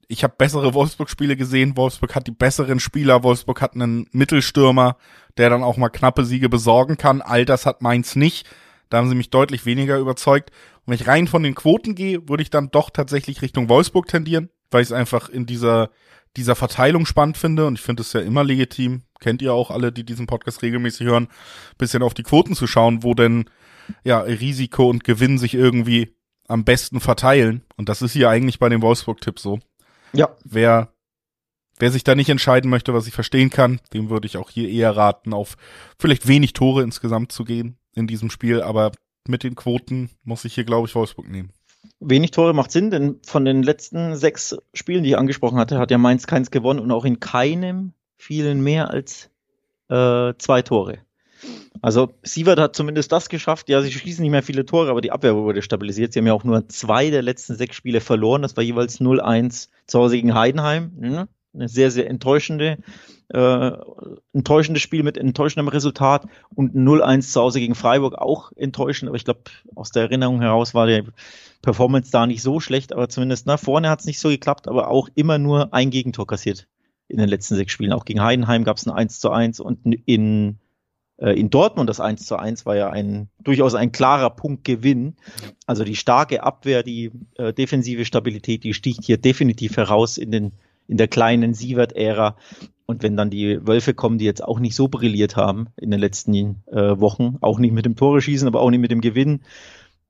ich 0.08 0.22
habe 0.22 0.34
bessere 0.38 0.74
Wolfsburg-Spiele 0.74 1.36
gesehen. 1.36 1.76
Wolfsburg 1.76 2.14
hat 2.14 2.26
die 2.26 2.32
besseren 2.32 2.78
Spieler. 2.80 3.22
Wolfsburg 3.22 3.60
hat 3.60 3.74
einen 3.74 4.06
Mittelstürmer, 4.12 4.96
der 5.36 5.50
dann 5.50 5.64
auch 5.64 5.76
mal 5.76 5.88
knappe 5.88 6.24
Siege 6.24 6.48
besorgen 6.48 6.96
kann. 6.96 7.22
All 7.22 7.44
das 7.44 7.66
hat 7.66 7.82
Mainz 7.82 8.14
nicht. 8.14 8.48
Da 8.88 8.98
haben 8.98 9.08
sie 9.08 9.16
mich 9.16 9.30
deutlich 9.30 9.66
weniger 9.66 9.98
überzeugt. 9.98 10.50
Und 10.84 10.92
wenn 10.92 10.94
ich 10.94 11.08
rein 11.08 11.26
von 11.26 11.42
den 11.42 11.56
Quoten 11.56 11.96
gehe, 11.96 12.28
würde 12.28 12.42
ich 12.42 12.50
dann 12.50 12.70
doch 12.70 12.90
tatsächlich 12.90 13.42
Richtung 13.42 13.68
Wolfsburg 13.68 14.06
tendieren, 14.06 14.48
weil 14.70 14.82
ich 14.82 14.88
es 14.88 14.92
einfach 14.92 15.28
in 15.28 15.46
dieser, 15.46 15.90
dieser 16.36 16.54
Verteilung 16.54 17.06
spannend 17.06 17.36
finde. 17.36 17.66
Und 17.66 17.78
ich 17.78 17.84
finde 17.84 18.02
es 18.02 18.12
ja 18.12 18.20
immer 18.20 18.44
legitim, 18.44 19.02
kennt 19.20 19.42
ihr 19.42 19.52
auch 19.52 19.70
alle, 19.70 19.92
die 19.92 20.04
diesen 20.04 20.26
Podcast 20.26 20.62
regelmäßig 20.62 21.06
hören, 21.06 21.28
bisschen 21.78 22.02
auf 22.02 22.14
die 22.14 22.22
Quoten 22.22 22.54
zu 22.54 22.66
schauen, 22.66 23.02
wo 23.02 23.14
denn 23.14 23.48
ja 24.04 24.20
Risiko 24.20 24.88
und 24.88 25.04
Gewinn 25.04 25.38
sich 25.38 25.54
irgendwie 25.54 26.14
am 26.48 26.64
besten 26.64 27.00
verteilen. 27.00 27.62
Und 27.76 27.88
das 27.88 28.02
ist 28.02 28.12
hier 28.12 28.28
eigentlich 28.28 28.58
bei 28.58 28.68
dem 28.68 28.82
Wolfsburg-Tipp 28.82 29.38
so. 29.38 29.58
Ja. 30.12 30.36
Wer, 30.44 30.92
wer 31.78 31.90
sich 31.90 32.04
da 32.04 32.14
nicht 32.14 32.28
entscheiden 32.28 32.70
möchte, 32.70 32.94
was 32.94 33.06
ich 33.06 33.14
verstehen 33.14 33.50
kann, 33.50 33.80
dem 33.92 34.10
würde 34.10 34.26
ich 34.26 34.36
auch 34.36 34.50
hier 34.50 34.68
eher 34.68 34.96
raten, 34.96 35.32
auf 35.32 35.56
vielleicht 35.98 36.28
wenig 36.28 36.52
Tore 36.52 36.82
insgesamt 36.82 37.32
zu 37.32 37.44
gehen 37.44 37.78
in 37.94 38.06
diesem 38.06 38.30
Spiel. 38.30 38.62
Aber 38.62 38.92
mit 39.26 39.42
den 39.42 39.56
Quoten 39.56 40.10
muss 40.22 40.44
ich 40.44 40.54
hier, 40.54 40.64
glaube 40.64 40.86
ich, 40.86 40.94
Wolfsburg 40.94 41.28
nehmen. 41.28 41.52
Wenig 42.00 42.30
Tore 42.30 42.52
macht 42.52 42.70
Sinn, 42.70 42.90
denn 42.90 43.20
von 43.24 43.44
den 43.44 43.62
letzten 43.62 44.16
sechs 44.16 44.56
Spielen, 44.74 45.02
die 45.02 45.10
ich 45.10 45.18
angesprochen 45.18 45.58
hatte, 45.58 45.78
hat 45.78 45.90
ja 45.90 45.98
Mainz 45.98 46.26
keins 46.26 46.50
gewonnen 46.50 46.80
und 46.80 46.90
auch 46.90 47.04
in 47.04 47.20
keinem 47.20 47.92
fielen 48.16 48.60
mehr 48.60 48.90
als 48.90 49.30
äh, 49.88 50.34
zwei 50.38 50.62
Tore. 50.62 50.98
Also 51.82 52.12
Sievert 52.22 52.58
hat 52.58 52.76
zumindest 52.76 53.12
das 53.12 53.28
geschafft. 53.28 53.68
Ja, 53.68 53.82
sie 53.82 53.92
schießen 53.92 54.22
nicht 54.22 54.30
mehr 54.30 54.42
viele 54.42 54.64
Tore, 54.64 54.90
aber 54.90 55.00
die 55.00 55.12
Abwehr 55.12 55.36
wurde 55.36 55.62
stabilisiert. 55.62 56.12
Sie 56.12 56.18
haben 56.18 56.26
ja 56.26 56.32
auch 56.32 56.44
nur 56.44 56.68
zwei 56.68 57.10
der 57.10 57.22
letzten 57.22 57.54
sechs 57.54 57.76
Spiele 57.76 58.00
verloren. 58.00 58.42
Das 58.42 58.56
war 58.56 58.64
jeweils 58.64 59.00
0-1 59.00 59.68
zu 59.86 59.98
Hause 59.98 60.16
gegen 60.16 60.34
Heidenheim. 60.34 60.92
Ja, 61.00 61.28
eine 61.56 61.68
sehr, 61.68 61.90
sehr 61.90 62.08
enttäuschende, 62.08 62.78
äh, 63.28 63.70
enttäuschendes 64.32 64.82
Spiel 64.82 65.02
mit 65.02 65.16
enttäuschendem 65.18 65.68
Resultat 65.68 66.26
und 66.54 66.74
0-1 66.74 67.32
zu 67.32 67.40
Hause 67.40 67.60
gegen 67.60 67.74
Freiburg 67.74 68.14
auch 68.14 68.52
enttäuschend. 68.56 69.08
Aber 69.08 69.16
ich 69.16 69.24
glaube, 69.24 69.40
aus 69.74 69.90
der 69.90 70.04
Erinnerung 70.04 70.40
heraus 70.40 70.74
war 70.74 70.86
die 70.86 71.02
Performance 71.62 72.12
da 72.12 72.26
nicht 72.26 72.42
so 72.42 72.60
schlecht, 72.60 72.92
aber 72.92 73.08
zumindest 73.08 73.46
nach 73.46 73.58
vorne 73.58 73.90
hat 73.90 74.00
es 74.00 74.06
nicht 74.06 74.20
so 74.20 74.28
geklappt, 74.28 74.68
aber 74.68 74.88
auch 74.88 75.08
immer 75.14 75.38
nur 75.38 75.74
ein 75.74 75.90
Gegentor 75.90 76.26
kassiert 76.26 76.68
in 77.08 77.18
den 77.18 77.28
letzten 77.28 77.56
sechs 77.56 77.72
Spielen. 77.72 77.92
Auch 77.92 78.04
gegen 78.04 78.22
Heidenheim 78.22 78.64
gab 78.64 78.76
es 78.76 78.86
ein 78.86 78.92
1 78.92 79.20
zu 79.20 79.30
1 79.30 79.60
und 79.60 79.80
in 80.06 80.58
äh, 81.18 81.38
in 81.38 81.50
Dortmund 81.50 81.88
das 81.88 82.00
1 82.00 82.26
zu 82.26 82.36
1 82.36 82.66
war 82.66 82.76
ja 82.76 82.90
ein 82.90 83.28
durchaus 83.40 83.74
ein 83.74 83.92
klarer 83.92 84.30
Punktgewinn. 84.30 85.16
Also 85.66 85.84
die 85.84 85.96
starke 85.96 86.42
Abwehr, 86.42 86.82
die 86.82 87.12
äh, 87.36 87.52
defensive 87.52 88.04
Stabilität, 88.04 88.64
die 88.64 88.74
sticht 88.74 89.04
hier 89.04 89.18
definitiv 89.18 89.76
heraus 89.76 90.18
in 90.18 90.30
den 90.30 90.52
in 90.88 90.96
der 90.96 91.08
kleinen 91.08 91.54
Sievert-Ära. 91.54 92.36
Und 92.86 93.02
wenn 93.02 93.16
dann 93.16 93.30
die 93.30 93.66
Wölfe 93.66 93.94
kommen, 93.94 94.18
die 94.18 94.24
jetzt 94.24 94.44
auch 94.44 94.60
nicht 94.60 94.76
so 94.76 94.88
brilliert 94.88 95.36
haben 95.36 95.66
in 95.76 95.90
den 95.90 95.98
letzten 95.98 96.62
äh, 96.66 97.00
Wochen, 97.00 97.36
auch 97.40 97.58
nicht 97.58 97.72
mit 97.72 97.84
dem 97.84 97.96
Tore 97.96 98.20
schießen, 98.20 98.46
aber 98.46 98.60
auch 98.60 98.70
nicht 98.70 98.80
mit 98.80 98.92
dem 98.92 99.00
Gewinn, 99.00 99.40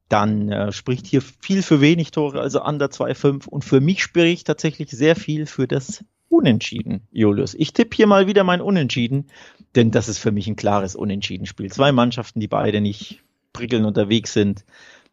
dann 0.08 0.50
äh, 0.50 0.72
spricht 0.72 1.06
hier 1.06 1.22
viel 1.22 1.62
für 1.62 1.80
wenig 1.80 2.10
Tore, 2.10 2.40
also 2.40 2.62
under 2.62 2.86
2,5. 2.86 3.48
Und 3.48 3.64
für 3.64 3.80
mich 3.80 4.02
spricht 4.02 4.46
tatsächlich 4.46 4.90
sehr 4.90 5.16
viel 5.16 5.46
für 5.46 5.66
das 5.66 6.04
Unentschieden, 6.28 7.06
Julius. 7.12 7.54
Ich 7.54 7.72
tippe 7.72 7.96
hier 7.96 8.06
mal 8.06 8.26
wieder 8.26 8.44
mein 8.44 8.60
Unentschieden, 8.60 9.28
denn 9.74 9.90
das 9.90 10.08
ist 10.08 10.18
für 10.18 10.32
mich 10.32 10.46
ein 10.48 10.56
klares 10.56 10.96
Unentschieden-Spiel. 10.96 11.72
Zwei 11.72 11.92
Mannschaften, 11.92 12.40
die 12.40 12.48
beide 12.48 12.80
nicht 12.80 13.22
prickeln 13.52 13.84
unterwegs 13.84 14.32
sind. 14.32 14.64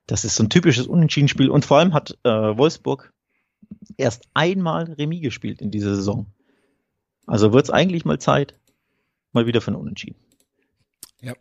Das 0.07 0.25
ist 0.25 0.35
so 0.35 0.43
ein 0.43 0.49
typisches 0.49 0.87
Unentschieden-Spiel. 0.87 1.49
Und 1.49 1.65
vor 1.65 1.77
allem 1.77 1.93
hat 1.93 2.17
äh, 2.23 2.29
Wolfsburg 2.29 3.12
erst 3.97 4.23
einmal 4.33 4.91
Remis 4.93 5.21
gespielt 5.21 5.61
in 5.61 5.71
dieser 5.71 5.95
Saison. 5.95 6.27
Also 7.25 7.53
wird 7.53 7.65
es 7.65 7.69
eigentlich 7.69 8.05
mal 8.05 8.19
Zeit, 8.19 8.55
mal 9.31 9.45
wieder 9.45 9.61
für 9.61 9.71
ein 9.71 9.75
Unentschieden. 9.75 10.19
Ja, 11.21 11.33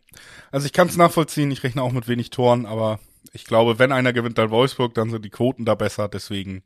also 0.51 0.65
ich 0.65 0.73
kann 0.73 0.87
es 0.87 0.95
nachvollziehen. 0.95 1.51
Ich 1.51 1.63
rechne 1.63 1.81
auch 1.81 1.91
mit 1.91 2.07
wenig 2.07 2.29
Toren, 2.29 2.65
aber 2.65 2.99
ich 3.33 3.43
glaube, 3.43 3.79
wenn 3.79 3.91
einer 3.91 4.13
gewinnt, 4.13 4.37
dann 4.37 4.49
Wolfsburg, 4.49 4.93
dann 4.93 5.09
sind 5.09 5.25
die 5.25 5.29
Quoten 5.29 5.65
da 5.65 5.75
besser. 5.75 6.07
Deswegen 6.07 6.63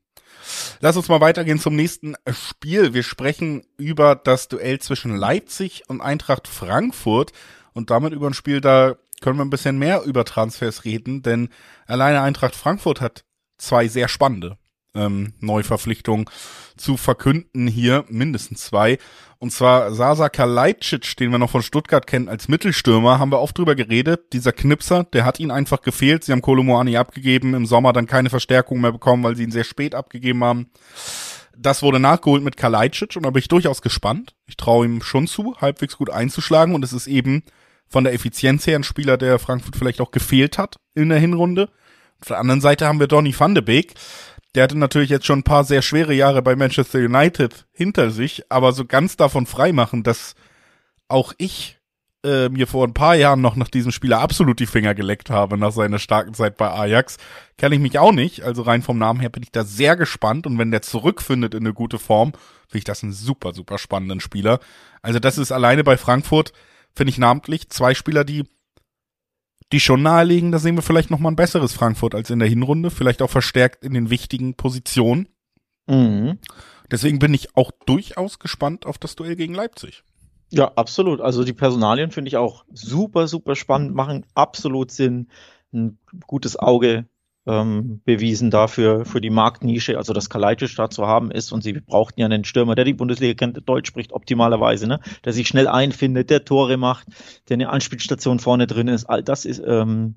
Lass 0.80 0.98
uns 0.98 1.10
mal 1.10 1.22
weitergehen 1.22 1.60
zum 1.60 1.76
nächsten 1.76 2.15
Spiel. 2.32 2.93
Wir 2.93 3.04
sprechen 3.04 3.65
über 3.78 4.15
das 4.15 4.48
Duell 4.48 4.80
zwischen 4.80 5.15
Leipzig 5.15 5.84
und 5.88 6.02
Eintracht 6.02 6.48
Frankfurt 6.48 7.32
und 7.74 7.89
damit 7.89 8.13
über 8.13 8.28
ein 8.28 8.34
Spiel, 8.34 8.62
da 8.62 8.96
können 9.22 9.38
wir 9.38 9.46
ein 9.46 9.50
bisschen 9.50 9.80
mehr 9.80 10.04
über 10.04 10.26
Transfers 10.26 10.86
reden, 10.86 11.24
denn 11.24 11.50
alleine 11.88 12.22
Eintracht 12.22 12.56
Frankfurt 12.56 13.02
hat 13.02 13.26
zwei 13.58 13.88
sehr 13.88 14.08
spannende 14.08 14.58
ähm, 14.95 15.34
Neuverpflichtung 15.39 16.30
zu 16.76 16.97
verkünden 16.97 17.67
hier, 17.67 18.06
mindestens 18.10 18.65
zwei. 18.65 18.97
Und 19.39 19.52
zwar 19.52 19.93
Sasa 19.93 20.30
Kalajdzic, 20.30 21.15
den 21.17 21.32
wir 21.32 21.38
noch 21.38 21.52
von 21.52 21.62
Stuttgart 21.62 22.08
kennen 22.08 22.28
als 22.28 22.47
Mittelstürmer, 22.47 23.19
haben 23.19 23.32
wir 23.32 23.39
oft 23.39 23.58
drüber 23.58 23.76
geredet. 23.76 24.34
Dieser 24.34 24.52
Knipser, 24.52 25.04
der 25.04 25.26
hat 25.26 25.39
ihn 25.39 25.52
einfach 25.52 25.82
gefehlt. 25.82 26.23
Sie 26.23 26.32
haben 26.32 26.41
Kolomoani 26.41 26.97
abgegeben, 26.97 27.54
im 27.54 27.65
Sommer 27.65 27.93
dann 27.93 28.08
keine 28.08 28.30
Verstärkung 28.30 28.82
mehr 28.82 28.91
bekommen, 28.91 29.23
weil 29.23 29.36
sie 29.36 29.43
ihn 29.43 29.52
sehr 29.52 29.63
spät 29.63 29.93
abgegeben 29.93 30.43
haben. 30.43 30.71
Das 31.56 31.82
wurde 31.82 32.00
nachgeholt 32.00 32.43
mit 32.43 32.58
Kalajdzic 32.58 33.15
und 33.15 33.23
da 33.23 33.32
bin 33.32 33.39
ich 33.39 33.47
durchaus 33.47 33.82
gespannt. 33.82 34.36
Ich 34.45 34.58
traue 34.58 34.86
ihm 34.86 35.02
schon 35.02 35.28
zu, 35.28 35.56
halbwegs 35.60 35.97
gut 35.97 36.10
einzuschlagen 36.10 36.76
und 36.76 36.84
es 36.84 36.93
ist 36.93 37.08
eben 37.08 37.43
von 37.89 38.04
der 38.04 38.13
Effizienz 38.13 38.67
her 38.67 38.78
ein 38.78 38.84
Spieler, 38.84 39.17
der 39.17 39.39
Frankfurt 39.39 39.76
vielleicht 39.76 40.02
auch 40.02 40.12
gefehlt 40.12 40.58
hat 40.58 40.78
in 40.93 41.10
der 41.10 41.19
Hinrunde. 41.19 41.69
Auf 42.21 42.28
der 42.28 42.39
anderen 42.39 42.62
Seite 42.62 42.88
haben 42.88 43.00
wir 43.00 43.08
Donny 43.08 43.34
van 43.38 43.56
de 43.56 43.63
Beek. 43.63 43.93
Der 44.58 44.63
hatte 44.63 44.76
natürlich 44.76 45.12
jetzt 45.12 45.28
schon 45.28 45.41
ein 45.41 45.43
paar 45.43 45.63
sehr 45.63 45.84
schwere 45.84 46.15
Jahre 46.15 46.41
bei 46.41 46.56
Manchester 46.56 46.98
United 46.98 47.67
hinter 47.74 48.10
sich, 48.10 48.52
aber 48.52 48.72
so 48.72 48.86
ganz 48.86 49.15
davon 49.15 49.46
freimachen, 49.46 50.02
dass 50.02 50.34
auch 51.08 51.34
ich 51.38 51.78
äh, 52.26 52.50
mir 52.50 52.65
vor 52.65 52.88
ein 52.88 52.96
paar 52.96 53.13
Jahren 53.13 53.39
noch 53.39 53.56
nach 53.56 53.67
diesem 53.67 53.91
Spieler 53.91 54.20
absolut 54.20 54.60
die 54.60 54.65
Finger 54.65 54.96
geleckt 54.96 55.30
habe, 55.30 55.60
nach 55.60 55.74
seiner 55.74 56.00
starken 56.00 56.34
Zeit 56.34 56.58
bei 56.58 56.72
Ajax, 56.72 57.17
kann 57.60 57.72
ich 57.72 57.78
mich 57.78 58.00
auch 58.00 58.12
nicht. 58.12 58.41
Also 58.41 58.63
rein 58.63 58.82
vom 58.82 58.98
Namen 58.98 59.20
her 59.20 59.30
bin 59.30 59.43
ich 59.43 59.52
da 59.52 59.63
sehr 59.63 59.96
gespannt 59.96 60.48
und 60.48 60.58
wenn 60.58 60.72
der 60.72 60.82
zurückfindet 60.82 61.54
in 61.54 61.60
eine 61.60 61.76
gute 61.76 62.00
Form, 62.00 62.32
finde 62.67 62.80
ich 62.80 62.84
das 62.84 63.04
einen 63.04 63.13
super, 63.13 63.54
super 63.54 63.78
spannenden 63.78 64.22
Spieler. 64.22 64.60
Also 65.04 65.20
das 65.20 65.38
ist 65.38 65.52
alleine 65.52 65.84
bei 65.84 65.98
Frankfurt, 65.98 66.52
finde 66.96 67.12
ich 67.12 67.20
namentlich, 67.20 67.70
zwei 67.70 67.93
Spieler, 67.93 68.24
die 68.24 68.46
die 69.71 69.80
schon 69.80 70.01
nahelegen, 70.01 70.51
da 70.51 70.60
sehen 70.60 70.75
wir 70.75 70.82
vielleicht 70.82 71.12
noch 71.12 71.19
mal 71.19 71.32
ein 71.32 71.36
besseres 71.36 71.73
Frankfurt 71.73 72.15
als 72.15 72.30
in 72.30 72.39
der 72.39 72.47
Hinrunde, 72.47 72.89
vielleicht 72.89 73.21
auch 73.21 73.30
verstärkt 73.30 73.84
in 73.84 73.93
den 73.93 74.10
wichtigen 74.10 74.56
Positionen. 74.56 75.27
Mhm. 75.88 76.39
Deswegen 76.89 77.19
bin 77.19 77.34
ich 77.34 77.56
auch 77.56 77.71
durchaus 77.86 78.39
gespannt 78.39 78.86
auf 78.86 78.97
das 78.97 79.15
Duell 79.15 79.36
gegen 79.36 79.53
Leipzig. 79.53 80.03
Ja, 80.49 80.71
absolut. 80.75 81.19
Also 81.19 81.43
die 81.43 81.53
Personalien 81.53 82.12
finde 82.12 82.30
ich 82.30 82.38
auch 82.38 82.63
super, 82.71 83.27
super 83.27 83.56
spannend, 83.56 83.93
machen 83.93 84.25
absolut 84.34 84.91
Sinn. 84.91 85.27
Ein 85.73 85.99
gutes 86.25 86.58
Auge 86.58 87.08
ähm, 87.48 88.02
bewiesen 88.04 88.52
dafür, 88.52 89.06
für 89.06 89.22
die 89.22 89.30
Marktnische, 89.30 89.98
also 89.98 90.14
dass 90.14 90.30
Kalajdzic 90.30 90.76
da 90.76 90.90
zu 90.90 91.08
haben 91.08 91.32
ist. 91.32 91.52
Und 91.52 91.64
sie 91.64 91.74
brauchten 91.74 92.20
ja 92.20 92.26
einen 92.26 92.44
Stürmer, 92.44 92.76
der 92.76 92.86
die 92.86 92.94
Bundesliga 92.94 93.34
kennt, 93.34 93.58
Deutsch 93.68 93.88
spricht 93.88 94.12
optimalerweise, 94.12 94.88
ne? 94.88 95.00
der 95.24 95.34
sich 95.34 95.48
schnell 95.48 95.68
einfindet, 95.68 96.30
der 96.30 96.44
Tore 96.44 96.78
macht, 96.78 97.08
der 97.48 97.56
eine 97.56 97.70
Anspielstation 97.70 98.40
vorne 98.40 98.68
drin 98.68 98.90
ist, 98.90 99.06
all 99.06 99.24
das 99.24 99.46
ist, 99.46 99.62
ähm, 99.66 100.16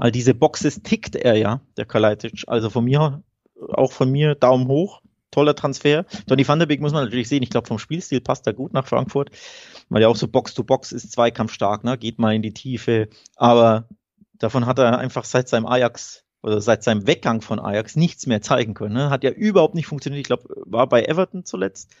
all 0.00 0.10
diese 0.10 0.34
Boxes 0.34 0.82
tickt 0.82 1.14
er 1.14 1.36
ja, 1.36 1.60
der 1.76 1.84
Kalajdzic, 1.84 2.44
also 2.46 2.70
von 2.70 2.84
mir, 2.84 3.22
auch 3.68 3.92
von 3.92 4.10
mir 4.10 4.34
Daumen 4.34 4.66
hoch, 4.66 5.02
toller 5.30 5.54
Transfer. 5.54 6.06
Donny 6.26 6.48
van 6.48 6.58
der 6.58 6.66
Beek 6.66 6.80
muss 6.80 6.92
man 6.92 7.04
natürlich 7.04 7.28
sehen, 7.28 7.42
ich 7.42 7.50
glaube 7.50 7.68
vom 7.68 7.78
Spielstil 7.78 8.22
passt 8.22 8.46
er 8.46 8.54
gut 8.54 8.72
nach 8.72 8.86
Frankfurt, 8.86 9.30
weil 9.90 10.02
er 10.02 10.08
auch 10.08 10.16
so 10.16 10.26
Box-to-Box 10.26 10.92
-Box 10.92 10.96
ist, 10.96 11.12
zweikampfstark, 11.12 11.84
ne? 11.84 11.98
geht 11.98 12.18
mal 12.18 12.34
in 12.34 12.42
die 12.42 12.54
Tiefe, 12.54 13.08
aber 13.36 13.88
davon 14.38 14.64
hat 14.64 14.78
er 14.78 14.98
einfach 14.98 15.24
seit 15.24 15.48
seinem 15.48 15.66
Ajax 15.66 16.24
oder 16.42 16.60
seit 16.60 16.82
seinem 16.82 17.06
Weggang 17.06 17.40
von 17.40 17.60
Ajax 17.60 17.96
nichts 17.96 18.26
mehr 18.26 18.42
zeigen 18.42 18.74
können. 18.74 18.94
Ne? 18.94 19.10
Hat 19.10 19.24
ja 19.24 19.30
überhaupt 19.30 19.74
nicht 19.74 19.86
funktioniert. 19.86 20.20
Ich 20.20 20.26
glaube, 20.26 20.48
war 20.66 20.88
bei 20.88 21.04
Everton 21.04 21.44
zuletzt. 21.44 21.94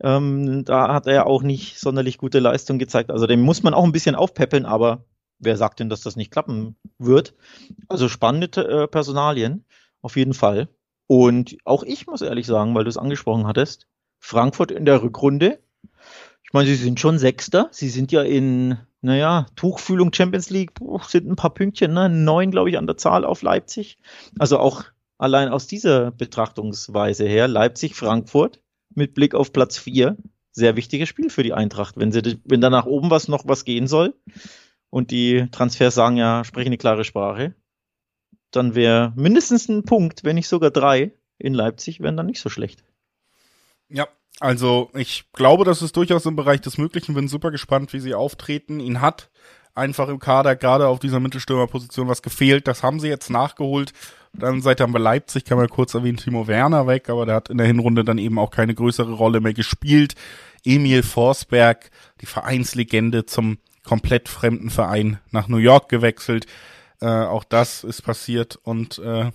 Ähm, 0.00 0.64
da 0.64 0.92
hat 0.92 1.06
er 1.06 1.26
auch 1.26 1.42
nicht 1.42 1.78
sonderlich 1.78 2.18
gute 2.18 2.38
Leistung 2.38 2.78
gezeigt. 2.78 3.10
Also 3.10 3.26
den 3.26 3.40
muss 3.40 3.62
man 3.62 3.74
auch 3.74 3.84
ein 3.84 3.92
bisschen 3.92 4.14
aufpäppeln, 4.14 4.66
aber 4.66 5.04
wer 5.38 5.56
sagt 5.56 5.80
denn, 5.80 5.88
dass 5.88 6.02
das 6.02 6.16
nicht 6.16 6.30
klappen 6.30 6.76
wird? 6.98 7.34
Also 7.88 8.08
spannende 8.08 8.48
äh, 8.62 8.88
Personalien, 8.88 9.64
auf 10.02 10.16
jeden 10.16 10.34
Fall. 10.34 10.68
Und 11.06 11.56
auch 11.64 11.82
ich 11.82 12.06
muss 12.06 12.22
ehrlich 12.22 12.46
sagen, 12.46 12.74
weil 12.74 12.84
du 12.84 12.90
es 12.90 12.98
angesprochen 12.98 13.46
hattest, 13.46 13.86
Frankfurt 14.18 14.70
in 14.70 14.84
der 14.84 15.02
Rückrunde. 15.02 15.60
Ich 16.46 16.52
meine, 16.52 16.68
sie 16.68 16.76
sind 16.76 16.98
schon 17.00 17.18
Sechster. 17.18 17.68
Sie 17.72 17.88
sind 17.88 18.12
ja 18.12 18.22
in 18.22 18.78
naja, 19.06 19.46
Tuchfühlung 19.54 20.12
Champions 20.12 20.50
League 20.50 20.74
boah, 20.74 21.02
sind 21.04 21.30
ein 21.30 21.36
paar 21.36 21.54
Pünktchen, 21.54 21.92
ne? 21.92 22.08
neun, 22.08 22.50
glaube 22.50 22.70
ich, 22.70 22.76
an 22.76 22.88
der 22.88 22.96
Zahl 22.96 23.24
auf 23.24 23.42
Leipzig. 23.42 23.98
Also 24.38 24.58
auch 24.58 24.84
allein 25.16 25.48
aus 25.48 25.68
dieser 25.68 26.10
Betrachtungsweise 26.10 27.24
her, 27.24 27.46
Leipzig-Frankfurt 27.46 28.60
mit 28.94 29.14
Blick 29.14 29.34
auf 29.34 29.52
Platz 29.52 29.78
vier, 29.78 30.16
sehr 30.50 30.74
wichtiges 30.74 31.08
Spiel 31.08 31.30
für 31.30 31.44
die 31.44 31.52
Eintracht. 31.52 31.96
Wenn, 31.96 32.10
sie, 32.10 32.40
wenn 32.44 32.60
da 32.60 32.68
nach 32.68 32.86
oben 32.86 33.10
was 33.10 33.28
noch 33.28 33.46
was 33.46 33.64
gehen 33.64 33.86
soll 33.86 34.14
und 34.90 35.12
die 35.12 35.46
Transfers 35.52 35.94
sagen 35.94 36.16
ja, 36.16 36.42
sprechen 36.44 36.68
eine 36.68 36.78
klare 36.78 37.04
Sprache, 37.04 37.54
dann 38.50 38.74
wäre 38.74 39.12
mindestens 39.14 39.68
ein 39.68 39.84
Punkt, 39.84 40.24
wenn 40.24 40.34
nicht 40.34 40.48
sogar 40.48 40.70
drei 40.70 41.12
in 41.38 41.54
Leipzig, 41.54 42.00
wären 42.00 42.16
dann 42.16 42.26
nicht 42.26 42.40
so 42.40 42.48
schlecht. 42.48 42.82
Ja, 43.88 44.08
also 44.40 44.90
ich 44.94 45.24
glaube, 45.32 45.64
das 45.64 45.82
ist 45.82 45.96
durchaus 45.96 46.26
im 46.26 46.36
Bereich 46.36 46.60
des 46.60 46.78
Möglichen. 46.78 47.14
Bin 47.14 47.28
super 47.28 47.50
gespannt, 47.50 47.92
wie 47.92 48.00
sie 48.00 48.14
auftreten. 48.14 48.80
Ihn 48.80 49.00
hat 49.00 49.30
einfach 49.74 50.08
im 50.08 50.18
Kader 50.18 50.56
gerade 50.56 50.88
auf 50.88 50.98
dieser 50.98 51.20
Mittelstürmerposition 51.20 52.08
was 52.08 52.22
gefehlt. 52.22 52.66
Das 52.66 52.82
haben 52.82 53.00
sie 53.00 53.08
jetzt 53.08 53.30
nachgeholt. 53.30 53.92
Dann 54.32 54.60
seit 54.60 54.80
haben 54.80 54.92
wir 54.92 54.98
Leipzig, 54.98 55.44
kann 55.44 55.58
man 55.58 55.68
kurz 55.68 55.94
erwähnen, 55.94 56.18
Timo 56.18 56.46
Werner 56.46 56.86
weg, 56.86 57.08
aber 57.08 57.24
der 57.24 57.36
hat 57.36 57.48
in 57.48 57.58
der 57.58 57.66
Hinrunde 57.66 58.04
dann 58.04 58.18
eben 58.18 58.38
auch 58.38 58.50
keine 58.50 58.74
größere 58.74 59.12
Rolle 59.12 59.40
mehr 59.40 59.54
gespielt. 59.54 60.14
Emil 60.64 61.02
Forsberg, 61.02 61.90
die 62.20 62.26
Vereinslegende 62.26 63.24
zum 63.24 63.58
komplett 63.84 64.28
fremden 64.28 64.68
Verein 64.68 65.20
nach 65.30 65.48
New 65.48 65.58
York 65.58 65.88
gewechselt. 65.88 66.46
Äh, 67.00 67.06
auch 67.06 67.44
das 67.44 67.84
ist 67.84 68.02
passiert 68.02 68.56
und 68.56 68.98
äh, 68.98 69.30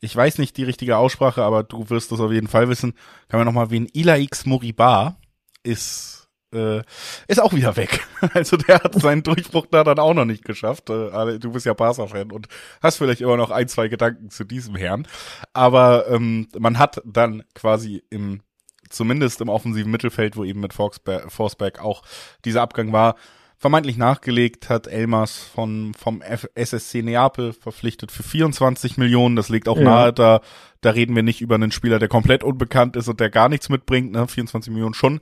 ich 0.00 0.14
weiß 0.16 0.38
nicht 0.38 0.56
die 0.56 0.64
richtige 0.64 0.96
Aussprache, 0.96 1.42
aber 1.42 1.62
du 1.62 1.90
wirst 1.90 2.12
das 2.12 2.20
auf 2.20 2.32
jeden 2.32 2.48
Fall 2.48 2.68
wissen. 2.68 2.94
Kann 3.28 3.40
man 3.40 3.46
nochmal 3.46 3.70
wen 3.70 3.86
Ilaix 3.92 4.46
Moriba 4.46 5.16
ist 5.62 6.20
äh, 6.52 6.82
ist 7.28 7.40
auch 7.40 7.52
wieder 7.52 7.76
weg. 7.76 8.06
Also 8.34 8.58
der 8.58 8.80
hat 8.82 8.94
seinen 8.94 9.22
Durchbruch 9.22 9.66
da 9.70 9.82
dann 9.82 9.98
auch 9.98 10.12
noch 10.12 10.26
nicht 10.26 10.44
geschafft. 10.44 10.90
Äh, 10.90 11.38
du 11.38 11.52
bist 11.52 11.64
ja 11.64 11.72
Barca-Fan 11.72 12.32
und 12.32 12.48
hast 12.82 12.96
vielleicht 12.96 13.22
immer 13.22 13.36
noch 13.36 13.50
ein, 13.50 13.68
zwei 13.68 13.88
Gedanken 13.88 14.30
zu 14.30 14.44
diesem 14.44 14.76
Herrn. 14.76 15.06
Aber 15.54 16.08
ähm, 16.08 16.48
man 16.58 16.78
hat 16.78 17.00
dann 17.04 17.44
quasi 17.54 18.02
im 18.10 18.42
zumindest 18.90 19.40
im 19.40 19.48
offensiven 19.48 19.90
Mittelfeld, 19.90 20.36
wo 20.36 20.44
eben 20.44 20.60
mit 20.60 20.74
Forsberg 20.74 21.80
auch 21.80 22.02
dieser 22.44 22.62
Abgang 22.62 22.92
war, 22.92 23.14
vermeintlich 23.60 23.98
nachgelegt 23.98 24.70
hat 24.70 24.86
Elmas 24.86 25.36
von, 25.38 25.92
vom 25.92 26.22
F 26.22 26.48
SSC 26.54 27.02
Neapel 27.02 27.52
verpflichtet 27.52 28.10
für 28.10 28.22
24 28.22 28.96
Millionen. 28.96 29.36
Das 29.36 29.50
liegt 29.50 29.68
auch 29.68 29.76
ja. 29.76 29.84
nahe, 29.84 30.12
da, 30.14 30.40
da 30.80 30.90
reden 30.90 31.14
wir 31.14 31.22
nicht 31.22 31.42
über 31.42 31.56
einen 31.56 31.70
Spieler, 31.70 31.98
der 31.98 32.08
komplett 32.08 32.42
unbekannt 32.42 32.96
ist 32.96 33.08
und 33.08 33.20
der 33.20 33.28
gar 33.28 33.50
nichts 33.50 33.68
mitbringt. 33.68 34.12
Ne? 34.12 34.26
24 34.26 34.72
Millionen 34.72 34.94
schon 34.94 35.20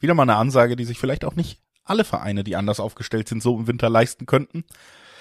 wieder 0.00 0.14
mal 0.14 0.22
eine 0.22 0.36
Ansage, 0.36 0.76
die 0.76 0.86
sich 0.86 0.98
vielleicht 0.98 1.26
auch 1.26 1.36
nicht 1.36 1.60
alle 1.84 2.04
Vereine, 2.04 2.42
die 2.42 2.56
anders 2.56 2.80
aufgestellt 2.80 3.28
sind, 3.28 3.42
so 3.42 3.54
im 3.58 3.66
Winter 3.66 3.90
leisten 3.90 4.24
könnten. 4.24 4.64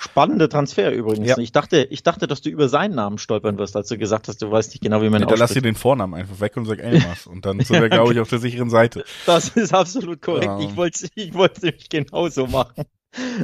Spannende 0.03 0.49
Transfer 0.49 0.91
übrigens. 0.91 1.29
Ja. 1.29 1.37
Ich 1.37 1.53
dachte, 1.53 1.87
ich 1.89 2.03
dachte, 2.03 2.27
dass 2.27 2.41
du 2.41 2.49
über 2.49 2.67
seinen 2.67 2.93
Namen 2.93 3.17
stolpern 3.17 3.57
wirst, 3.57 3.77
als 3.77 3.87
du 3.87 3.97
gesagt 3.97 4.27
hast, 4.27 4.41
du 4.41 4.51
weißt 4.51 4.71
nicht 4.71 4.81
genau, 4.81 5.01
wie 5.01 5.09
man 5.09 5.21
ja, 5.21 5.33
lass 5.33 5.53
dir 5.53 5.61
den 5.61 5.75
Vornamen 5.75 6.13
einfach 6.13 6.41
weg 6.41 6.57
und 6.57 6.65
sag 6.65 6.79
Elmas. 6.79 7.25
Und 7.25 7.45
dann 7.45 7.61
sind 7.61 7.79
wir, 7.79 7.87
glaube 7.89 8.11
ich, 8.11 8.19
auf 8.19 8.27
der 8.27 8.39
sicheren 8.39 8.69
Seite. 8.69 9.05
Das 9.25 9.47
ist 9.49 9.73
absolut 9.73 10.21
korrekt. 10.21 10.43
Ja. 10.43 10.59
Ich 10.59 10.75
wollte 10.75 11.07
ich 11.15 11.33
wollte 11.33 11.65
nämlich 11.67 11.87
genauso 11.87 12.47
machen. 12.47 12.83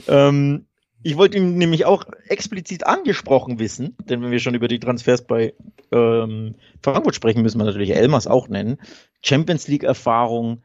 ähm, 0.10 0.66
ich 1.02 1.16
wollte 1.16 1.38
ihn 1.38 1.58
nämlich 1.58 1.86
auch 1.86 2.04
explizit 2.28 2.86
angesprochen 2.86 3.58
wissen, 3.58 3.96
denn 4.10 4.22
wenn 4.22 4.32
wir 4.32 4.40
schon 4.40 4.54
über 4.54 4.68
die 4.68 4.80
Transfers 4.80 5.22
bei 5.22 5.54
ähm, 5.94 6.56
Frankfurt 6.84 7.16
sprechen, 7.16 7.42
müssen 7.42 7.58
wir 7.58 7.66
natürlich 7.66 7.96
Elmas 7.96 8.28
auch 8.28 8.50
nennen. 8.50 8.80
Champions 9.24 9.70
League 9.70 9.86
Erfahrung, 9.86 10.62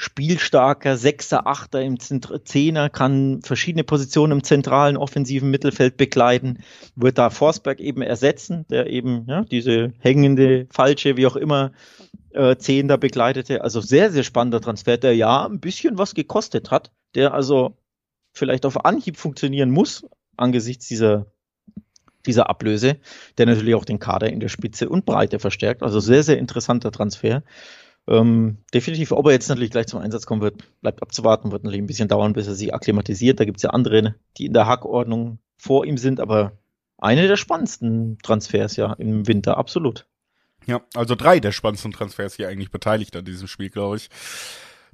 spielstarker 0.00 0.96
Sechser, 0.96 1.46
Achter 1.46 1.82
im 1.82 1.98
Zehner, 2.00 2.88
kann 2.88 3.42
verschiedene 3.42 3.84
Positionen 3.84 4.32
im 4.32 4.42
zentralen 4.42 4.96
offensiven 4.96 5.50
Mittelfeld 5.50 5.98
bekleiden, 5.98 6.60
wird 6.96 7.18
da 7.18 7.28
Forsberg 7.28 7.80
eben 7.80 8.00
ersetzen, 8.00 8.64
der 8.70 8.86
eben 8.86 9.26
ja, 9.28 9.44
diese 9.44 9.92
hängende, 9.98 10.66
falsche, 10.70 11.18
wie 11.18 11.26
auch 11.26 11.36
immer, 11.36 11.72
äh, 12.30 12.56
Zehn 12.56 12.88
da 12.88 12.96
begleitete. 12.96 13.62
Also 13.62 13.82
sehr, 13.82 14.10
sehr 14.10 14.22
spannender 14.22 14.62
Transfer, 14.62 14.96
der 14.96 15.14
ja 15.14 15.44
ein 15.44 15.60
bisschen 15.60 15.98
was 15.98 16.14
gekostet 16.14 16.70
hat, 16.70 16.90
der 17.14 17.34
also 17.34 17.76
vielleicht 18.32 18.64
auf 18.64 18.86
Anhieb 18.86 19.18
funktionieren 19.18 19.70
muss, 19.70 20.06
angesichts 20.34 20.88
dieser 20.88 21.26
dieser 22.26 22.50
Ablöse, 22.50 22.98
der 23.38 23.46
natürlich 23.46 23.74
auch 23.74 23.86
den 23.86 23.98
Kader 23.98 24.30
in 24.30 24.40
der 24.40 24.48
Spitze 24.48 24.90
und 24.90 25.06
Breite 25.06 25.38
verstärkt. 25.38 25.82
Also 25.82 26.00
sehr, 26.00 26.22
sehr 26.22 26.36
interessanter 26.36 26.92
Transfer. 26.92 27.42
Ähm, 28.10 28.58
definitiv, 28.74 29.12
ob 29.12 29.26
er 29.26 29.32
jetzt 29.32 29.48
natürlich 29.48 29.70
gleich 29.70 29.86
zum 29.86 30.00
Einsatz 30.00 30.26
kommen 30.26 30.42
wird, 30.42 30.64
bleibt 30.80 31.00
abzuwarten, 31.00 31.52
wird 31.52 31.62
natürlich 31.62 31.82
ein 31.82 31.86
bisschen 31.86 32.08
dauern, 32.08 32.32
bis 32.32 32.48
er 32.48 32.54
sich 32.54 32.74
akklimatisiert. 32.74 33.38
Da 33.38 33.44
gibt 33.44 33.58
es 33.58 33.62
ja 33.62 33.70
andere, 33.70 34.16
die 34.36 34.46
in 34.46 34.52
der 34.52 34.66
Hackordnung 34.66 35.38
vor 35.56 35.86
ihm 35.86 35.96
sind, 35.96 36.18
aber 36.18 36.52
eine 36.98 37.28
der 37.28 37.36
spannendsten 37.36 38.18
Transfers 38.22 38.74
ja 38.74 38.94
im 38.94 39.28
Winter, 39.28 39.56
absolut. 39.56 40.06
Ja, 40.66 40.80
also 40.94 41.14
drei 41.14 41.38
der 41.38 41.52
spannendsten 41.52 41.92
Transfers 41.92 42.34
hier 42.34 42.48
eigentlich 42.48 42.72
beteiligt 42.72 43.14
an 43.14 43.24
diesem 43.24 43.46
Spiel, 43.46 43.70
glaube 43.70 43.96
ich. 43.96 44.10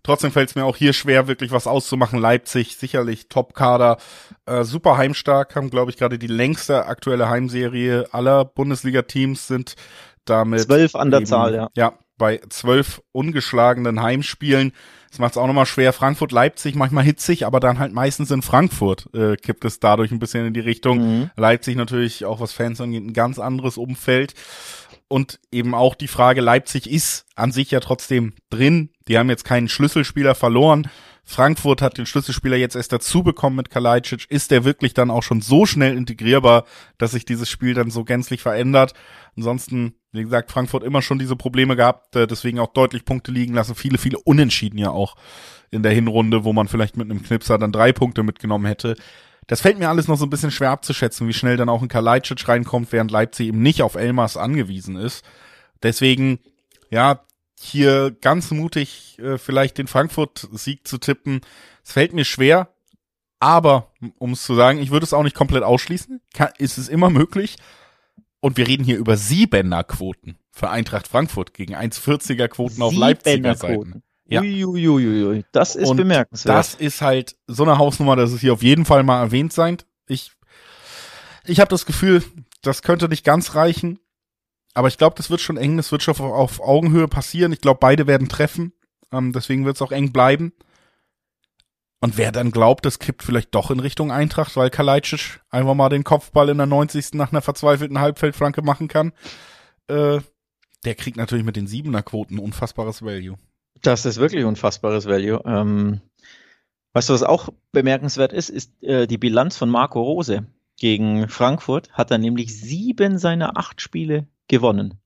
Trotzdem 0.03 0.31
fällt 0.31 0.51
es 0.51 0.55
mir 0.55 0.65
auch 0.65 0.77
hier 0.77 0.93
schwer, 0.93 1.27
wirklich 1.27 1.51
was 1.51 1.67
auszumachen. 1.67 2.21
Leipzig 2.21 2.77
sicherlich 2.77 3.29
Top-Kader, 3.29 3.97
äh, 4.45 4.63
super 4.63 4.99
heimstark, 4.99 5.57
haben, 5.57 5.71
glaube 5.71 5.91
ich, 5.91 5.97
gerade 5.97 6.19
die 6.19 6.29
längste 6.29 6.87
aktuelle 6.87 7.29
Heimserie 7.29 8.07
aller 8.13 8.45
Bundesliga-Teams 8.45 9.49
sind 9.49 9.75
damit. 10.27 10.61
Zwölf 10.61 10.95
an 10.95 11.11
der 11.11 11.21
eben, 11.21 11.27
Zahl, 11.27 11.55
ja. 11.55 11.71
Ja, 11.77 11.99
bei 12.19 12.41
zwölf 12.49 13.03
ungeschlagenen 13.13 14.03
Heimspielen. 14.03 14.73
Das 15.11 15.19
macht 15.19 15.33
es 15.33 15.39
auch 15.39 15.47
nochmal 15.47 15.67
schwer. 15.67 15.93
Frankfurt, 15.93 16.33
Leipzig 16.33 16.75
manchmal 16.75 17.05
hitzig, 17.05 17.47
aber 17.47 17.61
dann 17.61 17.79
halt 17.79 17.93
meistens 17.93 18.31
in 18.31 18.43
Frankfurt 18.43 19.09
äh, 19.15 19.37
kippt 19.37 19.65
es 19.65 19.81
dadurch 19.81 20.11
ein 20.11 20.19
bisschen 20.19 20.47
in 20.47 20.55
die 20.55 20.61
Richtung. 20.61 20.99
Mhm. 20.99 21.31
Leipzig 21.37 21.77
natürlich 21.77 22.25
auch 22.25 22.41
was 22.41 22.53
Fans 22.53 22.81
angeht 22.81 23.05
ein 23.05 23.13
ganz 23.13 23.39
anderes 23.39 23.79
Umfeld. 23.79 24.35
Und 25.09 25.39
eben 25.53 25.75
auch 25.75 25.95
die 25.95 26.09
Frage, 26.09 26.41
Leipzig 26.41 26.91
ist 26.91 27.27
an 27.37 27.53
sich 27.53 27.71
ja 27.71 27.81
trotzdem 27.81 28.35
drin. 28.51 28.91
Die 29.07 29.17
haben 29.19 29.31
jetzt 29.31 29.45
keinen 29.45 29.69
Schlüsselspieler 29.69 30.35
verloren. 30.35 30.89
Frankfurt 31.29 31.83
hat 31.83 31.99
den 31.99 32.07
Schlüsselspieler 32.07 32.57
jetzt 32.57 32.77
erst 32.77 32.93
dazu 32.93 33.25
bekommen 33.25 33.57
mit 33.57 33.69
Kalajdzic. 33.69 34.31
Ist 34.31 34.53
der 34.53 34.65
wirklich 34.65 34.95
dann 34.95 35.11
auch 35.11 35.25
schon 35.25 35.41
so 35.41 35.67
schnell 35.67 35.97
integrierbar, 35.97 36.65
dass 36.99 37.11
sich 37.11 37.25
dieses 37.25 37.51
Spiel 37.51 37.75
dann 37.75 37.91
so 37.91 38.05
gänzlich 38.05 38.43
verändert? 38.43 38.95
Ansonsten, 39.37 39.95
wie 40.13 40.23
gesagt, 40.23 40.53
Frankfurt 40.53 40.85
immer 40.85 41.03
schon 41.03 41.19
diese 41.19 41.35
Probleme 41.35 41.75
gehabt, 41.75 42.15
äh, 42.15 42.29
deswegen 42.29 42.61
auch 42.61 42.73
deutlich 42.73 43.05
Punkte 43.05 43.33
liegen 43.33 43.55
lassen. 43.55 43.75
Viele, 43.75 43.99
viele 43.99 44.19
Unentschieden 44.19 44.79
ja 44.79 44.91
auch 44.91 45.17
in 45.73 45.83
der 45.83 45.93
Hinrunde, 45.93 46.45
wo 46.45 46.53
man 46.53 46.69
vielleicht 46.69 46.97
mit 46.97 47.11
einem 47.11 47.25
Knipser 47.25 47.59
dann 47.59 47.73
drei 47.73 47.93
Punkte 47.93 48.23
mitgenommen 48.23 48.67
hätte. 48.67 48.95
Das 49.49 49.61
fällt 49.61 49.81
mir 49.81 49.89
alles 49.89 50.07
noch 50.07 50.17
so 50.17 50.27
ein 50.27 50.31
bisschen 50.31 50.53
schwer 50.53 50.71
abzuschätzen, 50.71 51.27
wie 51.27 51.33
schnell 51.33 51.57
dann 51.57 51.69
auch 51.69 51.83
ein 51.83 51.89
Kalajdzic 51.89 52.47
reinkommt, 52.47 52.93
während 52.93 53.11
Leipzig 53.11 53.49
eben 53.49 53.63
nicht 53.63 53.83
auf 53.83 53.97
Elmas 53.97 54.37
angewiesen 54.37 54.95
ist. 54.97 55.25
Deswegen, 55.83 56.39
ja, 56.89 57.26
hier 57.59 58.11
ganz 58.21 58.51
mutig 58.51 59.19
äh, 59.19 59.39
vielleicht 59.39 59.79
den 59.79 59.87
Frankfurt-Sieg 59.87 60.87
zu 60.87 60.99
tippen. 60.99 61.41
Es 61.85 61.93
fällt 61.93 62.13
mir 62.13 62.25
schwer, 62.25 62.69
aber 63.41 63.93
um 64.19 64.33
es 64.33 64.43
zu 64.43 64.55
sagen, 64.55 64.79
ich 64.79 64.91
würde 64.91 65.05
es 65.05 65.15
auch 65.15 65.23
nicht 65.23 65.37
komplett 65.37 65.63
ausschließen. 65.63 66.21
Kann, 66.35 66.51
ist 66.59 66.79
es 66.79 66.89
immer 66.89 67.11
möglich. 67.11 67.57
Und 68.41 68.57
wir 68.57 68.69
reden 68.69 68.85
hier 68.85 68.99
über 68.99 69.17
Siebener-Quoten 69.17 70.39
für 70.53 70.71
Eintracht 70.71 71.09
Frankfurt 71.09 71.55
gegen 71.55 71.75
1,40er 71.75 72.49
Quoten 72.49 72.81
auf 72.83 72.95
Leipziger 72.95 73.55
Seiten. 73.55 74.03
Ja. 74.29 74.41
Uiuiuiui, 74.41 75.45
das 75.53 75.77
ist 75.77 75.89
Und 75.89 75.97
bemerkenswert. 75.99 76.57
Das 76.57 76.75
ist 76.75 77.01
halt 77.01 77.37
so 77.47 77.63
eine 77.63 77.79
Hausnummer, 77.79 78.17
dass 78.17 78.33
es 78.33 78.41
hier 78.41 78.53
auf 78.53 78.63
jeden 78.63 78.85
Fall 78.85 79.05
mal 79.05 79.21
erwähnt 79.21 79.53
sein. 79.53 79.79
Ich, 80.09 80.33
ich 81.45 81.61
habe 81.61 81.69
das 81.69 81.87
Gefühl, 81.87 82.25
das 82.63 82.83
könnte 82.83 83.09
nicht 83.09 83.25
ganz 83.25 83.55
reichen. 83.55 84.01
Aber 84.77 84.89
ich 84.89 84.99
glaube, 84.99 85.17
das 85.17 85.31
wird 85.31 85.41
schon 85.41 85.57
eng, 85.57 85.79
das 85.79 85.91
wird 85.91 86.03
schon 86.03 86.13
auf, 86.13 86.21
auf 86.21 86.61
Augenhöhe 86.61 87.09
passieren. 87.09 87.51
Ich 87.51 87.63
glaube, 87.63 87.79
beide 87.81 88.07
werden 88.07 88.29
treffen. 88.29 88.75
Ähm, 89.11 89.33
deswegen 89.33 89.65
wird 89.65 89.77
es 89.77 89.83
auch 89.83 89.91
eng 89.91 90.13
bleiben. 90.13 90.53
Und 92.03 92.19
wer 92.19 92.31
dann 92.31 92.51
glaubt, 92.51 92.85
das 92.85 92.99
kippt 92.99 93.23
vielleicht 93.23 93.55
doch 93.55 93.71
in 93.71 93.81
Richtung 93.81 94.13
Eintracht, 94.13 94.55
weil 94.55 94.69
Kalajdzic 94.69 95.41
einfach 95.49 95.73
mal 95.73 95.89
den 95.89 96.05
Kopfball 96.05 96.51
in 96.51 96.59
der 96.59 96.67
90. 96.67 97.15
nach 97.15 97.33
einer 97.33 97.41
verzweifelten 97.41 98.01
Halbfeldflanke 98.01 98.61
machen 98.61 98.87
kann, 98.87 99.15
äh, 99.89 100.21
der 100.85 100.95
kriegt 100.95 101.17
natürlich 101.17 101.47
mit 101.47 101.57
den 101.57 101.67
Siebener 101.67 102.03
Quoten 102.03 102.39
unfassbares 102.39 103.01
Value. 103.01 103.39
Das 103.81 104.05
ist 104.05 104.19
wirklich 104.19 104.45
unfassbares 104.45 105.07
Value. 105.07 105.41
Ähm, 105.47 106.03
weißt 106.93 107.09
du, 107.09 107.15
was 107.15 107.23
auch 107.23 107.49
bemerkenswert 107.73 108.35
ist, 108.35 108.51
ist 108.51 108.83
äh, 108.83 109.07
die 109.07 109.17
Bilanz 109.17 109.57
von 109.57 109.71
Marco 109.71 110.03
Rose 110.03 110.45
gegen 110.79 111.31
Frankfurt. 111.31 111.91
Hat 111.93 112.11
er 112.11 112.19
nämlich 112.19 112.61
sieben 112.61 113.17
seiner 113.17 113.57
acht 113.57 113.81
Spiele 113.81 114.27
gewonnen. 114.49 115.01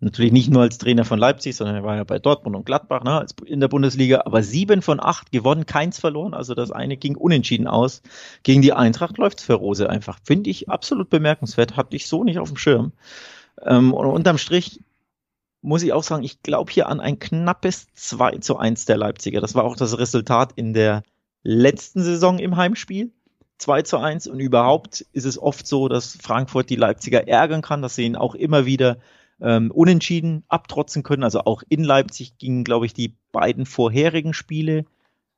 Natürlich 0.00 0.32
nicht 0.32 0.50
nur 0.50 0.62
als 0.62 0.78
Trainer 0.78 1.04
von 1.04 1.18
Leipzig, 1.18 1.56
sondern 1.56 1.76
er 1.76 1.84
war 1.84 1.96
ja 1.96 2.04
bei 2.04 2.18
Dortmund 2.18 2.54
und 2.54 2.66
Gladbach 2.66 3.02
ne, 3.04 3.26
in 3.46 3.60
der 3.60 3.68
Bundesliga, 3.68 4.22
aber 4.24 4.42
sieben 4.42 4.82
von 4.82 5.00
acht 5.00 5.32
gewonnen, 5.32 5.66
keins 5.66 5.98
verloren. 5.98 6.34
Also 6.34 6.54
das 6.54 6.70
eine 6.70 6.96
ging 6.96 7.16
unentschieden 7.16 7.66
aus. 7.66 8.02
Gegen 8.42 8.62
die 8.62 8.72
Eintracht 8.72 9.18
läuft 9.18 9.40
für 9.40 9.54
Rose 9.54 9.88
einfach. 9.88 10.18
Finde 10.22 10.50
ich 10.50 10.68
absolut 10.68 11.10
bemerkenswert. 11.10 11.76
Hatte 11.76 11.96
ich 11.96 12.06
so 12.06 12.22
nicht 12.22 12.38
auf 12.38 12.48
dem 12.48 12.58
Schirm. 12.58 12.92
Ähm, 13.62 13.94
und 13.94 14.06
unterm 14.06 14.38
Strich 14.38 14.80
muss 15.62 15.82
ich 15.82 15.92
auch 15.94 16.02
sagen, 16.02 16.22
ich 16.22 16.42
glaube 16.42 16.70
hier 16.70 16.88
an 16.88 17.00
ein 17.00 17.18
knappes 17.18 17.86
2 17.94 18.38
zu 18.38 18.58
1 18.58 18.84
der 18.84 18.98
Leipziger. 18.98 19.40
Das 19.40 19.54
war 19.54 19.64
auch 19.64 19.76
das 19.76 19.98
Resultat 19.98 20.52
in 20.56 20.74
der 20.74 21.02
letzten 21.42 22.02
Saison 22.02 22.38
im 22.38 22.56
Heimspiel. 22.56 23.12
2 23.64 23.82
zu 23.82 23.96
1 23.96 24.26
und 24.26 24.40
überhaupt 24.40 25.06
ist 25.12 25.24
es 25.24 25.38
oft 25.38 25.66
so, 25.66 25.88
dass 25.88 26.18
Frankfurt 26.20 26.68
die 26.68 26.76
Leipziger 26.76 27.26
ärgern 27.26 27.62
kann, 27.62 27.80
dass 27.80 27.94
sie 27.94 28.04
ihn 28.04 28.14
auch 28.14 28.34
immer 28.34 28.66
wieder 28.66 28.98
ähm, 29.40 29.70
unentschieden 29.70 30.44
abtrotzen 30.48 31.02
können. 31.02 31.24
Also 31.24 31.40
auch 31.40 31.62
in 31.70 31.82
Leipzig 31.82 32.36
gingen, 32.36 32.64
glaube 32.64 32.84
ich, 32.84 32.92
die 32.92 33.14
beiden 33.32 33.64
vorherigen 33.64 34.34
Spiele 34.34 34.84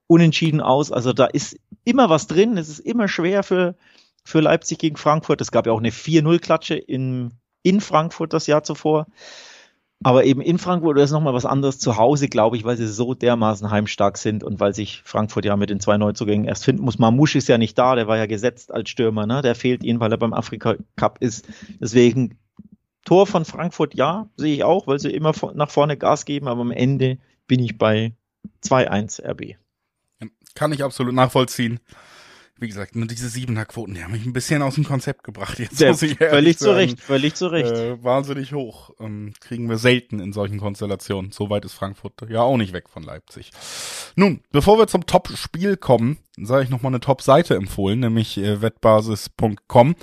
unentschieden 0.08 0.60
aus. 0.60 0.90
Also 0.90 1.12
da 1.12 1.26
ist 1.26 1.56
immer 1.84 2.10
was 2.10 2.26
drin. 2.26 2.58
Es 2.58 2.68
ist 2.68 2.80
immer 2.80 3.06
schwer 3.06 3.44
für, 3.44 3.76
für 4.24 4.40
Leipzig 4.40 4.78
gegen 4.78 4.96
Frankfurt. 4.96 5.40
Es 5.40 5.52
gab 5.52 5.66
ja 5.66 5.72
auch 5.72 5.78
eine 5.78 5.90
4-0-Klatsche 5.90 6.74
in, 6.74 7.30
in 7.62 7.80
Frankfurt 7.80 8.32
das 8.32 8.48
Jahr 8.48 8.64
zuvor. 8.64 9.06
Aber 10.02 10.24
eben 10.24 10.40
in 10.40 10.58
Frankfurt 10.58 10.98
ist 10.98 11.10
nochmal 11.10 11.34
was 11.34 11.46
anderes 11.46 11.78
zu 11.78 11.96
Hause, 11.96 12.28
glaube 12.28 12.56
ich, 12.56 12.64
weil 12.64 12.76
sie 12.76 12.86
so 12.86 13.14
dermaßen 13.14 13.70
heimstark 13.70 14.18
sind 14.18 14.44
und 14.44 14.60
weil 14.60 14.74
sich 14.74 15.02
Frankfurt 15.04 15.44
ja 15.44 15.56
mit 15.56 15.70
den 15.70 15.80
zwei 15.80 15.96
Neuzugängen 15.96 16.46
erst 16.46 16.64
finden 16.64 16.84
muss. 16.84 16.98
Mamouche 16.98 17.38
ist 17.38 17.48
ja 17.48 17.58
nicht 17.58 17.78
da, 17.78 17.94
der 17.94 18.06
war 18.06 18.16
ja 18.16 18.26
gesetzt 18.26 18.72
als 18.72 18.90
Stürmer, 18.90 19.26
ne? 19.26 19.42
Der 19.42 19.54
fehlt 19.54 19.82
ihnen, 19.82 19.98
weil 19.98 20.12
er 20.12 20.18
beim 20.18 20.34
Afrika 20.34 20.76
Cup 20.96 21.18
ist. 21.20 21.48
Deswegen 21.80 22.38
Tor 23.04 23.26
von 23.26 23.44
Frankfurt, 23.44 23.94
ja, 23.94 24.28
sehe 24.36 24.54
ich 24.54 24.64
auch, 24.64 24.86
weil 24.86 24.98
sie 24.98 25.10
immer 25.10 25.32
nach 25.54 25.70
vorne 25.70 25.96
Gas 25.96 26.24
geben, 26.24 26.48
aber 26.48 26.60
am 26.60 26.72
Ende 26.72 27.18
bin 27.46 27.60
ich 27.60 27.78
bei 27.78 28.12
2-1 28.64 29.24
RB. 29.24 29.56
Kann 30.54 30.72
ich 30.72 30.84
absolut 30.84 31.14
nachvollziehen 31.14 31.80
wie 32.58 32.68
gesagt, 32.68 32.96
nur 32.96 33.06
diese 33.06 33.28
Siebener-Quoten, 33.28 33.94
die 33.94 34.02
haben 34.02 34.12
mich 34.12 34.24
ein 34.24 34.32
bisschen 34.32 34.62
aus 34.62 34.76
dem 34.76 34.84
Konzept 34.84 35.24
gebracht. 35.24 35.58
Jetzt 35.58 35.76
Sehr, 35.76 35.90
muss 35.90 36.02
ich 36.02 36.16
völlig 36.16 36.58
zu 36.58 36.74
Recht, 36.74 37.00
völlig 37.00 37.34
zu 37.34 37.48
Recht. 37.48 37.72
Äh, 37.72 38.02
wahnsinnig 38.02 38.52
hoch. 38.52 38.90
Ähm, 38.98 39.34
kriegen 39.40 39.68
wir 39.68 39.76
selten 39.76 40.20
in 40.20 40.32
solchen 40.32 40.58
Konstellationen. 40.58 41.32
So 41.32 41.50
weit 41.50 41.64
ist 41.66 41.74
Frankfurt 41.74 42.14
ja 42.28 42.40
auch 42.40 42.56
nicht 42.56 42.72
weg 42.72 42.88
von 42.88 43.02
Leipzig. 43.02 43.50
Nun, 44.16 44.40
bevor 44.52 44.78
wir 44.78 44.86
zum 44.86 45.04
Top-Spiel 45.06 45.76
kommen, 45.76 46.18
sage 46.38 46.64
ich 46.64 46.70
nochmal 46.70 46.90
eine 46.90 47.00
Top-Seite 47.00 47.56
empfohlen, 47.56 48.00
nämlich 48.00 48.38
äh, 48.38 48.62
wettbasis.com. 48.62 49.94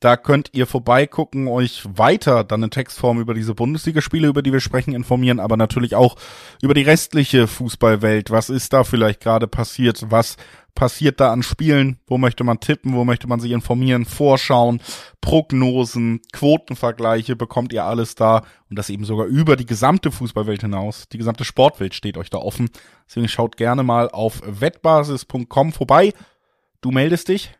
Da 0.00 0.16
könnt 0.16 0.50
ihr 0.52 0.66
vorbeigucken, 0.66 1.48
euch 1.48 1.82
weiter 1.86 2.44
dann 2.44 2.62
in 2.62 2.70
Textform 2.70 3.18
über 3.18 3.32
diese 3.32 3.54
Bundesligaspiele, 3.54 4.28
über 4.28 4.42
die 4.42 4.52
wir 4.52 4.60
sprechen, 4.60 4.94
informieren, 4.94 5.40
aber 5.40 5.56
natürlich 5.56 5.94
auch 5.94 6.16
über 6.60 6.74
die 6.74 6.82
restliche 6.82 7.46
Fußballwelt. 7.46 8.30
Was 8.30 8.50
ist 8.50 8.74
da 8.74 8.84
vielleicht 8.84 9.20
gerade 9.20 9.46
passiert? 9.46 10.04
Was 10.10 10.36
passiert 10.76 11.18
da 11.18 11.32
an 11.32 11.42
Spielen? 11.42 11.98
Wo 12.06 12.18
möchte 12.18 12.44
man 12.44 12.60
tippen? 12.60 12.94
Wo 12.94 13.04
möchte 13.04 13.26
man 13.26 13.40
sich 13.40 13.50
informieren? 13.50 14.04
Vorschauen, 14.04 14.80
Prognosen, 15.20 16.20
Quotenvergleiche 16.32 17.34
bekommt 17.34 17.72
ihr 17.72 17.82
alles 17.82 18.14
da 18.14 18.44
und 18.70 18.78
das 18.78 18.90
eben 18.90 19.04
sogar 19.04 19.26
über 19.26 19.56
die 19.56 19.66
gesamte 19.66 20.12
Fußballwelt 20.12 20.60
hinaus. 20.60 21.08
Die 21.08 21.18
gesamte 21.18 21.44
Sportwelt 21.44 21.94
steht 21.94 22.16
euch 22.16 22.30
da 22.30 22.38
offen. 22.38 22.70
Deswegen 23.08 23.26
schaut 23.26 23.56
gerne 23.56 23.82
mal 23.82 24.08
auf 24.08 24.40
wettbasis.com 24.46 25.72
vorbei. 25.72 26.12
Du 26.80 26.92
meldest 26.92 27.26
dich? 27.26 27.50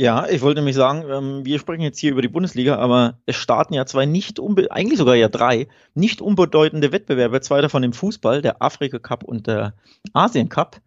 Ja, 0.00 0.28
ich 0.28 0.42
wollte 0.42 0.60
nämlich 0.60 0.76
sagen, 0.76 1.04
ähm, 1.10 1.44
wir 1.44 1.58
sprechen 1.58 1.82
jetzt 1.82 1.98
hier 1.98 2.12
über 2.12 2.22
die 2.22 2.28
Bundesliga, 2.28 2.76
aber 2.76 3.18
es 3.26 3.34
starten 3.34 3.74
ja 3.74 3.84
zwei 3.84 4.06
nicht 4.06 4.38
unbe 4.38 4.70
eigentlich 4.70 4.98
sogar 4.98 5.16
ja 5.16 5.28
drei 5.28 5.66
nicht 5.94 6.20
unbedeutende 6.20 6.92
Wettbewerbe, 6.92 7.40
zwei 7.40 7.60
davon 7.60 7.82
im 7.82 7.92
Fußball, 7.92 8.40
der 8.40 8.62
Afrika 8.62 9.00
Cup 9.00 9.24
und 9.24 9.48
der 9.48 9.74
Asien 10.12 10.48
Cup. 10.48 10.80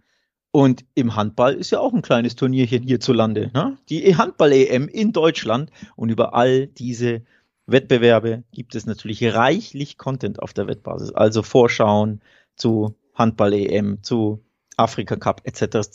Und 0.51 0.83
im 0.95 1.15
Handball 1.15 1.55
ist 1.55 1.71
ja 1.71 1.79
auch 1.79 1.93
ein 1.93 2.01
kleines 2.01 2.35
Turnierchen 2.35 2.83
hierzulande. 2.83 3.51
Ne? 3.53 3.77
Die 3.89 4.15
Handball-EM 4.17 4.89
in 4.89 5.13
Deutschland. 5.13 5.71
Und 5.95 6.09
über 6.09 6.33
all 6.33 6.67
diese 6.67 7.23
Wettbewerbe 7.67 8.43
gibt 8.51 8.75
es 8.75 8.85
natürlich 8.85 9.23
reichlich 9.33 9.97
Content 9.97 10.41
auf 10.41 10.53
der 10.53 10.67
Wettbasis. 10.67 11.11
Also 11.13 11.41
Vorschauen 11.41 12.21
zu 12.55 12.95
Handball-EM, 13.15 14.03
zu 14.03 14.43
Afrika 14.75 15.15
Cup 15.15 15.41
etc. 15.45 15.87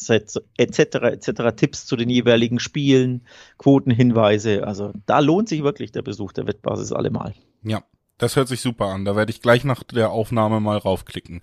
etc. 0.57 0.97
etc. 0.97 1.31
Tipps 1.55 1.87
zu 1.87 1.97
den 1.97 2.09
jeweiligen 2.09 2.59
Spielen, 2.59 3.27
Quotenhinweise. 3.59 4.67
Also 4.67 4.93
da 5.05 5.19
lohnt 5.19 5.49
sich 5.49 5.63
wirklich 5.63 5.93
der 5.93 6.03
Besuch 6.03 6.33
der 6.33 6.47
Wettbasis 6.47 6.93
allemal. 6.93 7.35
Ja, 7.63 7.83
das 8.17 8.37
hört 8.37 8.49
sich 8.49 8.61
super 8.61 8.87
an. 8.87 9.05
Da 9.05 9.17
werde 9.17 9.31
ich 9.31 9.43
gleich 9.43 9.65
nach 9.65 9.83
der 9.83 10.11
Aufnahme 10.11 10.61
mal 10.61 10.79
raufklicken. 10.79 11.41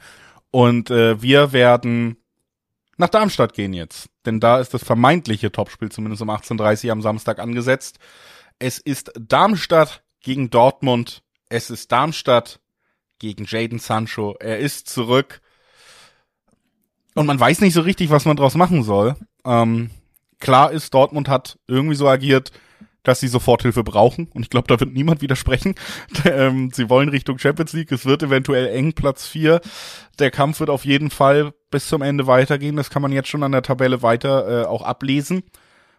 Und 0.52 0.90
äh, 0.90 1.22
wir 1.22 1.52
werden 1.52 2.18
nach 2.98 3.10
Darmstadt 3.10 3.54
gehen 3.54 3.74
jetzt. 3.74 4.10
Denn 4.26 4.40
da 4.40 4.60
ist 4.60 4.74
das 4.74 4.84
vermeintliche 4.84 5.52
Topspiel 5.52 5.92
zumindest 5.92 6.22
um 6.22 6.30
18.30 6.30 6.86
Uhr 6.86 6.92
am 6.92 7.02
Samstag 7.02 7.40
angesetzt. 7.40 7.98
Es 8.60 8.78
ist 8.78 9.12
Darmstadt 9.20 10.04
gegen 10.22 10.50
Dortmund. 10.50 11.24
Es 11.50 11.70
ist 11.70 11.92
Darmstadt 11.92 12.60
gegen 13.20 13.46
Jaden 13.46 13.80
Sancho. 13.80 14.36
Er 14.40 14.60
ist 14.60 14.90
zurück. 14.90 15.42
Und 17.16 17.26
man 17.26 17.40
weiß 17.40 17.62
nicht 17.62 17.74
so 17.74 17.82
richtig, 17.82 18.10
was 18.10 18.26
man 18.26 18.38
draus 18.38 18.56
machen 18.56 18.84
soll. 18.84 19.16
Ähm, 19.46 19.92
klar 20.40 20.72
ist, 20.72 20.94
Dortmund 20.94 21.30
hat 21.30 21.60
irgendwie 21.68 21.96
so 21.96 22.08
agiert, 22.08 22.52
dass 23.04 23.20
sie 23.20 23.28
Soforthilfe 23.28 23.84
brauchen. 23.84 24.30
Und 24.34 24.44
ich 24.44 24.50
glaube, 24.50 24.68
da 24.68 24.80
wird 24.80 24.94
niemand 24.94 25.22
widersprechen. 25.22 25.76
ähm, 26.26 26.72
sie 26.74 26.90
wollen 26.90 27.10
Richtung 27.10 27.38
Champions 27.38 27.74
League. 27.74 27.92
Es 27.92 28.06
wird 28.06 28.24
eventuell 28.24 28.68
eng, 28.68 28.94
Platz 28.94 29.28
vier. 29.28 29.62
Der 30.20 30.32
Kampf 30.32 30.60
wird 30.60 30.70
auf 30.70 30.86
jeden 30.86 31.10
Fall 31.10 31.54
bis 31.70 31.88
zum 31.88 32.02
Ende 32.02 32.28
weitergehen. 32.28 32.78
Das 32.78 32.90
kann 32.90 33.02
man 33.02 33.12
jetzt 33.12 33.30
schon 33.30 33.44
an 33.44 33.52
der 33.52 33.62
Tabelle 33.62 34.02
weiter 34.02 34.64
äh, 34.64 34.66
auch 34.66 34.82
ablesen. 34.82 35.44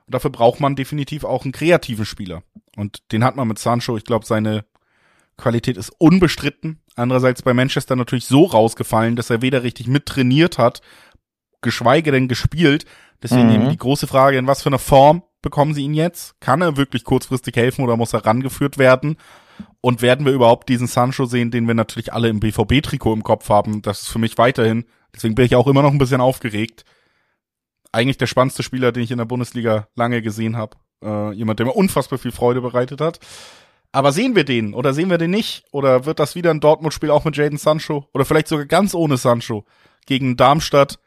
Und 0.06 0.14
dafür 0.14 0.30
braucht 0.30 0.60
man 0.60 0.76
definitiv 0.76 1.24
auch 1.24 1.44
einen 1.44 1.52
kreativen 1.52 2.06
Spieler. 2.06 2.42
Und 2.76 3.12
den 3.12 3.22
hat 3.24 3.36
man 3.36 3.48
mit 3.48 3.58
Sancho. 3.58 3.96
Ich 3.96 4.04
glaube, 4.04 4.26
seine 4.26 4.64
Qualität 5.36 5.76
ist 5.76 5.90
unbestritten. 5.98 6.80
Andererseits 6.96 7.42
bei 7.42 7.54
Manchester 7.54 7.96
natürlich 7.96 8.26
so 8.26 8.44
rausgefallen, 8.44 9.16
dass 9.16 9.30
er 9.30 9.42
weder 9.42 9.62
richtig 9.62 9.88
mittrainiert 9.88 10.58
hat, 10.58 10.80
geschweige 11.60 12.12
denn 12.12 12.28
gespielt. 12.28 12.84
Deswegen 13.22 13.48
mhm. 13.48 13.54
eben 13.54 13.68
die 13.70 13.76
große 13.76 14.06
Frage, 14.06 14.38
in 14.38 14.46
was 14.46 14.62
für 14.62 14.68
einer 14.68 14.78
Form 14.78 15.22
bekommen 15.44 15.74
sie 15.74 15.82
ihn 15.82 15.94
jetzt? 15.94 16.40
Kann 16.40 16.60
er 16.60 16.76
wirklich 16.76 17.04
kurzfristig 17.04 17.54
helfen 17.56 17.84
oder 17.84 17.96
muss 17.96 18.12
er 18.12 18.26
rangeführt 18.26 18.78
werden? 18.78 19.16
Und 19.80 20.02
werden 20.02 20.26
wir 20.26 20.32
überhaupt 20.32 20.68
diesen 20.68 20.88
Sancho 20.88 21.26
sehen, 21.26 21.52
den 21.52 21.68
wir 21.68 21.74
natürlich 21.74 22.12
alle 22.12 22.28
im 22.28 22.40
BVB-Trikot 22.40 23.12
im 23.12 23.22
Kopf 23.22 23.48
haben? 23.48 23.82
Das 23.82 24.02
ist 24.02 24.08
für 24.08 24.18
mich 24.18 24.36
weiterhin, 24.38 24.84
deswegen 25.14 25.36
bin 25.36 25.44
ich 25.44 25.54
auch 25.54 25.68
immer 25.68 25.82
noch 25.82 25.92
ein 25.92 25.98
bisschen 25.98 26.20
aufgeregt, 26.20 26.84
eigentlich 27.92 28.18
der 28.18 28.26
spannendste 28.26 28.64
Spieler, 28.64 28.90
den 28.90 29.04
ich 29.04 29.12
in 29.12 29.18
der 29.18 29.24
Bundesliga 29.24 29.86
lange 29.94 30.20
gesehen 30.20 30.56
habe. 30.56 30.76
Äh, 31.02 31.32
jemand, 31.34 31.60
der 31.60 31.66
mir 31.66 31.72
unfassbar 31.72 32.18
viel 32.18 32.32
Freude 32.32 32.60
bereitet 32.60 33.00
hat. 33.00 33.20
Aber 33.92 34.10
sehen 34.10 34.34
wir 34.34 34.44
den 34.44 34.74
oder 34.74 34.92
sehen 34.92 35.10
wir 35.10 35.18
den 35.18 35.30
nicht? 35.30 35.64
Oder 35.70 36.04
wird 36.04 36.18
das 36.18 36.34
wieder 36.34 36.50
ein 36.50 36.58
Dortmund-Spiel 36.58 37.10
auch 37.10 37.24
mit 37.24 37.36
Jaden 37.36 37.58
Sancho? 37.58 38.08
Oder 38.12 38.24
vielleicht 38.24 38.48
sogar 38.48 38.66
ganz 38.66 38.92
ohne 38.92 39.16
Sancho 39.16 39.64
gegen 40.06 40.36
Darmstadt, 40.36 40.98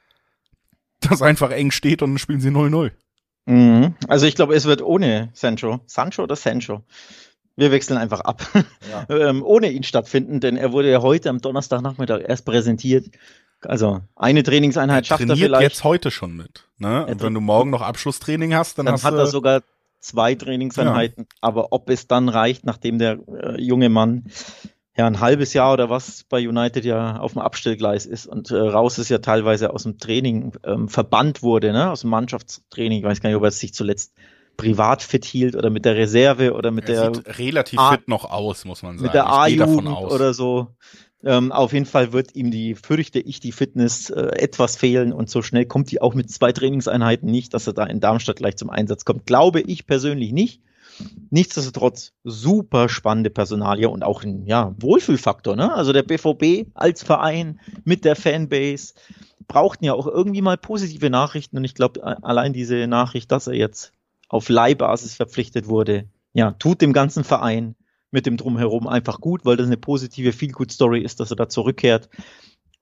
das 1.02 1.22
einfach 1.22 1.52
eng 1.52 1.72
steht 1.72 2.02
und 2.02 2.12
dann 2.12 2.18
spielen 2.18 2.40
sie 2.40 2.50
0-0. 2.50 2.92
Mhm. 3.48 3.96
Also 4.08 4.26
ich 4.26 4.36
glaube, 4.36 4.56
es 4.56 4.66
wird 4.66 4.82
ohne 4.82 5.30
Sancho. 5.34 5.80
Sancho 5.86 6.24
oder 6.24 6.36
Sancho? 6.36 6.84
Wir 7.56 7.72
wechseln 7.72 7.98
einfach 7.98 8.20
ab. 8.22 8.46
Ja. 8.92 9.06
ähm, 9.30 9.44
ohne 9.44 9.72
ihn 9.72 9.84
stattfinden, 9.84 10.40
denn 10.40 10.58
er 10.58 10.74
wurde 10.74 10.92
ja 10.92 11.02
heute 11.02 11.30
am 11.30 11.42
Donnerstagnachmittag 11.42 12.22
erst 12.28 12.46
präsentiert. 12.46 13.08
Also 13.62 14.02
eine 14.16 14.44
Trainingseinheit 14.44 15.06
er 15.06 15.08
schafft 15.08 15.28
er 15.28 15.36
vielleicht. 15.36 15.64
jetzt 15.64 15.84
heute 15.84 16.12
schon 16.12 16.36
mit. 16.36 16.66
Ne? 16.78 17.08
Und 17.08 17.24
wenn 17.24 17.34
du 17.34 17.42
morgen 17.42 17.72
noch 17.72 17.82
Abschlusstraining 17.82 18.54
hast, 18.54 18.78
dann, 18.78 18.86
dann 18.86 18.94
hast 18.94 19.06
hat 19.06 19.16
er 19.16 19.26
sogar 19.26 19.64
zwei 20.00 20.36
Trainingseinheiten. 20.36 21.24
Ja. 21.24 21.38
Aber 21.42 21.72
ob 21.72 21.90
es 21.90 22.08
dann 22.08 22.30
reicht, 22.30 22.66
nachdem 22.66 23.00
der 23.00 23.18
äh, 23.28 23.60
junge 23.60 23.90
Mann 23.90 24.26
ja 24.98 25.06
ein 25.06 25.20
halbes 25.20 25.54
Jahr 25.54 25.74
oder 25.74 25.90
was 25.90 26.24
bei 26.24 26.48
United 26.48 26.84
ja 26.84 27.20
auf 27.20 27.34
dem 27.34 27.42
Abstellgleis 27.42 28.06
ist 28.06 28.26
und 28.26 28.52
äh, 28.52 28.58
raus 28.58 28.98
ist 28.98 29.10
ja 29.10 29.20
teilweise 29.20 29.74
aus 29.74 29.84
dem 29.84 30.00
Training 30.00 30.54
ähm, 30.64 30.90
verbannt 30.90 31.44
wurde, 31.44 31.72
ne? 31.72 31.92
aus 31.92 32.02
dem 32.02 32.10
Mannschaftstraining. 32.10 33.00
Ich 33.00 33.06
weiß 33.06 33.22
gar 33.22 33.30
nicht, 33.30 33.38
ob 33.38 33.44
er 33.44 33.52
sich 33.52 33.74
zuletzt 33.74 34.14
privat 34.58 35.04
fit 35.04 35.24
hielt 35.24 35.56
oder 35.56 35.70
mit 35.70 35.86
der 35.86 35.96
Reserve 35.96 36.54
oder 36.54 36.72
mit 36.72 36.90
er 36.90 37.12
der 37.12 37.16
sieht 37.16 37.40
relativ 37.40 37.80
A 37.80 37.92
fit 37.92 38.08
noch 38.08 38.26
aus, 38.26 38.66
muss 38.66 38.82
man 38.82 38.98
sagen. 38.98 39.04
Mit 39.04 39.14
der 39.14 39.28
A-Jugend 39.28 39.88
oder 39.88 40.34
so. 40.34 40.70
Ähm, 41.24 41.52
auf 41.52 41.74
jeden 41.74 41.86
Fall 41.86 42.14
wird 42.14 42.36
ihm 42.36 42.52
die, 42.52 42.76
fürchte 42.76 43.20
ich, 43.20 43.40
die 43.40 43.52
Fitness 43.52 44.10
äh, 44.10 44.22
etwas 44.38 44.78
fehlen 44.78 45.14
und 45.14 45.30
so 45.30 45.42
schnell 45.42 45.66
kommt 45.66 45.92
die 45.92 46.02
auch 46.02 46.14
mit 46.14 46.32
zwei 46.32 46.52
Trainingseinheiten 46.52 47.30
nicht, 47.30 47.54
dass 47.54 47.68
er 47.68 47.74
da 47.74 47.86
in 47.86 48.00
Darmstadt 48.00 48.38
gleich 48.38 48.56
zum 48.56 48.70
Einsatz 48.70 49.06
kommt. 49.06 49.26
Glaube 49.26 49.62
ich 49.62 49.86
persönlich 49.86 50.32
nicht. 50.32 50.62
Nichtsdestotrotz 51.30 52.14
super 52.24 52.90
spannende 52.90 53.30
Personalie 53.30 53.90
und 53.90 54.04
auch 54.04 54.24
ein 54.24 54.46
ja, 54.46 54.74
Wohlfühlfaktor. 54.80 55.56
Ne? 55.56 55.74
Also 55.74 55.94
der 55.94 56.04
BVB 56.04 56.70
als 56.74 57.04
Verein 57.04 57.60
mit 57.84 58.06
der 58.06 58.16
Fanbase 58.16 58.94
brauchten 59.48 59.86
ja 59.86 59.94
auch 59.94 60.08
irgendwie 60.08 60.42
mal 60.42 60.58
positive 60.58 61.10
Nachrichten 61.10 61.58
und 61.58 61.64
ich 61.64 61.76
glaube 61.76 62.04
allein 62.24 62.54
diese 62.54 62.88
Nachricht, 62.88 63.32
dass 63.32 63.48
er 63.48 63.54
jetzt 63.54 63.94
auf 64.30 64.50
Leihbasis 64.50 65.16
verpflichtet 65.16 65.68
wurde, 65.68 66.10
ja, 66.34 66.52
tut 66.52 66.82
dem 66.82 66.94
ganzen 66.94 67.24
Verein 67.24 67.76
mit 68.12 68.26
dem 68.26 68.38
Drumherum 68.38 68.88
einfach 68.88 69.20
gut, 69.20 69.46
weil 69.46 69.58
das 69.58 69.68
eine 69.68 69.78
positive 69.78 70.34
Feel-Good-Story 70.34 71.02
ist, 71.02 71.20
dass 71.20 71.32
er 71.32 71.36
da 71.38 71.50
zurückkehrt. 71.50 72.10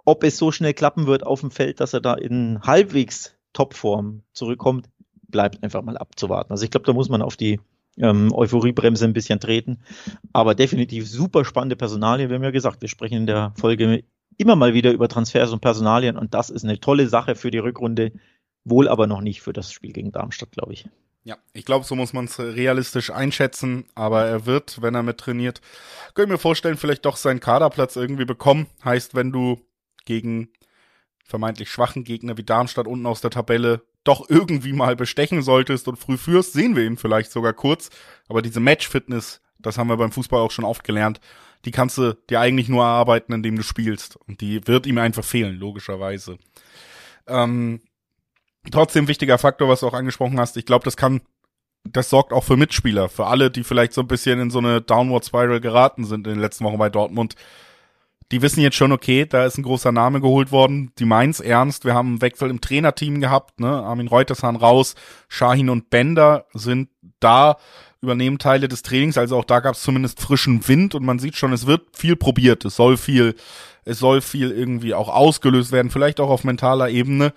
Ob 0.06 0.24
es 0.24 0.38
so 0.38 0.52
schnell 0.52 0.74
klappen 0.74 1.08
wird 1.08 1.26
auf 1.26 1.42
dem 1.42 1.52
Feld, 1.52 1.80
dass 1.80 1.94
er 1.94 2.02
da 2.02 2.14
in 2.14 2.62
halbwegs 2.62 3.36
Topform 3.54 4.22
zurückkommt, 4.34 4.90
bleibt 5.28 5.64
einfach 5.64 5.82
mal 5.82 5.98
abzuwarten. 5.98 6.52
Also 6.52 6.64
ich 6.64 6.72
glaube, 6.72 6.86
da 6.86 6.94
muss 6.94 7.10
man 7.10 7.22
auf 7.22 7.38
die 7.38 7.60
ähm, 7.98 8.32
Euphoriebremse 8.34 9.06
ein 9.06 9.14
bisschen 9.14 9.40
treten. 9.40 9.80
Aber 10.34 10.56
definitiv 10.56 11.10
super 11.10 11.46
spannende 11.46 11.76
Personalien. 11.76 12.30
Wir 12.30 12.36
haben 12.36 12.44
ja 12.44 12.52
gesagt, 12.52 12.82
wir 12.82 12.90
sprechen 12.90 13.18
in 13.18 13.28
der 13.28 13.54
Folge 13.58 14.04
immer 14.38 14.56
mal 14.56 14.74
wieder 14.74 14.92
über 14.92 15.08
Transfers 15.08 15.52
und 15.52 15.62
Personalien 15.62 16.18
und 16.18 16.34
das 16.34 16.50
ist 16.50 16.64
eine 16.64 16.80
tolle 16.80 17.08
Sache 17.08 17.36
für 17.36 17.52
die 17.52 17.58
Rückrunde, 17.58 18.12
wohl 18.64 18.88
aber 18.88 19.08
noch 19.08 19.22
nicht 19.22 19.42
für 19.42 19.54
das 19.54 19.72
Spiel 19.72 19.94
gegen 19.94 20.12
Darmstadt, 20.12 20.52
glaube 20.52 20.74
ich. 20.74 20.90
Ja, 21.24 21.38
ich 21.54 21.66
glaube, 21.66 21.86
so 21.86 21.96
muss 21.96 22.14
man 22.14 22.26
es 22.26 22.40
realistisch 22.40 23.10
einschätzen, 23.10 23.86
aber 23.96 24.26
er 24.26 24.46
wird, 24.46 24.82
wenn 24.82 24.94
er 24.94 25.02
mit 25.02 25.18
trainiert, 25.18 25.60
könnte 26.14 26.30
ich 26.30 26.34
mir 26.34 26.38
vorstellen, 26.38 26.78
vielleicht 26.78 27.06
doch 27.06 27.18
seinen 27.18 27.40
Kaderplatz 27.40 27.96
irgendwie 27.96 28.26
bekommen. 28.26 28.68
Heißt, 28.84 29.16
wenn 29.16 29.32
du 29.32 29.60
gegen 30.06 30.50
vermeintlich 31.24 31.72
schwachen 31.72 32.04
Gegner 32.04 32.38
wie 32.38 32.44
Darmstadt 32.44 32.86
unten 32.86 33.08
aus 33.08 33.22
der 33.22 33.32
Tabelle 33.32 33.82
doch 34.06 34.30
irgendwie 34.30 34.72
mal 34.72 34.96
bestechen 34.96 35.42
solltest 35.42 35.88
und 35.90 35.98
früh 35.98 36.18
führst, 36.18 36.54
sehen 36.54 36.76
wir 36.76 36.86
ihn 36.86 36.96
vielleicht 36.96 37.32
sogar 37.32 37.54
kurz. 37.54 37.90
Aber 38.30 38.42
diese 38.42 38.62
Match-Fitness, 38.62 39.42
das 39.60 39.78
haben 39.78 39.90
wir 39.90 39.98
beim 39.98 40.12
Fußball 40.12 40.40
auch 40.40 40.52
schon 40.52 40.64
oft 40.64 40.84
gelernt, 40.84 41.20
die 41.66 41.72
kannst 41.72 41.98
du 41.98 42.14
dir 42.30 42.40
eigentlich 42.40 42.70
nur 42.70 42.84
erarbeiten, 42.84 43.34
indem 43.34 43.56
du 43.58 43.64
spielst. 43.64 44.16
Und 44.28 44.40
die 44.42 44.66
wird 44.68 44.86
ihm 44.86 45.00
einfach 45.00 45.26
fehlen, 45.26 45.58
logischerweise. 45.58 46.38
Ähm, 47.28 47.82
trotzdem 48.72 49.08
wichtiger 49.08 49.40
Faktor, 49.40 49.68
was 49.68 49.80
du 49.80 49.88
auch 49.88 49.94
angesprochen 49.94 50.40
hast. 50.40 50.56
Ich 50.58 50.66
glaube, 50.66 50.86
das 50.86 50.96
kann, 50.96 51.22
das 51.84 52.12
sorgt 52.12 52.32
auch 52.32 52.44
für 52.44 52.58
Mitspieler, 52.58 53.10
für 53.10 53.26
alle, 53.26 53.50
die 53.50 53.64
vielleicht 53.64 53.94
so 53.94 54.02
ein 54.02 54.08
bisschen 54.08 54.40
in 54.40 54.52
so 54.52 54.60
eine 54.60 54.82
Downward 54.82 55.26
Spiral 55.26 55.60
geraten 55.60 56.06
sind 56.06 56.28
in 56.28 56.36
den 56.36 56.42
letzten 56.42 56.64
Wochen 56.64 56.78
bei 56.78 56.90
Dortmund 56.90 57.36
die 58.32 58.42
wissen 58.42 58.62
jetzt 58.62 58.76
schon, 58.76 58.92
okay, 58.92 59.26
da 59.26 59.46
ist 59.46 59.58
ein 59.58 59.64
großer 59.64 59.92
Name 59.92 60.20
geholt 60.20 60.52
worden, 60.52 60.92
die 60.98 61.06
meint's 61.06 61.40
ernst. 61.40 61.86
Wir 61.86 61.94
haben 61.94 62.10
einen 62.10 62.22
Wechsel 62.22 62.50
im 62.50 62.62
Trainerteam 62.62 63.22
gehabt, 63.22 63.60
ne? 63.60 63.68
Armin 63.68 64.08
Reutersahn 64.08 64.56
raus, 64.56 64.96
Shahin 65.30 65.70
und 65.70 65.90
Bender 65.90 66.46
sind 66.54 66.90
da, 67.20 67.58
übernehmen 68.02 68.40
Teile 68.40 68.68
des 68.68 68.84
Trainings, 68.84 69.18
also 69.18 69.38
auch 69.38 69.46
da 69.46 69.60
gab's 69.60 69.82
zumindest 69.82 70.20
frischen 70.22 70.68
Wind 70.68 70.96
und 70.96 71.04
man 71.04 71.20
sieht 71.20 71.36
schon, 71.36 71.54
es 71.54 71.66
wird 71.66 71.82
viel 71.94 72.16
probiert, 72.16 72.66
es 72.66 72.76
soll 72.76 72.98
viel, 72.98 73.36
es 73.84 74.00
soll 74.00 74.22
viel 74.22 74.52
irgendwie 74.52 74.94
auch 74.94 75.10
ausgelöst 75.10 75.72
werden, 75.72 75.92
vielleicht 75.92 76.20
auch 76.20 76.30
auf 76.30 76.44
mentaler 76.44 76.90
Ebene. 76.90 77.34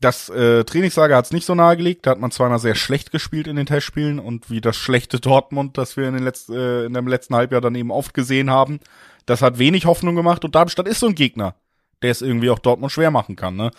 Das 0.00 0.30
äh, 0.30 0.64
Trainingslager 0.64 1.14
hat's 1.14 1.30
nicht 1.30 1.44
so 1.44 1.54
nahegelegt, 1.54 2.06
da 2.06 2.12
hat 2.12 2.20
man 2.20 2.30
zweimal 2.30 2.58
sehr 2.58 2.74
schlecht 2.74 3.10
gespielt 3.10 3.46
in 3.46 3.56
den 3.56 3.66
Testspielen 3.66 4.18
und 4.18 4.50
wie 4.50 4.62
das 4.62 4.76
schlechte 4.76 5.20
Dortmund, 5.20 5.76
das 5.76 5.98
wir 5.98 6.08
in, 6.08 6.14
den 6.14 6.22
letzten, 6.22 6.54
äh, 6.54 6.84
in 6.84 6.94
dem 6.94 7.06
letzten 7.06 7.34
Halbjahr 7.34 7.60
dann 7.60 7.74
eben 7.74 7.90
oft 7.90 8.14
gesehen 8.14 8.50
haben, 8.50 8.80
das 9.26 9.42
hat 9.42 9.58
wenig 9.58 9.84
Hoffnung 9.84 10.16
gemacht 10.16 10.42
und 10.44 10.54
Darmstadt 10.54 10.88
ist 10.88 11.00
so 11.00 11.06
ein 11.06 11.14
Gegner, 11.14 11.54
der 12.00 12.12
es 12.12 12.22
irgendwie 12.22 12.48
auch 12.48 12.58
Dortmund 12.58 12.92
schwer 12.92 13.10
machen 13.10 13.36
kann. 13.36 13.56
Ne? 13.56 13.72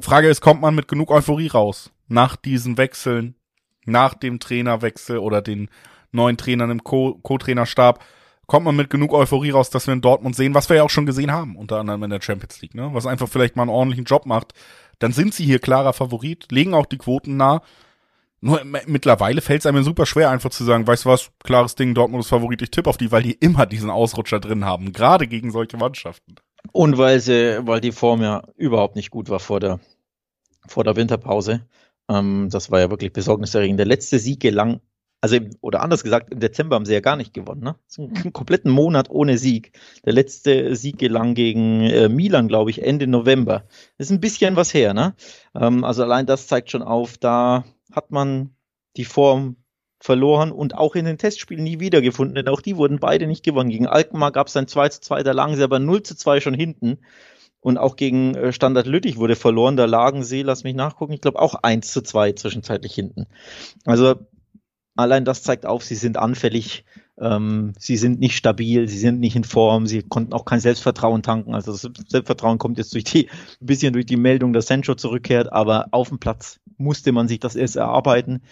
Frage 0.00 0.28
ist, 0.28 0.42
kommt 0.42 0.60
man 0.60 0.74
mit 0.74 0.88
genug 0.88 1.10
Euphorie 1.10 1.48
raus 1.48 1.90
nach 2.06 2.36
diesen 2.36 2.76
Wechseln, 2.76 3.34
nach 3.86 4.12
dem 4.12 4.40
Trainerwechsel 4.40 5.16
oder 5.16 5.40
den 5.40 5.70
neuen 6.12 6.36
Trainern 6.36 6.70
im 6.70 6.84
Co-Trainerstab? 6.84 8.04
kommt 8.46 8.64
man 8.64 8.76
mit 8.76 8.90
genug 8.90 9.12
Euphorie 9.12 9.50
raus, 9.50 9.70
dass 9.70 9.86
wir 9.86 9.94
in 9.94 10.00
Dortmund 10.00 10.36
sehen, 10.36 10.54
was 10.54 10.68
wir 10.68 10.76
ja 10.76 10.82
auch 10.82 10.90
schon 10.90 11.06
gesehen 11.06 11.32
haben, 11.32 11.56
unter 11.56 11.78
anderem 11.78 12.02
in 12.02 12.10
der 12.10 12.20
Champions 12.20 12.60
League, 12.60 12.74
ne? 12.74 12.90
Was 12.92 13.06
einfach 13.06 13.28
vielleicht 13.28 13.56
mal 13.56 13.62
einen 13.62 13.70
ordentlichen 13.70 14.04
Job 14.04 14.26
macht. 14.26 14.52
Dann 14.98 15.12
sind 15.12 15.34
sie 15.34 15.44
hier 15.44 15.58
klarer 15.58 15.92
Favorit, 15.92 16.50
legen 16.50 16.74
auch 16.74 16.86
die 16.86 16.98
Quoten 16.98 17.36
nah 17.36 17.62
nur 18.44 18.60
mittlerweile 18.62 19.40
fällt 19.40 19.60
es 19.60 19.66
einem 19.66 19.84
super 19.84 20.04
schwer, 20.04 20.28
einfach 20.28 20.50
zu 20.50 20.64
sagen, 20.64 20.86
weißt 20.86 21.06
du 21.06 21.08
was, 21.08 21.30
klares 21.42 21.76
Ding, 21.76 21.94
Dortmund 21.94 22.24
ist 22.24 22.28
Favorit, 22.28 22.60
ich 22.60 22.70
tippe 22.70 22.90
auf 22.90 22.98
die, 22.98 23.10
weil 23.10 23.22
die 23.22 23.32
immer 23.32 23.64
diesen 23.64 23.88
Ausrutscher 23.88 24.38
drin 24.38 24.66
haben, 24.66 24.92
gerade 24.92 25.26
gegen 25.26 25.50
solche 25.50 25.78
Mannschaften. 25.78 26.34
Und 26.70 26.98
weil 26.98 27.20
sie, 27.20 27.66
weil 27.66 27.80
die 27.80 27.90
Form 27.90 28.20
ja 28.20 28.42
überhaupt 28.56 28.96
nicht 28.96 29.10
gut 29.10 29.30
war 29.30 29.40
vor 29.40 29.60
der, 29.60 29.80
vor 30.66 30.84
der 30.84 30.94
Winterpause. 30.94 31.66
Ähm, 32.10 32.50
das 32.50 32.70
war 32.70 32.80
ja 32.80 32.90
wirklich 32.90 33.14
besorgniserregend. 33.14 33.78
Der 33.78 33.86
letzte 33.86 34.18
Sieg 34.18 34.40
gelang, 34.40 34.82
also, 35.24 35.38
oder 35.62 35.80
anders 35.80 36.04
gesagt, 36.04 36.30
im 36.34 36.38
Dezember 36.38 36.76
haben 36.76 36.84
sie 36.84 36.92
ja 36.92 37.00
gar 37.00 37.16
nicht 37.16 37.32
gewonnen, 37.32 37.62
ne? 37.62 37.76
Einen 37.96 38.32
kompletten 38.34 38.70
Monat 38.70 39.08
ohne 39.08 39.38
Sieg. 39.38 39.72
Der 40.04 40.12
letzte 40.12 40.76
Sieg 40.76 40.98
gelang 40.98 41.32
gegen 41.32 41.80
äh, 41.80 42.10
Milan, 42.10 42.46
glaube 42.46 42.68
ich, 42.68 42.82
Ende 42.82 43.06
November. 43.06 43.64
Das 43.96 44.08
ist 44.08 44.10
ein 44.10 44.20
bisschen 44.20 44.54
was 44.54 44.74
her, 44.74 44.92
ne? 44.92 45.14
Ähm, 45.54 45.82
also 45.82 46.02
allein 46.02 46.26
das 46.26 46.46
zeigt 46.46 46.70
schon 46.70 46.82
auf, 46.82 47.16
da 47.16 47.64
hat 47.90 48.10
man 48.10 48.54
die 48.98 49.06
Form 49.06 49.56
verloren 49.98 50.52
und 50.52 50.74
auch 50.74 50.94
in 50.94 51.06
den 51.06 51.16
Testspielen 51.16 51.64
nie 51.64 51.80
wiedergefunden, 51.80 52.34
denn 52.34 52.48
auch 52.48 52.60
die 52.60 52.76
wurden 52.76 52.98
beide 52.98 53.26
nicht 53.26 53.46
gewonnen. 53.46 53.70
Gegen 53.70 53.86
Alkmaar 53.86 54.30
gab 54.30 54.48
es 54.48 54.56
ein 54.58 54.68
2 54.68 54.90
zu 54.90 55.00
2, 55.00 55.22
da 55.22 55.32
lagen 55.32 55.56
sie 55.56 55.62
aber 55.62 55.78
0 55.78 56.02
zu 56.02 56.14
2 56.14 56.40
schon 56.40 56.52
hinten. 56.52 56.98
Und 57.60 57.78
auch 57.78 57.96
gegen 57.96 58.34
äh, 58.34 58.52
Standard 58.52 58.86
Lüttich 58.86 59.16
wurde 59.16 59.36
verloren, 59.36 59.78
da 59.78 59.86
lagen 59.86 60.22
sie, 60.22 60.42
lass 60.42 60.64
mich 60.64 60.74
nachgucken, 60.74 61.14
ich 61.14 61.22
glaube 61.22 61.40
auch 61.40 61.54
1 61.54 61.90
zu 61.90 62.02
2 62.02 62.32
zwischenzeitlich 62.32 62.92
hinten. 62.94 63.26
Also 63.86 64.16
allein 64.96 65.24
das 65.24 65.42
zeigt 65.42 65.66
auf, 65.66 65.84
sie 65.84 65.94
sind 65.94 66.16
anfällig, 66.16 66.84
ähm, 67.18 67.72
sie 67.78 67.96
sind 67.96 68.20
nicht 68.20 68.36
stabil, 68.36 68.88
sie 68.88 68.98
sind 68.98 69.20
nicht 69.20 69.36
in 69.36 69.44
Form, 69.44 69.86
sie 69.86 70.02
konnten 70.02 70.32
auch 70.32 70.44
kein 70.44 70.60
Selbstvertrauen 70.60 71.22
tanken. 71.22 71.54
Also 71.54 71.72
das 71.72 71.88
Selbstvertrauen 72.08 72.58
kommt 72.58 72.78
jetzt 72.78 72.94
durch 72.94 73.04
die, 73.04 73.28
ein 73.60 73.66
bisschen 73.66 73.92
durch 73.92 74.06
die 74.06 74.16
Meldung, 74.16 74.52
dass 74.52 74.66
Sancho 74.66 74.94
zurückkehrt, 74.94 75.52
aber 75.52 75.88
auf 75.90 76.08
dem 76.08 76.18
Platz 76.18 76.60
musste 76.76 77.12
man 77.12 77.28
sich 77.28 77.40
das 77.40 77.56
erst 77.56 77.76
erarbeiten. 77.76 78.42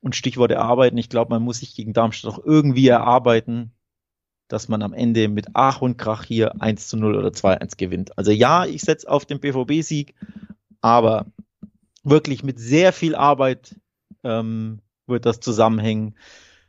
Und 0.00 0.16
Stichwort 0.16 0.50
erarbeiten, 0.50 0.98
ich 0.98 1.08
glaube, 1.08 1.30
man 1.30 1.42
muss 1.42 1.58
sich 1.58 1.74
gegen 1.76 1.92
Darmstadt 1.92 2.32
auch 2.32 2.44
irgendwie 2.44 2.88
erarbeiten, 2.88 3.72
dass 4.48 4.68
man 4.68 4.82
am 4.82 4.92
Ende 4.92 5.28
mit 5.28 5.46
Ach 5.54 5.80
und 5.80 5.96
Krach 5.96 6.24
hier 6.24 6.60
1 6.60 6.88
zu 6.88 6.96
0 6.96 7.16
oder 7.16 7.28
2-1 7.28 7.76
gewinnt. 7.76 8.18
Also 8.18 8.32
ja, 8.32 8.66
ich 8.66 8.82
setze 8.82 9.08
auf 9.08 9.24
den 9.24 9.40
BVB-Sieg, 9.40 10.14
aber 10.80 11.26
wirklich 12.02 12.42
mit 12.42 12.58
sehr 12.58 12.92
viel 12.92 13.14
Arbeit 13.14 13.76
ähm, 14.24 14.80
wird 15.06 15.26
das 15.26 15.40
zusammenhängen. 15.40 16.14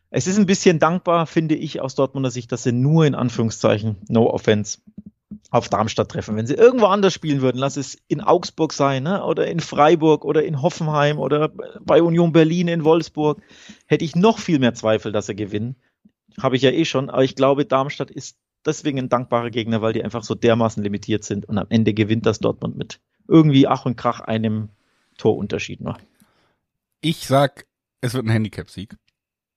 Es 0.09 0.27
ist 0.27 0.38
ein 0.38 0.45
bisschen 0.45 0.79
dankbar, 0.79 1.25
finde 1.25 1.55
ich, 1.55 1.81
aus 1.81 1.95
Dortmunder 1.95 2.29
Sicht, 2.29 2.51
dass 2.51 2.63
sie 2.63 2.71
nur 2.71 3.05
in 3.05 3.15
Anführungszeichen, 3.15 3.97
no 4.09 4.29
offense, 4.29 4.79
auf 5.49 5.69
Darmstadt 5.69 6.09
treffen. 6.09 6.36
Wenn 6.36 6.47
sie 6.47 6.53
irgendwo 6.53 6.86
anders 6.86 7.13
spielen 7.13 7.41
würden, 7.41 7.57
lass 7.57 7.77
es 7.77 7.97
in 8.07 8.21
Augsburg 8.21 8.73
sein, 8.73 9.03
ne? 9.03 9.23
oder 9.23 9.47
in 9.47 9.59
Freiburg 9.59 10.25
oder 10.25 10.43
in 10.43 10.61
Hoffenheim 10.61 11.17
oder 11.17 11.49
bei 11.81 12.01
Union 12.01 12.31
Berlin 12.31 12.67
in 12.67 12.84
Wolfsburg, 12.84 13.41
hätte 13.88 14.05
ich 14.05 14.15
noch 14.15 14.39
viel 14.39 14.59
mehr 14.59 14.73
Zweifel, 14.73 15.11
dass 15.11 15.25
sie 15.27 15.36
gewinnen. 15.36 15.75
Habe 16.39 16.55
ich 16.55 16.61
ja 16.61 16.71
eh 16.71 16.86
schon, 16.86 17.09
aber 17.09 17.23
ich 17.23 17.36
glaube, 17.36 17.65
Darmstadt 17.65 18.11
ist 18.11 18.38
deswegen 18.65 18.99
ein 18.99 19.09
dankbarer 19.09 19.49
Gegner, 19.49 19.81
weil 19.81 19.93
die 19.93 20.03
einfach 20.03 20.23
so 20.23 20.36
dermaßen 20.36 20.81
limitiert 20.84 21.23
sind 21.23 21.47
und 21.47 21.57
am 21.57 21.67
Ende 21.69 21.93
gewinnt 21.93 22.25
das 22.25 22.39
Dortmund 22.39 22.77
mit 22.77 22.99
irgendwie 23.27 23.67
Ach 23.67 23.86
und 23.86 23.95
Krach 23.95 24.21
einem 24.21 24.69
Torunterschied 25.17 25.81
noch. 25.81 25.99
Ich 27.01 27.27
sag, 27.27 27.65
es 28.04 28.14
wird 28.14 28.26
ein 28.26 28.32
Handicap-Sieg. 28.32 28.97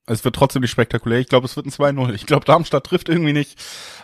Es 0.07 0.25
wird 0.25 0.37
trotzdem 0.37 0.63
nicht 0.63 0.71
spektakulär. 0.71 1.19
Ich 1.19 1.27
glaube, 1.27 1.47
es 1.47 1.57
wird 1.57 1.67
ein 1.67 1.73
2-0. 1.73 2.15
Ich 2.15 2.27
glaube, 2.27 2.45
Darmstadt 2.45 2.85
trifft 2.85 3.09
irgendwie 3.09 3.33
nicht. 3.33 3.59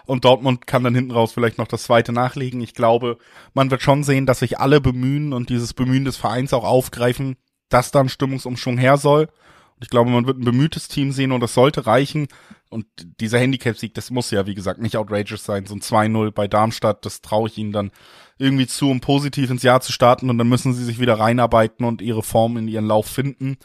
Und 0.05 0.25
Dortmund 0.25 0.67
kann 0.67 0.83
dann 0.83 0.97
hinten 0.97 1.13
raus 1.13 1.33
vielleicht 1.33 1.59
noch 1.59 1.69
das 1.69 1.85
zweite 1.85 2.13
nachlegen. 2.13 2.61
Ich 2.61 2.75
glaube, 2.75 3.19
man 3.55 3.71
wird 3.71 3.83
schon 3.83 4.03
sehen, 4.03 4.27
dass 4.27 4.41
sich 4.41 4.59
alle 4.59 4.81
bemühen 4.81 5.33
und 5.33 5.49
dieses 5.49 5.75
Bemühen 5.75 6.05
des 6.05 6.17
Vereins 6.17 6.53
auch 6.53 6.65
aufgreifen, 6.65 7.37
dass 7.69 7.93
dann 7.93 8.09
Stimmungsumschwung 8.09 8.79
her 8.79 8.97
soll. 8.97 9.29
Und 9.77 9.85
ich 9.85 9.91
glaube, 9.91 10.11
man 10.11 10.27
wird 10.27 10.39
ein 10.39 10.45
bemühtes 10.45 10.89
Team 10.89 11.13
sehen 11.13 11.31
und 11.31 11.41
das 11.41 11.55
sollte 11.55 11.87
reichen. 11.87 12.27
Und 12.69 12.87
dieser 13.21 13.39
Handicap-Sieg, 13.39 13.95
das 13.95 14.11
muss 14.11 14.33
ja, 14.33 14.45
wie 14.47 14.57
gesagt, 14.57 14.81
nicht 14.81 14.97
outrageous 14.97 15.45
sein. 15.45 15.67
So 15.67 15.77
ein 15.77 15.83
2-0 15.83 16.33
bei 16.33 16.49
Darmstadt, 16.49 17.07
das 17.07 17.21
traue 17.21 17.49
ich 17.49 17.59
ihnen 17.59 17.71
dann 17.71 17.93
irgendwie 18.39 18.67
zu, 18.67 18.91
um 18.91 19.01
positiv 19.01 19.51
ins 19.51 19.63
Jahr 19.63 19.81
zu 19.81 19.93
starten. 19.93 20.31
Und 20.31 20.39
dann 20.39 20.49
müssen 20.49 20.73
sie 20.73 20.85
sich 20.85 20.99
wieder 20.99 21.21
reinarbeiten 21.21 21.87
und 21.87 22.03
ihre 22.03 22.25
Form 22.25 22.57
in 22.57 22.67
ihren 22.67 22.87
Lauf 22.87 23.07
finden. 23.07 23.57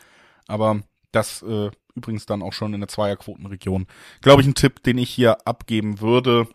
Aber 0.47 0.81
das 1.11 1.41
äh, 1.41 1.71
übrigens 1.95 2.25
dann 2.25 2.41
auch 2.41 2.53
schon 2.53 2.73
in 2.73 2.79
der 2.79 2.87
Zweierquotenregion. 2.87 3.87
Glaube 4.21 4.41
ich, 4.41 4.47
ein 4.47 4.55
Tipp, 4.55 4.83
den 4.83 4.97
ich 4.97 5.09
hier 5.09 5.45
abgeben 5.47 5.99
würde. 5.99 6.47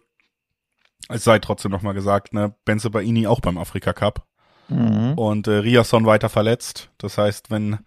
Es 1.09 1.25
sei 1.25 1.39
trotzdem 1.41 1.73
nochmal 1.73 1.95
gesagt, 1.95 2.33
ne, 2.33 2.55
Benze 2.65 2.91
Baini 2.91 3.27
auch 3.27 3.41
beim 3.41 3.59
Afrika 3.59 3.93
Cup. 3.93 4.27
Mhm. 4.69 5.15
Und 5.15 5.49
äh, 5.49 5.59
Riasson 5.59 6.07
weiter 6.07 6.29
verletzt. 6.29 6.91
Das 6.99 7.19
heißt, 7.19 7.51
wenn 7.51 7.79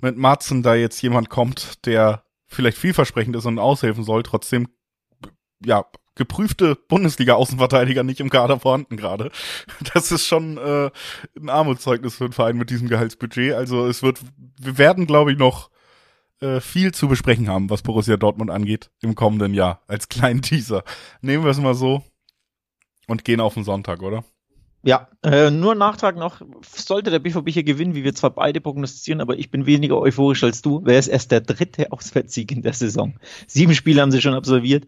mit 0.00 0.16
Marzen 0.16 0.62
da 0.62 0.74
jetzt 0.74 1.00
jemand 1.02 1.28
kommt, 1.28 1.86
der 1.86 2.24
vielleicht 2.46 2.78
vielversprechend 2.78 3.36
ist 3.36 3.46
und 3.46 3.58
aushelfen 3.58 4.04
soll, 4.04 4.22
trotzdem 4.22 4.68
ja 5.64 5.84
geprüfte 6.14 6.76
Bundesliga-Außenverteidiger 6.88 8.02
nicht 8.02 8.20
im 8.20 8.30
Kader 8.30 8.58
vorhanden 8.60 8.96
gerade. 8.96 9.30
Das 9.92 10.12
ist 10.12 10.26
schon 10.26 10.58
äh, 10.58 10.90
ein 11.38 11.48
Armutszeugnis 11.48 12.16
für 12.16 12.24
einen 12.24 12.32
Verein 12.32 12.56
mit 12.56 12.70
diesem 12.70 12.88
Gehaltsbudget. 12.88 13.54
Also 13.54 13.86
es 13.86 14.02
wird, 14.02 14.20
wir 14.60 14.78
werden, 14.78 15.06
glaube 15.06 15.32
ich, 15.32 15.38
noch 15.38 15.70
äh, 16.40 16.60
viel 16.60 16.92
zu 16.92 17.08
besprechen 17.08 17.48
haben, 17.48 17.70
was 17.70 17.82
Borussia 17.82 18.16
Dortmund 18.16 18.50
angeht 18.50 18.90
im 19.00 19.14
kommenden 19.14 19.54
Jahr. 19.54 19.82
Als 19.86 20.08
kleinen 20.08 20.42
Teaser. 20.42 20.84
Nehmen 21.20 21.44
wir 21.44 21.50
es 21.50 21.58
mal 21.58 21.74
so 21.74 22.02
und 23.06 23.24
gehen 23.24 23.40
auf 23.40 23.54
den 23.54 23.64
Sonntag, 23.64 24.02
oder? 24.02 24.24
Ja, 24.86 25.08
äh, 25.22 25.50
nur 25.50 25.74
Nachtrag 25.74 26.16
noch, 26.16 26.42
sollte 26.62 27.10
der 27.10 27.18
BVB 27.18 27.48
hier 27.48 27.64
gewinnen, 27.64 27.94
wie 27.94 28.04
wir 28.04 28.14
zwar 28.14 28.30
beide 28.30 28.60
prognostizieren, 28.60 29.22
aber 29.22 29.38
ich 29.38 29.50
bin 29.50 29.64
weniger 29.64 29.98
euphorisch 29.98 30.44
als 30.44 30.60
du, 30.60 30.84
wäre 30.84 30.98
es 30.98 31.08
erst 31.08 31.30
der 31.30 31.40
dritte 31.40 31.90
Auswärtssieg 31.90 32.52
in 32.52 32.60
der 32.60 32.74
Saison. 32.74 33.18
Sieben 33.46 33.74
Spiele 33.74 34.02
haben 34.02 34.12
sie 34.12 34.20
schon 34.20 34.34
absolviert 34.34 34.86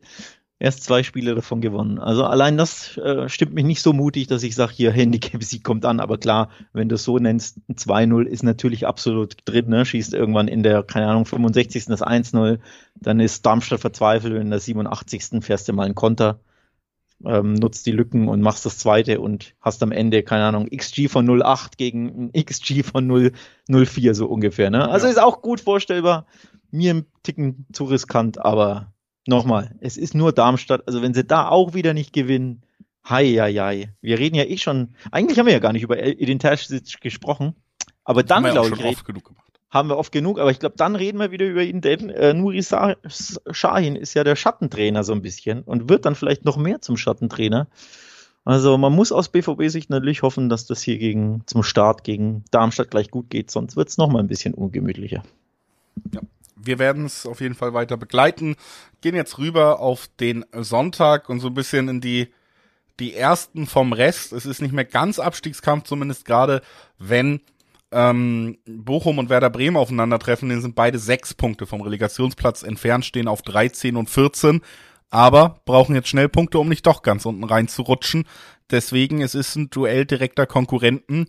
erst 0.59 0.85
zwei 0.85 1.03
Spiele 1.03 1.35
davon 1.35 1.61
gewonnen. 1.61 1.99
Also 1.99 2.25
allein 2.25 2.57
das 2.57 2.97
äh, 2.97 3.29
stimmt 3.29 3.55
mich 3.55 3.65
nicht 3.65 3.83
so 3.83 3.93
mutig, 3.93 4.27
dass 4.27 4.43
ich 4.43 4.55
sage, 4.55 4.73
hier 4.75 4.91
Handicap-Sieg 4.91 5.63
kommt 5.63 5.85
an. 5.85 6.01
Aber 6.01 6.19
klar, 6.19 6.51
wenn 6.73 6.89
du 6.89 6.95
es 6.95 7.05
so 7.05 7.19
nennst, 7.19 7.59
2-0 7.71 8.25
ist 8.25 8.43
natürlich 8.43 8.87
absolut 8.87 9.37
drin. 9.45 9.69
Ne? 9.69 9.85
Schießt 9.85 10.15
irgendwann 10.15 10.49
in 10.49 10.63
der, 10.63 10.83
keine 10.83 11.09
Ahnung, 11.09 11.27
65. 11.27 11.87
das 11.87 12.03
1-0. 12.03 12.59
Dann 12.95 13.21
ist 13.21 13.45
Darmstadt 13.45 13.81
verzweifelt 13.81 14.35
und 14.35 14.41
in 14.41 14.51
der 14.51 14.61
87. 14.61 15.45
fährst 15.45 15.69
du 15.69 15.73
mal 15.73 15.85
einen 15.85 15.95
Konter. 15.95 16.41
Ähm, 17.25 17.55
nutzt 17.55 17.87
die 17.87 17.93
Lücken 17.93 18.29
und 18.29 18.43
machst 18.43 18.67
das 18.67 18.77
zweite 18.77 19.21
und 19.21 19.55
hast 19.63 19.83
am 19.83 19.91
Ende, 19.91 20.23
keine 20.23 20.45
Ahnung, 20.45 20.69
XG 20.69 21.09
von 21.09 21.27
0,8 21.27 21.79
gegen 21.79 22.31
XG 22.33 22.83
von 22.83 23.11
0,04 23.11 24.13
so 24.13 24.27
ungefähr. 24.27 24.69
Ne? 24.69 24.87
Also 24.87 25.07
ja. 25.07 25.13
ist 25.13 25.19
auch 25.19 25.41
gut 25.41 25.61
vorstellbar. 25.61 26.27
Mir 26.71 26.93
ein 26.93 27.07
Ticken 27.23 27.67
zu 27.73 27.85
riskant, 27.85 28.45
aber 28.45 28.93
nochmal, 29.29 29.75
es 29.81 29.97
ist 29.97 30.15
nur 30.15 30.33
Darmstadt. 30.33 30.87
Also 30.87 31.03
wenn 31.03 31.15
sie 31.15 31.25
da 31.25 31.49
auch 31.49 31.75
wieder 31.75 31.95
nicht 31.95 32.13
gewinnen, 32.13 32.63
hei, 33.09 33.27
hei, 33.35 33.55
hei. 33.55 33.93
Wir 34.01 34.19
reden 34.19 34.37
ja 34.37 34.45
eh 34.45 34.59
schon, 34.59 34.95
eigentlich 35.11 35.39
haben 35.39 35.47
wir 35.47 35.53
ja 35.53 35.59
gar 35.59 35.73
nicht 35.73 35.83
über 35.83 36.03
Edin 36.03 36.39
Terzic 36.39 37.01
gesprochen, 37.01 37.55
aber 38.05 38.23
dann, 38.23 38.45
glaube 38.45 38.69
ich, 38.75 38.83
reden, 38.83 39.23
haben 39.71 39.89
wir 39.89 39.99
oft 39.99 40.13
genug, 40.13 40.39
aber 40.39 40.51
ich 40.51 40.59
glaube, 40.59 40.77
dann 40.77 40.97
reden 40.97 41.19
wir 41.19 41.31
wieder 41.31 41.47
über 41.47 41.63
ihn, 41.63 41.81
denn 41.81 42.11
äh, 42.11 42.33
Nuri 42.35 42.63
Shahin 42.63 43.97
ist 43.97 44.15
ja 44.15 44.25
der 44.25 44.37
Schattentrainer 44.37 45.05
so 45.05 45.13
ein 45.13 45.23
bisschen 45.23 45.63
und 45.63 45.89
wird 45.89 46.05
dann 46.05 46.15
vielleicht 46.15 46.45
noch 46.45 46.57
mehr 46.57 46.81
zum 46.81 46.97
Schattentrainer. 46.97 47.69
Also 48.45 48.79
man 48.79 48.93
muss 48.93 49.11
aus 49.11 49.29
BVB-Sicht 49.29 49.91
natürlich 49.91 50.23
hoffen, 50.23 50.49
dass 50.49 50.67
das 50.67 50.81
hier 50.81 50.99
gegen 50.99 51.43
zum 51.47 51.65
Start 51.65 52.05
gegen 52.05 52.45
Darmstadt 52.53 52.93
gleich 52.93 53.11
gut 53.11 53.29
geht, 53.29 53.51
sonst 53.51 53.77
wird 53.77 53.89
es 53.89 53.99
nochmal 53.99 54.23
ein 54.23 54.29
bisschen 54.29 54.55
ungemütlicher. 54.55 55.25
Ja, 56.15 56.21
wir 56.57 56.79
werden 56.79 57.05
es 57.05 57.27
auf 57.27 57.41
jeden 57.41 57.55
Fall 57.55 57.75
weiter 57.75 57.97
begleiten. 57.97 58.57
Gehen 59.03 59.15
jetzt 59.15 59.39
rüber 59.39 59.81
auf 59.81 60.09
den 60.19 60.45
Sonntag 60.53 61.29
und 61.29 61.41
so 61.41 61.49
ein 61.49 61.55
bisschen 61.55 61.89
in 61.89 62.01
die 62.01 62.29
die 62.99 63.15
ersten 63.15 63.67
vom 63.67 63.93
Rest. 63.93 64.33
Es 64.33 64.47
ist 64.47 64.63
nicht 64.63 64.73
mehr 64.73 64.87
ganz 64.87 65.19
Abstiegskampf, 65.19 65.85
zumindest 65.85 66.25
gerade 66.25 66.63
wenn 66.99 67.41
ähm, 67.93 68.59
Bochum 68.67 69.19
und 69.19 69.29
Werder 69.29 69.51
Bremen 69.51 69.77
aufeinandertreffen. 69.77 70.49
Den 70.49 70.63
sind 70.63 70.75
beide 70.75 70.99
sechs 70.99 71.35
Punkte 71.35 71.67
vom 71.67 71.83
Relegationsplatz 71.83 72.63
entfernt, 72.63 73.05
stehen 73.05 73.29
auf 73.29 73.43
13 73.43 73.97
und 73.97 74.09
14, 74.09 74.63
aber 75.11 75.61
brauchen 75.67 75.95
jetzt 75.95 76.09
schnell 76.09 76.29
Punkte, 76.29 76.59
um 76.59 76.69
nicht 76.69 76.87
doch 76.87 77.03
ganz 77.03 77.27
unten 77.27 77.45
reinzurutschen. 77.45 78.25
Deswegen, 78.71 79.21
es 79.21 79.35
ist 79.35 79.57
ein 79.57 79.71
Duell 79.71 80.07
direkter 80.07 80.47
Konkurrenten 80.47 81.27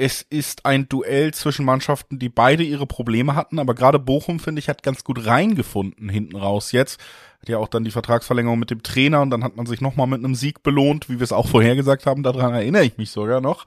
es 0.00 0.22
ist 0.22 0.64
ein 0.64 0.88
Duell 0.88 1.34
zwischen 1.34 1.66
Mannschaften, 1.66 2.18
die 2.18 2.30
beide 2.30 2.62
ihre 2.62 2.86
Probleme 2.86 3.34
hatten, 3.34 3.58
aber 3.58 3.74
gerade 3.74 3.98
Bochum, 3.98 4.40
finde 4.40 4.60
ich, 4.60 4.70
hat 4.70 4.82
ganz 4.82 5.04
gut 5.04 5.26
reingefunden 5.26 6.08
hinten 6.08 6.36
raus 6.36 6.72
jetzt. 6.72 6.98
Hat 7.42 7.50
ja 7.50 7.58
auch 7.58 7.68
dann 7.68 7.84
die 7.84 7.90
Vertragsverlängerung 7.90 8.58
mit 8.58 8.70
dem 8.70 8.82
Trainer 8.82 9.20
und 9.20 9.28
dann 9.28 9.44
hat 9.44 9.56
man 9.56 9.66
sich 9.66 9.82
nochmal 9.82 10.06
mit 10.06 10.24
einem 10.24 10.34
Sieg 10.34 10.62
belohnt, 10.62 11.10
wie 11.10 11.18
wir 11.18 11.24
es 11.24 11.32
auch 11.32 11.48
vorhergesagt 11.48 12.06
haben, 12.06 12.22
daran 12.22 12.54
erinnere 12.54 12.84
ich 12.84 12.96
mich 12.96 13.10
sogar 13.10 13.42
noch, 13.42 13.66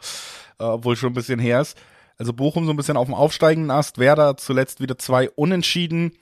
äh, 0.60 0.64
obwohl 0.64 0.96
schon 0.96 1.12
ein 1.12 1.16
bisschen 1.16 1.40
her 1.40 1.62
ist. 1.62 1.78
Also 2.18 2.34
Bochum 2.34 2.66
so 2.66 2.72
ein 2.72 2.78
bisschen 2.78 2.98
auf 2.98 3.06
dem 3.06 3.14
aufsteigenden 3.14 3.70
Ast, 3.70 4.00
Werder 4.00 4.36
zuletzt 4.36 4.82
wieder 4.82 4.98
zwei 4.98 5.30
Unentschieden. 5.30 6.14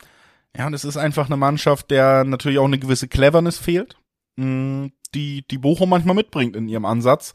Ja, 0.58 0.68
und 0.68 0.74
es 0.74 0.84
ist 0.84 0.98
einfach 0.98 1.28
eine 1.28 1.38
Mannschaft, 1.38 1.90
der 1.90 2.26
natürlich 2.26 2.60
auch 2.60 2.66
eine 2.66 2.80
gewisse 2.80 3.08
Cleverness 3.08 3.58
fehlt, 3.58 3.96
mh, 4.36 4.90
die, 5.16 5.48
die 5.50 5.58
Bochum 5.58 5.90
manchmal 5.90 6.16
mitbringt 6.16 6.58
in 6.58 6.68
ihrem 6.68 6.84
Ansatz. 6.84 7.34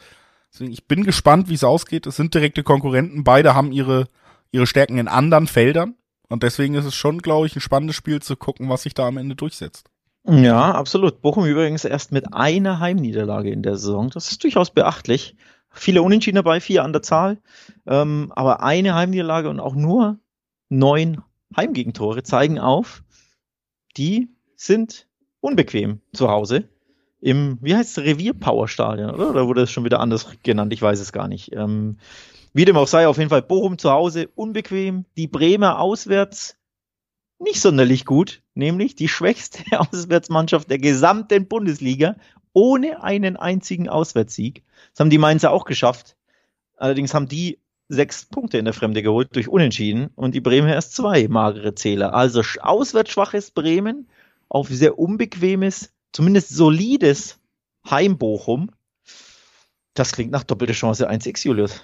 Deswegen, 0.56 0.72
ich 0.72 0.86
bin 0.86 1.04
gespannt, 1.04 1.50
wie 1.50 1.54
es 1.54 1.64
ausgeht. 1.64 2.06
Es 2.06 2.16
sind 2.16 2.32
direkte 2.32 2.62
Konkurrenten. 2.62 3.24
Beide 3.24 3.54
haben 3.54 3.72
ihre, 3.72 4.08
ihre 4.52 4.66
Stärken 4.66 4.96
in 4.96 5.06
anderen 5.06 5.46
Feldern. 5.46 5.96
Und 6.30 6.42
deswegen 6.42 6.74
ist 6.74 6.86
es 6.86 6.94
schon, 6.94 7.18
glaube 7.18 7.46
ich, 7.46 7.54
ein 7.54 7.60
spannendes 7.60 7.94
Spiel 7.94 8.22
zu 8.22 8.36
gucken, 8.36 8.70
was 8.70 8.82
sich 8.82 8.94
da 8.94 9.06
am 9.06 9.18
Ende 9.18 9.36
durchsetzt. 9.36 9.90
Ja, 10.26 10.72
absolut. 10.72 11.20
Bochum 11.20 11.44
übrigens 11.44 11.84
erst 11.84 12.10
mit 12.10 12.32
einer 12.32 12.80
Heimniederlage 12.80 13.50
in 13.50 13.62
der 13.62 13.76
Saison. 13.76 14.08
Das 14.08 14.30
ist 14.30 14.42
durchaus 14.44 14.70
beachtlich. 14.70 15.36
Viele 15.70 16.00
Unentschieden 16.00 16.36
dabei, 16.36 16.60
vier 16.60 16.84
an 16.84 16.94
der 16.94 17.02
Zahl. 17.02 17.38
Ähm, 17.86 18.32
aber 18.34 18.62
eine 18.62 18.94
Heimniederlage 18.94 19.50
und 19.50 19.60
auch 19.60 19.74
nur 19.74 20.18
neun 20.70 21.22
Heimgegentore 21.54 22.22
zeigen 22.22 22.58
auf, 22.58 23.04
die 23.98 24.30
sind 24.56 25.06
unbequem 25.40 26.00
zu 26.14 26.30
Hause 26.30 26.70
im, 27.20 27.58
wie 27.60 27.74
heißt 27.74 27.98
es, 27.98 28.04
Revier-Power-Stadion, 28.04 29.10
oder? 29.10 29.30
Oder 29.30 29.46
wurde 29.46 29.62
es 29.62 29.70
schon 29.70 29.84
wieder 29.84 30.00
anders 30.00 30.28
genannt? 30.42 30.72
Ich 30.72 30.82
weiß 30.82 31.00
es 31.00 31.12
gar 31.12 31.28
nicht. 31.28 31.52
Ähm, 31.52 31.98
wie 32.52 32.64
dem 32.64 32.76
auch 32.76 32.88
sei, 32.88 33.08
auf 33.08 33.18
jeden 33.18 33.30
Fall 33.30 33.42
Bochum 33.42 33.78
zu 33.78 33.90
Hause 33.90 34.28
unbequem, 34.34 35.04
die 35.16 35.26
Bremer 35.26 35.80
auswärts 35.80 36.56
nicht 37.38 37.60
sonderlich 37.60 38.06
gut, 38.06 38.42
nämlich 38.54 38.94
die 38.94 39.08
schwächste 39.08 39.62
Auswärtsmannschaft 39.78 40.70
der 40.70 40.78
gesamten 40.78 41.48
Bundesliga 41.48 42.16
ohne 42.52 43.02
einen 43.02 43.36
einzigen 43.36 43.88
Auswärtssieg. 43.88 44.62
Das 44.92 45.00
haben 45.00 45.10
die 45.10 45.18
Mainzer 45.18 45.50
auch 45.50 45.66
geschafft. 45.66 46.16
Allerdings 46.76 47.12
haben 47.12 47.28
die 47.28 47.58
sechs 47.88 48.24
Punkte 48.24 48.58
in 48.58 48.64
der 48.64 48.74
Fremde 48.74 49.02
geholt 49.02 49.36
durch 49.36 49.48
Unentschieden 49.48 50.08
und 50.16 50.34
die 50.34 50.40
Bremer 50.40 50.72
erst 50.72 50.96
zwei 50.96 51.28
magere 51.28 51.74
Zähler. 51.74 52.14
Also 52.14 52.42
auswärts 52.60 53.10
schwaches 53.10 53.50
Bremen 53.50 54.08
auf 54.48 54.68
sehr 54.68 54.98
unbequemes 54.98 55.92
zumindest 56.16 56.48
solides 56.48 57.38
Heimbochum. 57.88 58.70
Das 59.92 60.12
klingt 60.12 60.32
nach 60.32 60.44
doppelte 60.44 60.72
Chance 60.72 61.10
1x, 61.10 61.46
Julius. 61.46 61.82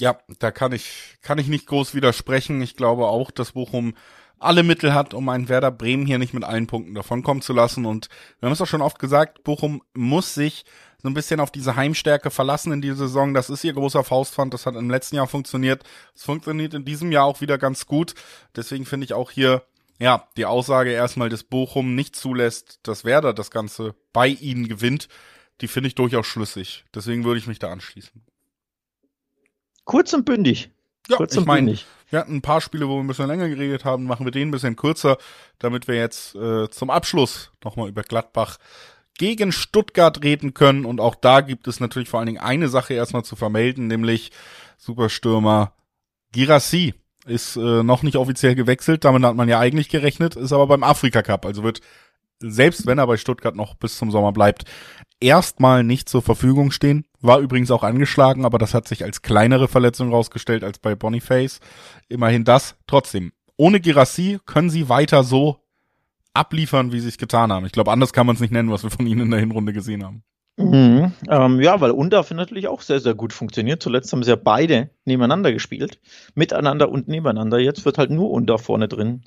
Ja, 0.00 0.18
da 0.38 0.52
kann 0.52 0.70
ich, 0.70 1.18
kann 1.22 1.38
ich 1.38 1.48
nicht 1.48 1.66
groß 1.66 1.96
widersprechen. 1.96 2.62
Ich 2.62 2.76
glaube 2.76 3.08
auch, 3.08 3.32
dass 3.32 3.52
Bochum 3.52 3.94
alle 4.38 4.62
Mittel 4.62 4.94
hat, 4.94 5.12
um 5.12 5.28
einen 5.28 5.48
Werder 5.48 5.72
Bremen 5.72 6.06
hier 6.06 6.18
nicht 6.18 6.34
mit 6.34 6.44
allen 6.44 6.68
Punkten 6.68 6.94
davonkommen 6.94 7.42
zu 7.42 7.52
lassen. 7.52 7.84
Und 7.84 8.08
wir 8.38 8.46
haben 8.46 8.52
es 8.52 8.60
auch 8.60 8.66
schon 8.68 8.80
oft 8.80 9.00
gesagt, 9.00 9.42
Bochum 9.42 9.82
muss 9.92 10.34
sich 10.34 10.64
so 10.98 11.08
ein 11.08 11.14
bisschen 11.14 11.40
auf 11.40 11.50
diese 11.50 11.74
Heimstärke 11.74 12.30
verlassen 12.30 12.72
in 12.72 12.80
dieser 12.80 12.94
Saison. 12.94 13.34
Das 13.34 13.50
ist 13.50 13.64
ihr 13.64 13.72
großer 13.72 14.04
Faustpfand. 14.04 14.54
Das 14.54 14.66
hat 14.66 14.76
im 14.76 14.88
letzten 14.88 15.16
Jahr 15.16 15.26
funktioniert. 15.26 15.82
Es 16.14 16.22
funktioniert 16.22 16.74
in 16.74 16.84
diesem 16.84 17.10
Jahr 17.10 17.24
auch 17.24 17.40
wieder 17.40 17.58
ganz 17.58 17.86
gut. 17.86 18.14
Deswegen 18.54 18.86
finde 18.86 19.06
ich 19.06 19.14
auch 19.14 19.32
hier 19.32 19.64
ja, 20.02 20.26
die 20.36 20.46
Aussage 20.46 20.90
erstmal, 20.90 21.28
dass 21.28 21.44
Bochum 21.44 21.94
nicht 21.94 22.16
zulässt, 22.16 22.80
dass 22.82 23.04
Werder 23.04 23.32
das 23.32 23.52
Ganze 23.52 23.94
bei 24.12 24.26
ihnen 24.26 24.66
gewinnt, 24.66 25.06
die 25.60 25.68
finde 25.68 25.86
ich 25.86 25.94
durchaus 25.94 26.26
schlüssig. 26.26 26.84
Deswegen 26.92 27.22
würde 27.22 27.38
ich 27.38 27.46
mich 27.46 27.60
da 27.60 27.70
anschließen. 27.70 28.20
Kurz 29.84 30.12
und 30.12 30.24
bündig. 30.24 30.70
Ja, 31.08 31.18
Kurz 31.18 31.36
ich 31.36 31.44
meine, 31.44 31.78
wir 32.10 32.18
hatten 32.18 32.34
ein 32.34 32.42
paar 32.42 32.60
Spiele, 32.60 32.88
wo 32.88 32.96
wir 32.96 33.04
ein 33.04 33.06
bisschen 33.06 33.28
länger 33.28 33.48
geredet 33.48 33.84
haben, 33.84 34.02
machen 34.02 34.26
wir 34.26 34.32
den 34.32 34.48
ein 34.48 34.50
bisschen 34.50 34.74
kürzer, 34.74 35.18
damit 35.60 35.86
wir 35.86 35.94
jetzt 35.94 36.34
äh, 36.34 36.68
zum 36.68 36.90
Abschluss 36.90 37.52
nochmal 37.62 37.88
über 37.88 38.02
Gladbach 38.02 38.58
gegen 39.18 39.52
Stuttgart 39.52 40.24
reden 40.24 40.52
können. 40.52 40.84
Und 40.84 41.00
auch 41.00 41.14
da 41.14 41.42
gibt 41.42 41.68
es 41.68 41.78
natürlich 41.78 42.08
vor 42.08 42.18
allen 42.18 42.26
Dingen 42.26 42.42
eine 42.42 42.68
Sache 42.68 42.94
erstmal 42.94 43.24
zu 43.24 43.36
vermelden, 43.36 43.86
nämlich 43.86 44.32
Superstürmer 44.78 45.74
Girassi 46.32 46.94
ist 47.26 47.56
äh, 47.56 47.82
noch 47.82 48.02
nicht 48.02 48.16
offiziell 48.16 48.54
gewechselt, 48.54 49.04
damit 49.04 49.22
hat 49.22 49.36
man 49.36 49.48
ja 49.48 49.58
eigentlich 49.58 49.88
gerechnet, 49.88 50.36
ist 50.36 50.52
aber 50.52 50.66
beim 50.66 50.82
Afrika 50.82 51.22
Cup, 51.22 51.46
also 51.46 51.62
wird 51.62 51.80
selbst 52.42 52.86
wenn 52.86 52.98
er 52.98 53.06
bei 53.06 53.16
Stuttgart 53.16 53.54
noch 53.54 53.74
bis 53.74 53.96
zum 53.96 54.10
Sommer 54.10 54.32
bleibt, 54.32 54.64
erstmal 55.20 55.84
nicht 55.84 56.08
zur 56.08 56.22
Verfügung 56.22 56.70
stehen. 56.70 57.06
War 57.20 57.38
übrigens 57.38 57.70
auch 57.70 57.84
angeschlagen, 57.84 58.44
aber 58.44 58.58
das 58.58 58.74
hat 58.74 58.88
sich 58.88 59.04
als 59.04 59.22
kleinere 59.22 59.68
Verletzung 59.68 60.10
rausgestellt 60.10 60.64
als 60.64 60.78
bei 60.78 60.94
Boniface. 60.94 61.60
Immerhin 62.08 62.44
das. 62.44 62.76
Trotzdem, 62.86 63.32
ohne 63.56 63.80
Girassi 63.80 64.40
können 64.44 64.70
sie 64.70 64.88
weiter 64.88 65.22
so 65.22 65.58
abliefern, 66.34 66.92
wie 66.92 67.00
sie 67.00 67.08
es 67.08 67.18
getan 67.18 67.52
haben. 67.52 67.66
Ich 67.66 67.72
glaube, 67.72 67.92
anders 67.92 68.12
kann 68.12 68.26
man 68.26 68.34
es 68.34 68.40
nicht 68.40 68.52
nennen, 68.52 68.70
was 68.70 68.82
wir 68.82 68.90
von 68.90 69.06
ihnen 69.06 69.22
in 69.22 69.30
der 69.30 69.40
Hinrunde 69.40 69.72
gesehen 69.72 70.04
haben. 70.04 70.24
Mhm. 70.56 71.12
Ähm, 71.28 71.60
ja, 71.60 71.80
weil 71.80 71.90
Undaf 71.92 72.30
natürlich 72.30 72.68
auch 72.68 72.82
sehr, 72.82 73.00
sehr 73.00 73.14
gut 73.14 73.32
funktioniert. 73.32 73.82
Zuletzt 73.82 74.12
haben 74.12 74.22
sie 74.22 74.30
ja 74.30 74.36
beide 74.36 74.90
nebeneinander 75.04 75.52
gespielt. 75.52 76.00
Miteinander 76.34 76.90
und 76.90 77.08
nebeneinander. 77.08 77.58
Jetzt 77.58 77.84
wird 77.84 77.98
halt 77.98 78.10
nur 78.10 78.30
Undaf 78.30 78.62
vorne 78.62 78.88
drin 78.88 79.22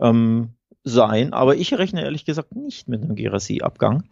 ähm, 0.00 0.54
sein. 0.82 1.32
Aber 1.32 1.56
ich 1.56 1.72
rechne 1.74 2.02
ehrlich 2.02 2.24
gesagt 2.24 2.56
nicht 2.56 2.88
mit 2.88 3.02
einem 3.02 3.14
Gerassi-Abgang. 3.14 4.04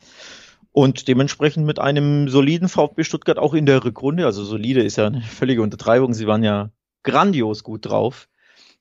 Und 0.70 1.08
dementsprechend 1.08 1.66
mit 1.66 1.78
einem 1.78 2.28
soliden 2.28 2.68
VfB 2.68 3.04
Stuttgart 3.04 3.38
auch 3.38 3.54
in 3.54 3.66
der 3.66 3.84
Rückrunde. 3.84 4.24
Also 4.24 4.44
solide 4.44 4.82
ist 4.82 4.96
ja 4.96 5.06
eine 5.06 5.20
völlige 5.20 5.62
Untertreibung. 5.62 6.14
Sie 6.14 6.26
waren 6.26 6.44
ja 6.44 6.70
grandios 7.02 7.64
gut 7.64 7.86
drauf 7.86 8.28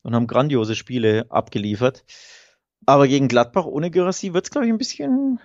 und 0.04 0.16
haben 0.16 0.28
grandiose 0.28 0.76
Spiele 0.76 1.26
abgeliefert. 1.30 2.06
Aber 2.86 3.08
gegen 3.08 3.28
Gladbach 3.28 3.66
ohne 3.66 3.92
Gerassi 3.92 4.34
wird 4.34 4.46
es, 4.46 4.52
glaube 4.52 4.68
ich, 4.68 4.72
ein 4.72 4.78
bisschen 4.78 5.40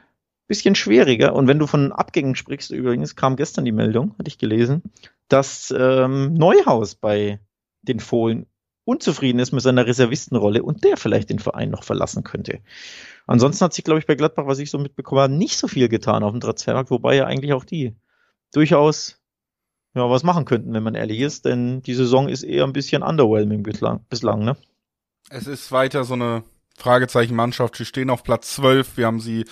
bisschen 0.46 0.74
schwieriger. 0.74 1.34
Und 1.34 1.48
wenn 1.48 1.58
du 1.58 1.66
von 1.66 1.92
Abgängen 1.92 2.36
sprichst, 2.36 2.70
übrigens 2.70 3.16
kam 3.16 3.36
gestern 3.36 3.64
die 3.64 3.72
Meldung, 3.72 4.14
hatte 4.18 4.28
ich 4.28 4.38
gelesen, 4.38 4.82
dass 5.28 5.74
ähm, 5.76 6.34
Neuhaus 6.34 6.94
bei 6.94 7.40
den 7.82 8.00
Fohlen 8.00 8.46
unzufrieden 8.84 9.40
ist 9.40 9.52
mit 9.52 9.62
seiner 9.62 9.86
Reservistenrolle 9.86 10.62
und 10.62 10.84
der 10.84 10.96
vielleicht 10.96 11.30
den 11.30 11.40
Verein 11.40 11.70
noch 11.70 11.82
verlassen 11.82 12.22
könnte. 12.22 12.60
Ansonsten 13.26 13.64
hat 13.64 13.74
sich, 13.74 13.84
glaube 13.84 13.98
ich, 13.98 14.06
bei 14.06 14.14
Gladbach, 14.14 14.46
was 14.46 14.60
ich 14.60 14.70
so 14.70 14.78
mitbekommen 14.78 15.20
habe, 15.20 15.32
nicht 15.32 15.58
so 15.58 15.66
viel 15.66 15.88
getan 15.88 16.22
auf 16.22 16.30
dem 16.30 16.40
Transfermarkt, 16.40 16.90
wobei 16.90 17.16
ja 17.16 17.24
eigentlich 17.24 17.52
auch 17.52 17.64
die 17.64 17.96
durchaus 18.52 19.20
ja, 19.94 20.08
was 20.08 20.22
machen 20.22 20.44
könnten, 20.44 20.72
wenn 20.74 20.82
man 20.82 20.94
ehrlich 20.94 21.20
ist, 21.20 21.46
denn 21.46 21.82
die 21.82 21.94
Saison 21.94 22.28
ist 22.28 22.44
eher 22.44 22.64
ein 22.64 22.72
bisschen 22.72 23.02
underwhelming 23.02 23.62
bislang, 23.62 24.04
bislang 24.08 24.44
ne? 24.44 24.56
Es 25.30 25.46
ist 25.46 25.72
weiter 25.72 26.04
so 26.04 26.14
eine 26.14 26.44
Fragezeichen-Mannschaft. 26.76 27.76
Sie 27.76 27.84
stehen 27.84 28.10
auf 28.10 28.22
Platz 28.22 28.54
12. 28.54 28.96
Wir 28.98 29.06
haben 29.06 29.20
sie 29.20 29.46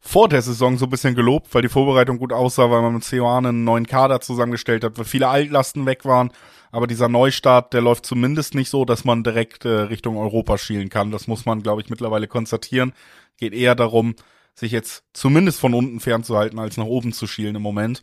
vor 0.00 0.28
der 0.28 0.42
Saison 0.42 0.78
so 0.78 0.86
ein 0.86 0.90
bisschen 0.90 1.14
gelobt, 1.14 1.52
weil 1.54 1.62
die 1.62 1.68
Vorbereitung 1.68 2.18
gut 2.18 2.32
aussah, 2.32 2.70
weil 2.70 2.82
man 2.82 2.94
mit 2.94 3.04
Ceoane 3.04 3.48
einen 3.48 3.64
neuen 3.64 3.86
Kader 3.86 4.20
zusammengestellt 4.20 4.84
hat, 4.84 4.96
weil 4.96 5.04
viele 5.04 5.28
Altlasten 5.28 5.86
weg 5.86 6.04
waren. 6.04 6.30
Aber 6.70 6.86
dieser 6.86 7.08
Neustart, 7.08 7.72
der 7.72 7.80
läuft 7.80 8.06
zumindest 8.06 8.54
nicht 8.54 8.68
so, 8.68 8.84
dass 8.84 9.04
man 9.04 9.24
direkt 9.24 9.64
äh, 9.64 9.68
Richtung 9.68 10.16
Europa 10.16 10.58
schielen 10.58 10.90
kann. 10.90 11.10
Das 11.10 11.26
muss 11.26 11.46
man, 11.46 11.62
glaube 11.62 11.80
ich, 11.80 11.90
mittlerweile 11.90 12.28
konstatieren. 12.28 12.92
Geht 13.38 13.54
eher 13.54 13.74
darum, 13.74 14.14
sich 14.54 14.72
jetzt 14.72 15.04
zumindest 15.12 15.60
von 15.60 15.74
unten 15.74 16.00
fernzuhalten, 16.00 16.58
als 16.58 16.76
nach 16.76 16.84
oben 16.84 17.12
zu 17.12 17.26
schielen 17.26 17.56
im 17.56 17.62
Moment. 17.62 18.02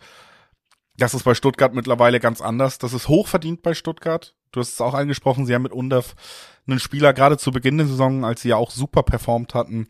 Das 0.97 1.13
ist 1.13 1.23
bei 1.23 1.35
Stuttgart 1.35 1.73
mittlerweile 1.73 2.19
ganz 2.19 2.41
anders. 2.41 2.77
Das 2.77 2.93
ist 2.93 3.07
hochverdient 3.07 3.61
bei 3.61 3.73
Stuttgart. 3.73 4.33
Du 4.51 4.61
hast 4.61 4.73
es 4.73 4.81
auch 4.81 4.93
angesprochen, 4.93 5.45
sie 5.45 5.53
haben 5.53 5.63
mit 5.63 5.73
Undaf 5.73 6.15
einen 6.67 6.79
Spieler 6.79 7.13
gerade 7.13 7.37
zu 7.37 7.51
Beginn 7.51 7.77
der 7.77 7.87
Saison, 7.87 8.23
als 8.23 8.41
sie 8.41 8.49
ja 8.49 8.55
auch 8.55 8.71
super 8.71 9.03
performt 9.03 9.53
hatten, 9.53 9.87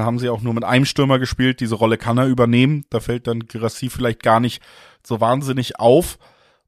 haben 0.00 0.18
sie 0.18 0.28
auch 0.28 0.40
nur 0.40 0.54
mit 0.54 0.64
einem 0.64 0.84
Stürmer 0.84 1.18
gespielt. 1.18 1.60
Diese 1.60 1.74
Rolle 1.74 1.98
kann 1.98 2.18
er 2.18 2.26
übernehmen. 2.26 2.84
Da 2.90 3.00
fällt 3.00 3.26
dann 3.26 3.46
Girassi 3.46 3.90
vielleicht 3.90 4.22
gar 4.22 4.40
nicht 4.40 4.62
so 5.06 5.20
wahnsinnig 5.20 5.78
auf. 5.78 6.18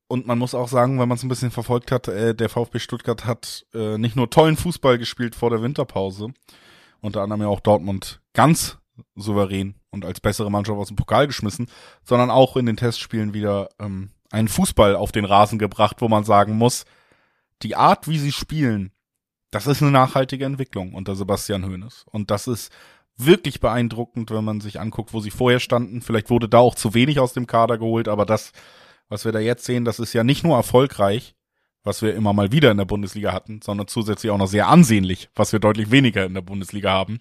Und 0.07 0.27
man 0.27 0.39
muss 0.39 0.55
auch 0.55 0.68
sagen, 0.68 1.01
wenn 1.01 1.09
man 1.09 1.16
es 1.16 1.22
ein 1.22 1.29
bisschen 1.29 1.51
verfolgt 1.51 1.91
hat, 1.91 2.09
äh, 2.09 2.35
der 2.35 2.49
VfB 2.49 2.79
Stuttgart 2.79 3.25
hat 3.25 3.66
äh, 3.75 3.99
nicht 3.99 4.16
nur 4.16 4.31
tollen 4.31 4.57
Fußball 4.57 4.99
gespielt 4.99 5.35
vor 5.35 5.51
der 5.51 5.62
Winterpause, 5.62 6.29
unter 7.01 7.22
anderem 7.22 7.43
ja 7.43 7.49
auch 7.49 7.61
Dortmund 7.61 8.20
ganz 8.35 8.79
souverän 9.16 9.75
und 9.91 10.05
als 10.05 10.20
bessere 10.20 10.51
Mannschaft 10.51 10.79
aus 10.79 10.89
dem 10.89 10.97
Pokal 10.97 11.27
geschmissen, 11.27 11.68
sondern 12.03 12.31
auch 12.31 12.57
in 12.57 12.66
den 12.66 12.77
Testspielen 12.77 13.35
wieder 13.35 13.70
ähm, 13.81 14.11
einen 14.31 14.49
Fußball 14.49 14.95
auf 14.97 15.11
den 15.11 15.25
Rasen 15.25 15.59
gebracht, 15.59 15.97
wo 16.01 16.09
man 16.09 16.25
sagen 16.25 16.57
muss, 16.57 16.85
die 17.62 17.77
Art, 17.77 18.09
wie 18.09 18.18
sie 18.18 18.33
spielen, 18.33 18.93
das 19.51 19.66
ist 19.66 19.81
eine 19.81 19.93
nachhaltige 19.93 20.45
Entwicklung 20.45 20.95
unter 20.95 21.14
Sebastian 21.14 21.64
Hoeneß. 21.64 22.07
Und 22.11 22.31
das 22.31 22.49
ist 22.49 22.72
wirklich 23.17 23.61
beeindruckend, 23.61 24.31
wenn 24.31 24.45
man 24.45 24.61
sich 24.61 24.81
anguckt, 24.81 25.12
wo 25.12 25.21
sie 25.21 25.31
vorher 25.31 25.61
standen. 25.61 26.03
Vielleicht 26.03 26.31
wurde 26.31 26.49
da 26.49 26.59
auch 26.59 26.75
zu 26.75 26.95
wenig 26.95 27.21
aus 27.21 27.33
dem 27.33 27.47
Kader 27.47 27.79
geholt, 27.79 28.09
aber 28.09 28.27
das, 28.27 28.53
was 29.09 29.25
wir 29.25 29.33
da 29.33 29.39
jetzt 29.39 29.65
sehen, 29.65 29.85
das 29.85 29.99
ist 29.99 30.12
ja 30.12 30.25
nicht 30.25 30.45
nur 30.45 30.57
erfolgreich, 30.57 31.35
was 31.85 32.03
wir 32.03 32.15
immer 32.15 32.33
mal 32.33 32.51
wieder 32.51 32.71
in 32.71 32.79
der 32.79 32.87
Bundesliga 32.87 33.33
hatten, 33.33 33.61
sondern 33.62 33.87
zusätzlich 33.87 34.33
auch 34.33 34.39
noch 34.39 34.49
sehr 34.49 34.69
ansehnlich, 34.69 35.29
was 35.35 35.53
wir 35.53 35.61
deutlich 35.61 35.91
weniger 35.91 36.25
in 36.25 36.35
der 36.35 36.41
Bundesliga 36.41 36.91
haben. 36.91 37.21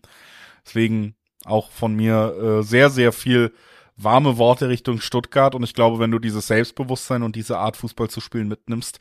Deswegen 0.65 1.15
auch 1.45 1.69
von 1.71 1.95
mir 1.95 2.59
äh, 2.59 2.63
sehr, 2.63 2.89
sehr 2.89 3.11
viel 3.11 3.53
warme 3.95 4.37
Worte 4.37 4.69
Richtung 4.69 4.99
Stuttgart 4.99 5.53
und 5.53 5.63
ich 5.63 5.73
glaube, 5.73 5.99
wenn 5.99 6.11
du 6.11 6.17
dieses 6.17 6.47
Selbstbewusstsein 6.47 7.21
und 7.21 7.35
diese 7.35 7.59
Art 7.59 7.77
Fußball 7.77 8.09
zu 8.09 8.21
spielen 8.21 8.47
mitnimmst, 8.47 8.99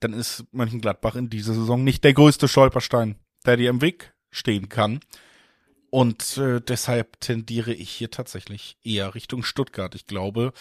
dann 0.00 0.12
ist 0.14 0.44
Mönchengladbach 0.52 1.14
in 1.14 1.30
dieser 1.30 1.54
Saison 1.54 1.84
nicht 1.84 2.02
der 2.02 2.14
größte 2.14 2.48
Stolperstein, 2.48 3.16
der 3.46 3.56
dir 3.56 3.70
im 3.70 3.82
Weg 3.82 4.14
stehen 4.30 4.68
kann. 4.68 5.00
Und 5.94 6.38
äh, 6.38 6.62
deshalb 6.62 7.20
tendiere 7.20 7.74
ich 7.74 7.90
hier 7.90 8.10
tatsächlich 8.10 8.78
eher 8.82 9.14
Richtung 9.14 9.42
Stuttgart. 9.42 9.94
Ich 9.94 10.06
glaube, 10.06 10.54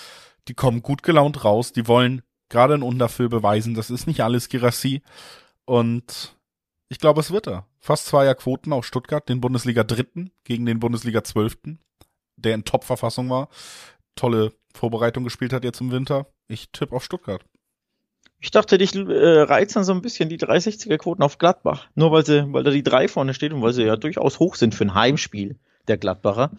die 0.50 0.54
kommen 0.54 0.82
gut 0.82 1.04
gelaunt 1.04 1.46
raus. 1.46 1.72
Die 1.72 1.88
wollen 1.88 2.22
gerade 2.50 2.74
in 2.74 2.84
Unterfüll 2.84 3.30
beweisen, 3.30 3.74
das 3.74 3.90
ist 3.90 4.08
nicht 4.08 4.22
alles 4.22 4.50
Girassi. 4.50 5.02
Und 5.64 6.36
ich 6.90 7.00
glaube, 7.00 7.22
es 7.22 7.32
wird 7.32 7.48
er. 7.48 7.66
Fast 7.80 8.08
zweier 8.08 8.36
Quoten 8.36 8.74
auf 8.74 8.86
Stuttgart, 8.86 9.30
den 9.30 9.40
Bundesliga 9.40 9.86
Dritten 9.86 10.32
gegen 10.44 10.66
den 10.66 10.82
Bundesliga 10.82 11.24
Zwölften, 11.24 11.80
der 12.36 12.54
in 12.54 12.66
Top-Verfassung 12.66 13.30
war. 13.30 13.48
Tolle 14.16 14.52
Vorbereitung 14.74 15.24
gespielt 15.24 15.54
hat 15.54 15.64
jetzt 15.64 15.80
im 15.80 15.92
Winter. 15.92 16.28
Ich 16.50 16.74
tippe 16.74 16.94
auf 16.94 17.06
Stuttgart. 17.06 17.46
Ich 18.42 18.50
dachte, 18.50 18.80
dich 18.80 18.96
äh, 18.96 19.42
reizen 19.42 19.84
so 19.84 19.94
ein 19.94 20.02
bisschen 20.02 20.28
die 20.28 20.40
360er-Quoten 20.40 21.24
auf 21.24 21.38
Gladbach. 21.38 21.88
Nur 21.94 22.12
weil 22.12 22.26
sie, 22.26 22.52
weil 22.52 22.64
da 22.64 22.72
die 22.72 22.84
3 22.84 23.08
vorne 23.08 23.36
steht 23.36 23.54
und 23.54 23.62
weil 23.62 23.74
sie 23.74 23.84
ja 23.84 23.96
durchaus 23.96 24.40
hoch 24.40 24.56
sind 24.56 24.74
für 24.74 24.84
ein 24.84 24.96
Heimspiel 24.96 25.58
der 25.88 25.98
Gladbacher. 25.98 26.52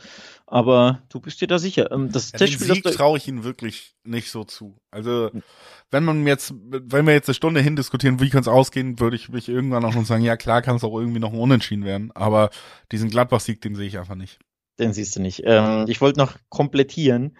Aber 0.46 1.02
du 1.08 1.18
bist 1.18 1.40
dir 1.40 1.48
da 1.48 1.58
sicher. 1.58 1.90
Ähm, 1.90 2.12
das 2.12 2.30
ja, 2.30 2.38
Testspiel, 2.38 2.68
den 2.68 2.74
Sieg 2.76 2.84
traue 2.92 3.18
ich 3.18 3.26
ihnen 3.26 3.42
wirklich 3.42 3.96
nicht 4.04 4.30
so 4.30 4.44
zu. 4.44 4.76
Also, 4.92 5.30
wenn 5.90 6.04
man 6.04 6.24
jetzt, 6.24 6.54
wenn 6.54 7.06
wir 7.06 7.14
jetzt 7.14 7.28
eine 7.28 7.34
Stunde 7.34 7.60
hindiskutieren, 7.60 8.20
wie 8.20 8.30
kann 8.30 8.42
es 8.42 8.48
ausgehen, 8.48 9.00
würde 9.00 9.16
ich 9.16 9.28
mich 9.28 9.48
irgendwann 9.48 9.84
auch 9.84 9.94
noch 9.94 10.04
sagen, 10.04 10.22
ja 10.22 10.36
klar 10.36 10.62
kann 10.62 10.76
es 10.76 10.84
auch 10.84 10.96
irgendwie 10.96 11.20
noch 11.20 11.32
Unentschieden 11.32 11.84
werden. 11.84 12.12
Aber 12.14 12.50
diesen 12.92 13.10
Gladbach-Sieg, 13.10 13.60
den 13.60 13.74
sehe 13.74 13.88
ich 13.88 13.98
einfach 13.98 14.14
nicht. 14.14 14.38
Den 14.78 14.92
siehst 14.92 15.16
du 15.16 15.20
nicht. 15.20 15.42
Ähm, 15.44 15.86
ich 15.88 16.00
wollte 16.00 16.20
noch 16.20 16.36
komplettieren 16.48 17.36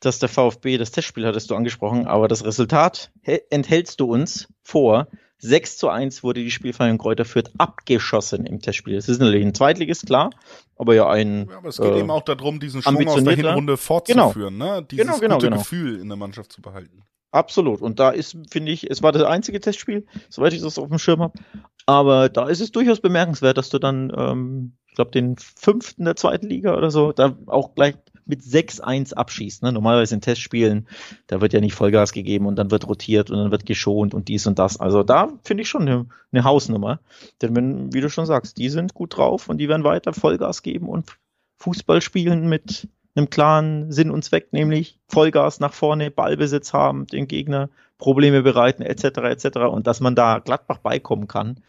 dass 0.00 0.18
der 0.18 0.28
VfB, 0.28 0.78
das 0.78 0.90
Testspiel 0.90 1.26
hattest 1.26 1.50
du 1.50 1.54
angesprochen, 1.54 2.06
aber 2.06 2.28
das 2.28 2.44
Resultat 2.44 3.10
enthältst 3.50 4.00
du 4.00 4.06
uns 4.06 4.48
vor. 4.62 5.08
6 5.38 5.76
zu 5.76 5.88
1 5.90 6.22
wurde 6.22 6.42
die 6.42 6.50
Spielvereinigung 6.50 6.98
Kräuter 6.98 7.26
Fürth 7.26 7.50
abgeschossen 7.58 8.46
im 8.46 8.60
Testspiel. 8.60 8.96
Es 8.96 9.08
ist 9.08 9.20
natürlich 9.20 9.44
ein 9.44 9.54
Zweitliges, 9.54 10.02
klar, 10.02 10.30
aber 10.76 10.94
ja 10.94 11.08
ein. 11.08 11.48
Ja, 11.50 11.58
aber 11.58 11.68
es 11.68 11.76
geht 11.76 11.92
äh, 11.92 12.00
eben 12.00 12.10
auch 12.10 12.22
darum, 12.22 12.58
diesen 12.58 12.82
Schwung 12.82 13.06
aus 13.08 13.22
der 13.22 13.36
Hinrunde 13.36 13.76
fortzuführen, 13.76 14.58
genau. 14.58 14.76
ne? 14.76 14.86
Dieses 14.90 15.06
genau, 15.06 15.18
genau, 15.18 15.34
gute 15.34 15.46
genau. 15.48 15.58
Gefühl 15.58 16.00
in 16.00 16.08
der 16.08 16.16
Mannschaft 16.16 16.52
zu 16.52 16.62
behalten. 16.62 17.02
Absolut. 17.32 17.82
Und 17.82 18.00
da 18.00 18.10
ist, 18.10 18.36
finde 18.50 18.72
ich, 18.72 18.90
es 18.90 19.02
war 19.02 19.12
das 19.12 19.24
einzige 19.24 19.60
Testspiel, 19.60 20.06
soweit 20.30 20.54
ich 20.54 20.62
das 20.62 20.78
auf 20.78 20.88
dem 20.88 20.98
Schirm 20.98 21.20
habe. 21.20 21.38
Aber 21.84 22.30
da 22.30 22.48
ist 22.48 22.60
es 22.60 22.72
durchaus 22.72 23.00
bemerkenswert, 23.00 23.58
dass 23.58 23.68
du 23.68 23.78
dann, 23.78 24.10
ähm, 24.16 24.76
ich 24.88 24.94
glaube, 24.94 25.10
den 25.10 25.36
fünften 25.36 26.06
der 26.06 26.16
zweiten 26.16 26.46
Liga 26.46 26.74
oder 26.74 26.90
so, 26.90 27.12
da 27.12 27.36
auch 27.46 27.74
gleich 27.74 27.96
mit 28.26 28.42
6-1 28.42 29.14
abschießt. 29.14 29.62
Ne? 29.62 29.72
Normalerweise 29.72 30.14
in 30.14 30.20
Testspielen, 30.20 30.86
da 31.28 31.40
wird 31.40 31.52
ja 31.52 31.60
nicht 31.60 31.74
Vollgas 31.74 32.12
gegeben 32.12 32.46
und 32.46 32.56
dann 32.56 32.70
wird 32.70 32.86
rotiert 32.86 33.30
und 33.30 33.38
dann 33.38 33.50
wird 33.50 33.66
geschont 33.66 34.14
und 34.14 34.28
dies 34.28 34.46
und 34.46 34.58
das. 34.58 34.78
Also 34.78 35.02
da 35.02 35.28
finde 35.42 35.62
ich 35.62 35.68
schon 35.68 35.82
eine, 35.82 36.06
eine 36.32 36.44
Hausnummer. 36.44 37.00
Denn 37.40 37.54
wenn, 37.56 37.94
wie 37.94 38.00
du 38.00 38.10
schon 38.10 38.26
sagst, 38.26 38.58
die 38.58 38.68
sind 38.68 38.94
gut 38.94 39.16
drauf 39.16 39.48
und 39.48 39.58
die 39.58 39.68
werden 39.68 39.84
weiter 39.84 40.12
Vollgas 40.12 40.62
geben 40.62 40.88
und 40.88 41.16
Fußball 41.58 42.02
spielen 42.02 42.48
mit 42.48 42.88
einem 43.14 43.30
klaren 43.30 43.92
Sinn 43.92 44.10
und 44.10 44.24
Zweck, 44.24 44.52
nämlich 44.52 44.98
Vollgas 45.08 45.58
nach 45.60 45.72
vorne, 45.72 46.10
Ballbesitz 46.10 46.72
haben, 46.72 47.06
den 47.06 47.28
Gegner 47.28 47.70
Probleme 47.98 48.42
bereiten, 48.42 48.82
etc. 48.82 49.04
etc. 49.04 49.58
Und 49.70 49.86
dass 49.86 50.00
man 50.00 50.14
da 50.14 50.38
Gladbach 50.38 50.78
beikommen 50.78 51.28
kann, 51.28 51.62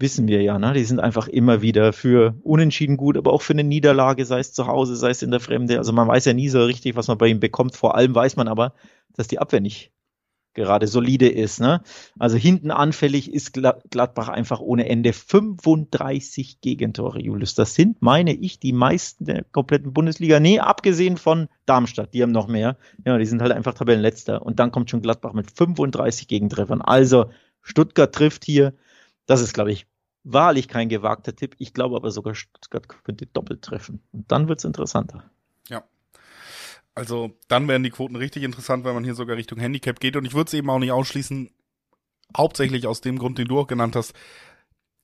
wissen 0.00 0.26
wir 0.28 0.42
ja, 0.42 0.58
ne? 0.58 0.72
Die 0.72 0.84
sind 0.84 1.00
einfach 1.00 1.28
immer 1.28 1.62
wieder 1.62 1.92
für 1.92 2.34
Unentschieden 2.42 2.96
gut, 2.96 3.16
aber 3.16 3.32
auch 3.32 3.42
für 3.42 3.52
eine 3.52 3.64
Niederlage, 3.64 4.24
sei 4.24 4.40
es 4.40 4.52
zu 4.52 4.66
Hause, 4.66 4.96
sei 4.96 5.10
es 5.10 5.22
in 5.22 5.30
der 5.30 5.40
Fremde. 5.40 5.78
Also 5.78 5.92
man 5.92 6.08
weiß 6.08 6.24
ja 6.24 6.32
nie 6.32 6.48
so 6.48 6.64
richtig, 6.64 6.96
was 6.96 7.08
man 7.08 7.18
bei 7.18 7.28
ihm 7.28 7.40
bekommt. 7.40 7.76
Vor 7.76 7.94
allem 7.94 8.14
weiß 8.14 8.36
man 8.36 8.48
aber, 8.48 8.74
dass 9.14 9.28
die 9.28 9.38
Abwehr 9.38 9.60
nicht 9.60 9.92
gerade 10.54 10.86
solide 10.86 11.28
ist. 11.28 11.60
Ne? 11.60 11.82
Also 12.18 12.36
hinten 12.36 12.70
anfällig 12.70 13.32
ist 13.32 13.52
Gladbach 13.52 14.28
einfach 14.28 14.60
ohne 14.60 14.88
Ende 14.88 15.12
35 15.12 16.60
Gegentore, 16.60 17.20
Julius. 17.20 17.54
Das 17.54 17.74
sind, 17.74 18.02
meine 18.02 18.32
ich, 18.34 18.58
die 18.58 18.72
meisten 18.72 19.26
der 19.26 19.44
kompletten 19.44 19.92
Bundesliga. 19.92 20.40
Nee, 20.40 20.58
abgesehen 20.58 21.16
von 21.16 21.48
Darmstadt, 21.66 22.14
die 22.14 22.22
haben 22.22 22.32
noch 22.32 22.48
mehr. 22.48 22.76
Ja, 23.04 23.16
die 23.18 23.26
sind 23.26 23.42
halt 23.42 23.52
einfach 23.52 23.74
Tabellenletzter. 23.74 24.42
Und 24.42 24.58
dann 24.58 24.72
kommt 24.72 24.90
schon 24.90 25.02
Gladbach 25.02 25.32
mit 25.32 25.50
35 25.50 26.26
Gegentreffern. 26.26 26.82
Also 26.82 27.30
Stuttgart 27.62 28.12
trifft 28.12 28.44
hier. 28.44 28.74
Das 29.26 29.40
ist, 29.40 29.54
glaube 29.54 29.70
ich, 29.70 29.86
wahrlich 30.24 30.68
kein 30.68 30.88
gewagter 30.88 31.34
Tipp. 31.34 31.56
Ich 31.58 31.72
glaube 31.72 31.96
aber 31.96 32.10
sogar, 32.10 32.34
Stuttgart 32.34 32.86
könnte 33.04 33.26
doppelt 33.26 33.62
treffen. 33.62 34.02
Und 34.12 34.30
dann 34.30 34.48
wird 34.48 34.60
es 34.60 34.64
interessanter. 34.64 35.30
Ja. 35.68 35.84
Also 36.94 37.36
dann 37.48 37.68
werden 37.68 37.82
die 37.82 37.90
Quoten 37.90 38.16
richtig 38.16 38.42
interessant, 38.42 38.84
wenn 38.84 38.94
man 38.94 39.04
hier 39.04 39.14
sogar 39.14 39.36
Richtung 39.36 39.58
Handicap 39.58 40.00
geht. 40.00 40.16
Und 40.16 40.24
ich 40.24 40.34
würde 40.34 40.48
es 40.48 40.54
eben 40.54 40.70
auch 40.70 40.78
nicht 40.78 40.92
ausschließen, 40.92 41.50
hauptsächlich 42.36 42.86
aus 42.86 43.00
dem 43.00 43.18
Grund, 43.18 43.38
den 43.38 43.48
du 43.48 43.58
auch 43.58 43.66
genannt 43.66 43.96
hast. 43.96 44.14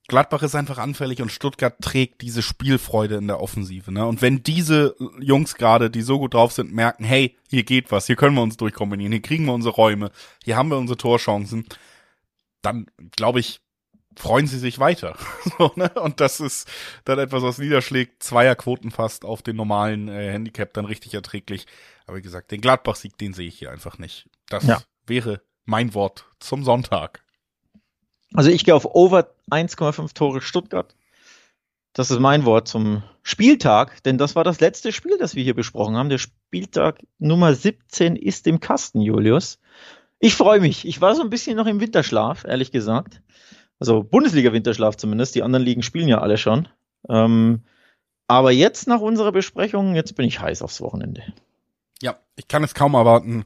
Gladbach 0.07 0.41
ist 0.41 0.55
einfach 0.55 0.77
anfällig 0.77 1.21
und 1.21 1.33
Stuttgart 1.33 1.75
trägt 1.81 2.21
diese 2.21 2.41
Spielfreude 2.41 3.15
in 3.15 3.27
der 3.27 3.41
Offensive. 3.41 3.91
Ne? 3.91 4.05
Und 4.05 4.21
wenn 4.21 4.41
diese 4.41 4.95
Jungs 5.19 5.55
gerade, 5.55 5.89
die 5.89 6.01
so 6.01 6.17
gut 6.17 6.33
drauf 6.33 6.53
sind, 6.53 6.73
merken, 6.73 7.03
hey, 7.03 7.35
hier 7.49 7.63
geht 7.63 7.91
was, 7.91 8.07
hier 8.07 8.15
können 8.15 8.35
wir 8.35 8.41
uns 8.41 8.55
durchkombinieren, 8.55 9.11
hier 9.11 9.21
kriegen 9.21 9.45
wir 9.45 9.53
unsere 9.53 9.75
Räume, 9.75 10.11
hier 10.45 10.55
haben 10.55 10.69
wir 10.69 10.77
unsere 10.77 10.95
Torchancen, 10.95 11.65
dann 12.61 12.85
glaube 13.11 13.41
ich, 13.41 13.59
freuen 14.17 14.47
sie 14.47 14.59
sich 14.59 14.79
weiter. 14.79 15.15
so, 15.57 15.71
ne? 15.75 15.89
Und 16.01 16.19
das 16.19 16.39
ist 16.39 16.67
dann 17.05 17.19
etwas, 17.19 17.43
was 17.43 17.57
niederschlägt. 17.57 18.23
Zweierquoten 18.23 18.91
fast 18.91 19.23
auf 19.25 19.41
den 19.41 19.55
normalen 19.55 20.07
äh, 20.07 20.31
Handicap 20.31 20.73
dann 20.73 20.85
richtig 20.85 21.13
erträglich. 21.13 21.67
Aber 22.05 22.17
wie 22.17 22.21
gesagt, 22.21 22.51
den 22.51 22.61
Gladbach-Sieg, 22.61 23.17
den 23.17 23.33
sehe 23.33 23.47
ich 23.47 23.59
hier 23.59 23.71
einfach 23.71 23.97
nicht. 23.97 24.29
Das 24.49 24.65
ja. 24.65 24.81
wäre 25.05 25.41
mein 25.65 25.93
Wort 25.93 26.25
zum 26.39 26.63
Sonntag. 26.63 27.23
Also 28.33 28.49
ich 28.49 28.65
gehe 28.65 28.75
auf 28.75 28.85
Over 28.85 29.29
1,5 29.51 30.13
Tore 30.13 30.41
Stuttgart. 30.41 30.95
Das 31.93 32.11
ist 32.11 32.19
mein 32.19 32.45
Wort 32.45 32.67
zum 32.67 33.03
Spieltag, 33.23 34.03
denn 34.03 34.17
das 34.17 34.35
war 34.35 34.43
das 34.43 34.59
letzte 34.59 34.91
Spiel, 34.91 35.17
das 35.17 35.35
wir 35.35 35.43
hier 35.43 35.55
besprochen 35.55 35.95
haben. 35.95 36.09
Der 36.09 36.19
Spieltag 36.19 36.99
Nummer 37.17 37.55
17 37.55 38.15
ist 38.15 38.45
im 38.45 38.59
Kasten, 38.59 39.01
Julius. 39.01 39.59
Ich 40.19 40.35
freue 40.35 40.59
mich. 40.59 40.87
Ich 40.87 41.01
war 41.01 41.15
so 41.15 41.23
ein 41.23 41.29
bisschen 41.29 41.57
noch 41.57 41.65
im 41.65 41.79
Winterschlaf, 41.79 42.45
ehrlich 42.45 42.71
gesagt. 42.71 43.21
Also 43.79 44.03
Bundesliga-Winterschlaf 44.03 44.95
zumindest. 44.97 45.35
Die 45.35 45.43
anderen 45.43 45.63
Ligen 45.63 45.83
spielen 45.83 46.07
ja 46.07 46.19
alle 46.19 46.37
schon. 46.37 46.67
Ähm, 47.09 47.63
aber 48.27 48.51
jetzt 48.51 48.87
nach 48.87 48.99
unserer 48.99 49.31
Besprechung, 49.31 49.95
jetzt 49.95 50.15
bin 50.15 50.27
ich 50.27 50.41
heiß 50.41 50.61
aufs 50.61 50.81
Wochenende. 50.81 51.23
Ja, 52.01 52.17
ich 52.35 52.47
kann 52.47 52.63
es 52.63 52.73
kaum 52.73 52.93
erwarten, 52.93 53.45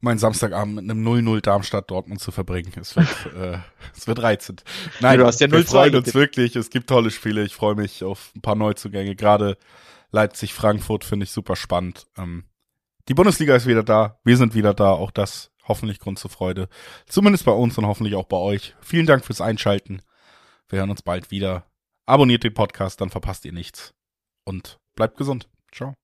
meinen 0.00 0.18
Samstagabend 0.18 0.76
mit 0.76 0.90
einem 0.90 1.06
0-0 1.06 1.40
Darmstadt 1.42 1.90
Dortmund 1.90 2.20
zu 2.20 2.30
verbringen. 2.30 2.72
Es 2.80 2.96
wird, 2.96 3.08
äh, 3.36 3.58
es 3.94 4.06
wird 4.06 4.22
reizend. 4.22 4.64
Nein, 5.00 5.18
du 5.18 5.26
hast 5.26 5.40
ja 5.40 5.48
0 5.48 5.58
wir 5.58 5.66
freuen 5.66 5.96
uns 5.96 6.14
wirklich. 6.14 6.56
Es 6.56 6.70
gibt 6.70 6.88
tolle 6.88 7.10
Spiele. 7.10 7.44
Ich 7.44 7.54
freue 7.54 7.74
mich 7.74 8.04
auf 8.04 8.32
ein 8.34 8.40
paar 8.40 8.54
Neuzugänge. 8.54 9.16
Gerade 9.16 9.58
Leipzig-Frankfurt 10.12 11.04
finde 11.04 11.24
ich 11.24 11.30
super 11.30 11.56
spannend. 11.56 12.06
Ähm, 12.16 12.44
die 13.08 13.14
Bundesliga 13.14 13.54
ist 13.54 13.66
wieder 13.66 13.82
da. 13.82 14.18
Wir 14.24 14.36
sind 14.36 14.54
wieder 14.54 14.74
da. 14.74 14.90
Auch 14.90 15.10
das 15.10 15.50
hoffentlich 15.68 15.98
Grund 15.98 16.18
zur 16.18 16.30
Freude. 16.30 16.68
Zumindest 17.06 17.44
bei 17.44 17.52
uns 17.52 17.76
und 17.78 17.86
hoffentlich 17.86 18.14
auch 18.14 18.26
bei 18.26 18.36
euch. 18.36 18.74
Vielen 18.80 19.06
Dank 19.06 19.24
fürs 19.24 19.40
Einschalten. 19.40 20.02
Wir 20.68 20.80
hören 20.80 20.90
uns 20.90 21.02
bald 21.02 21.30
wieder. 21.30 21.66
Abonniert 22.06 22.44
den 22.44 22.54
Podcast, 22.54 23.00
dann 23.00 23.10
verpasst 23.10 23.44
ihr 23.44 23.52
nichts. 23.52 23.94
Und 24.44 24.78
bleibt 24.94 25.16
gesund. 25.16 25.48
Ciao. 25.72 25.94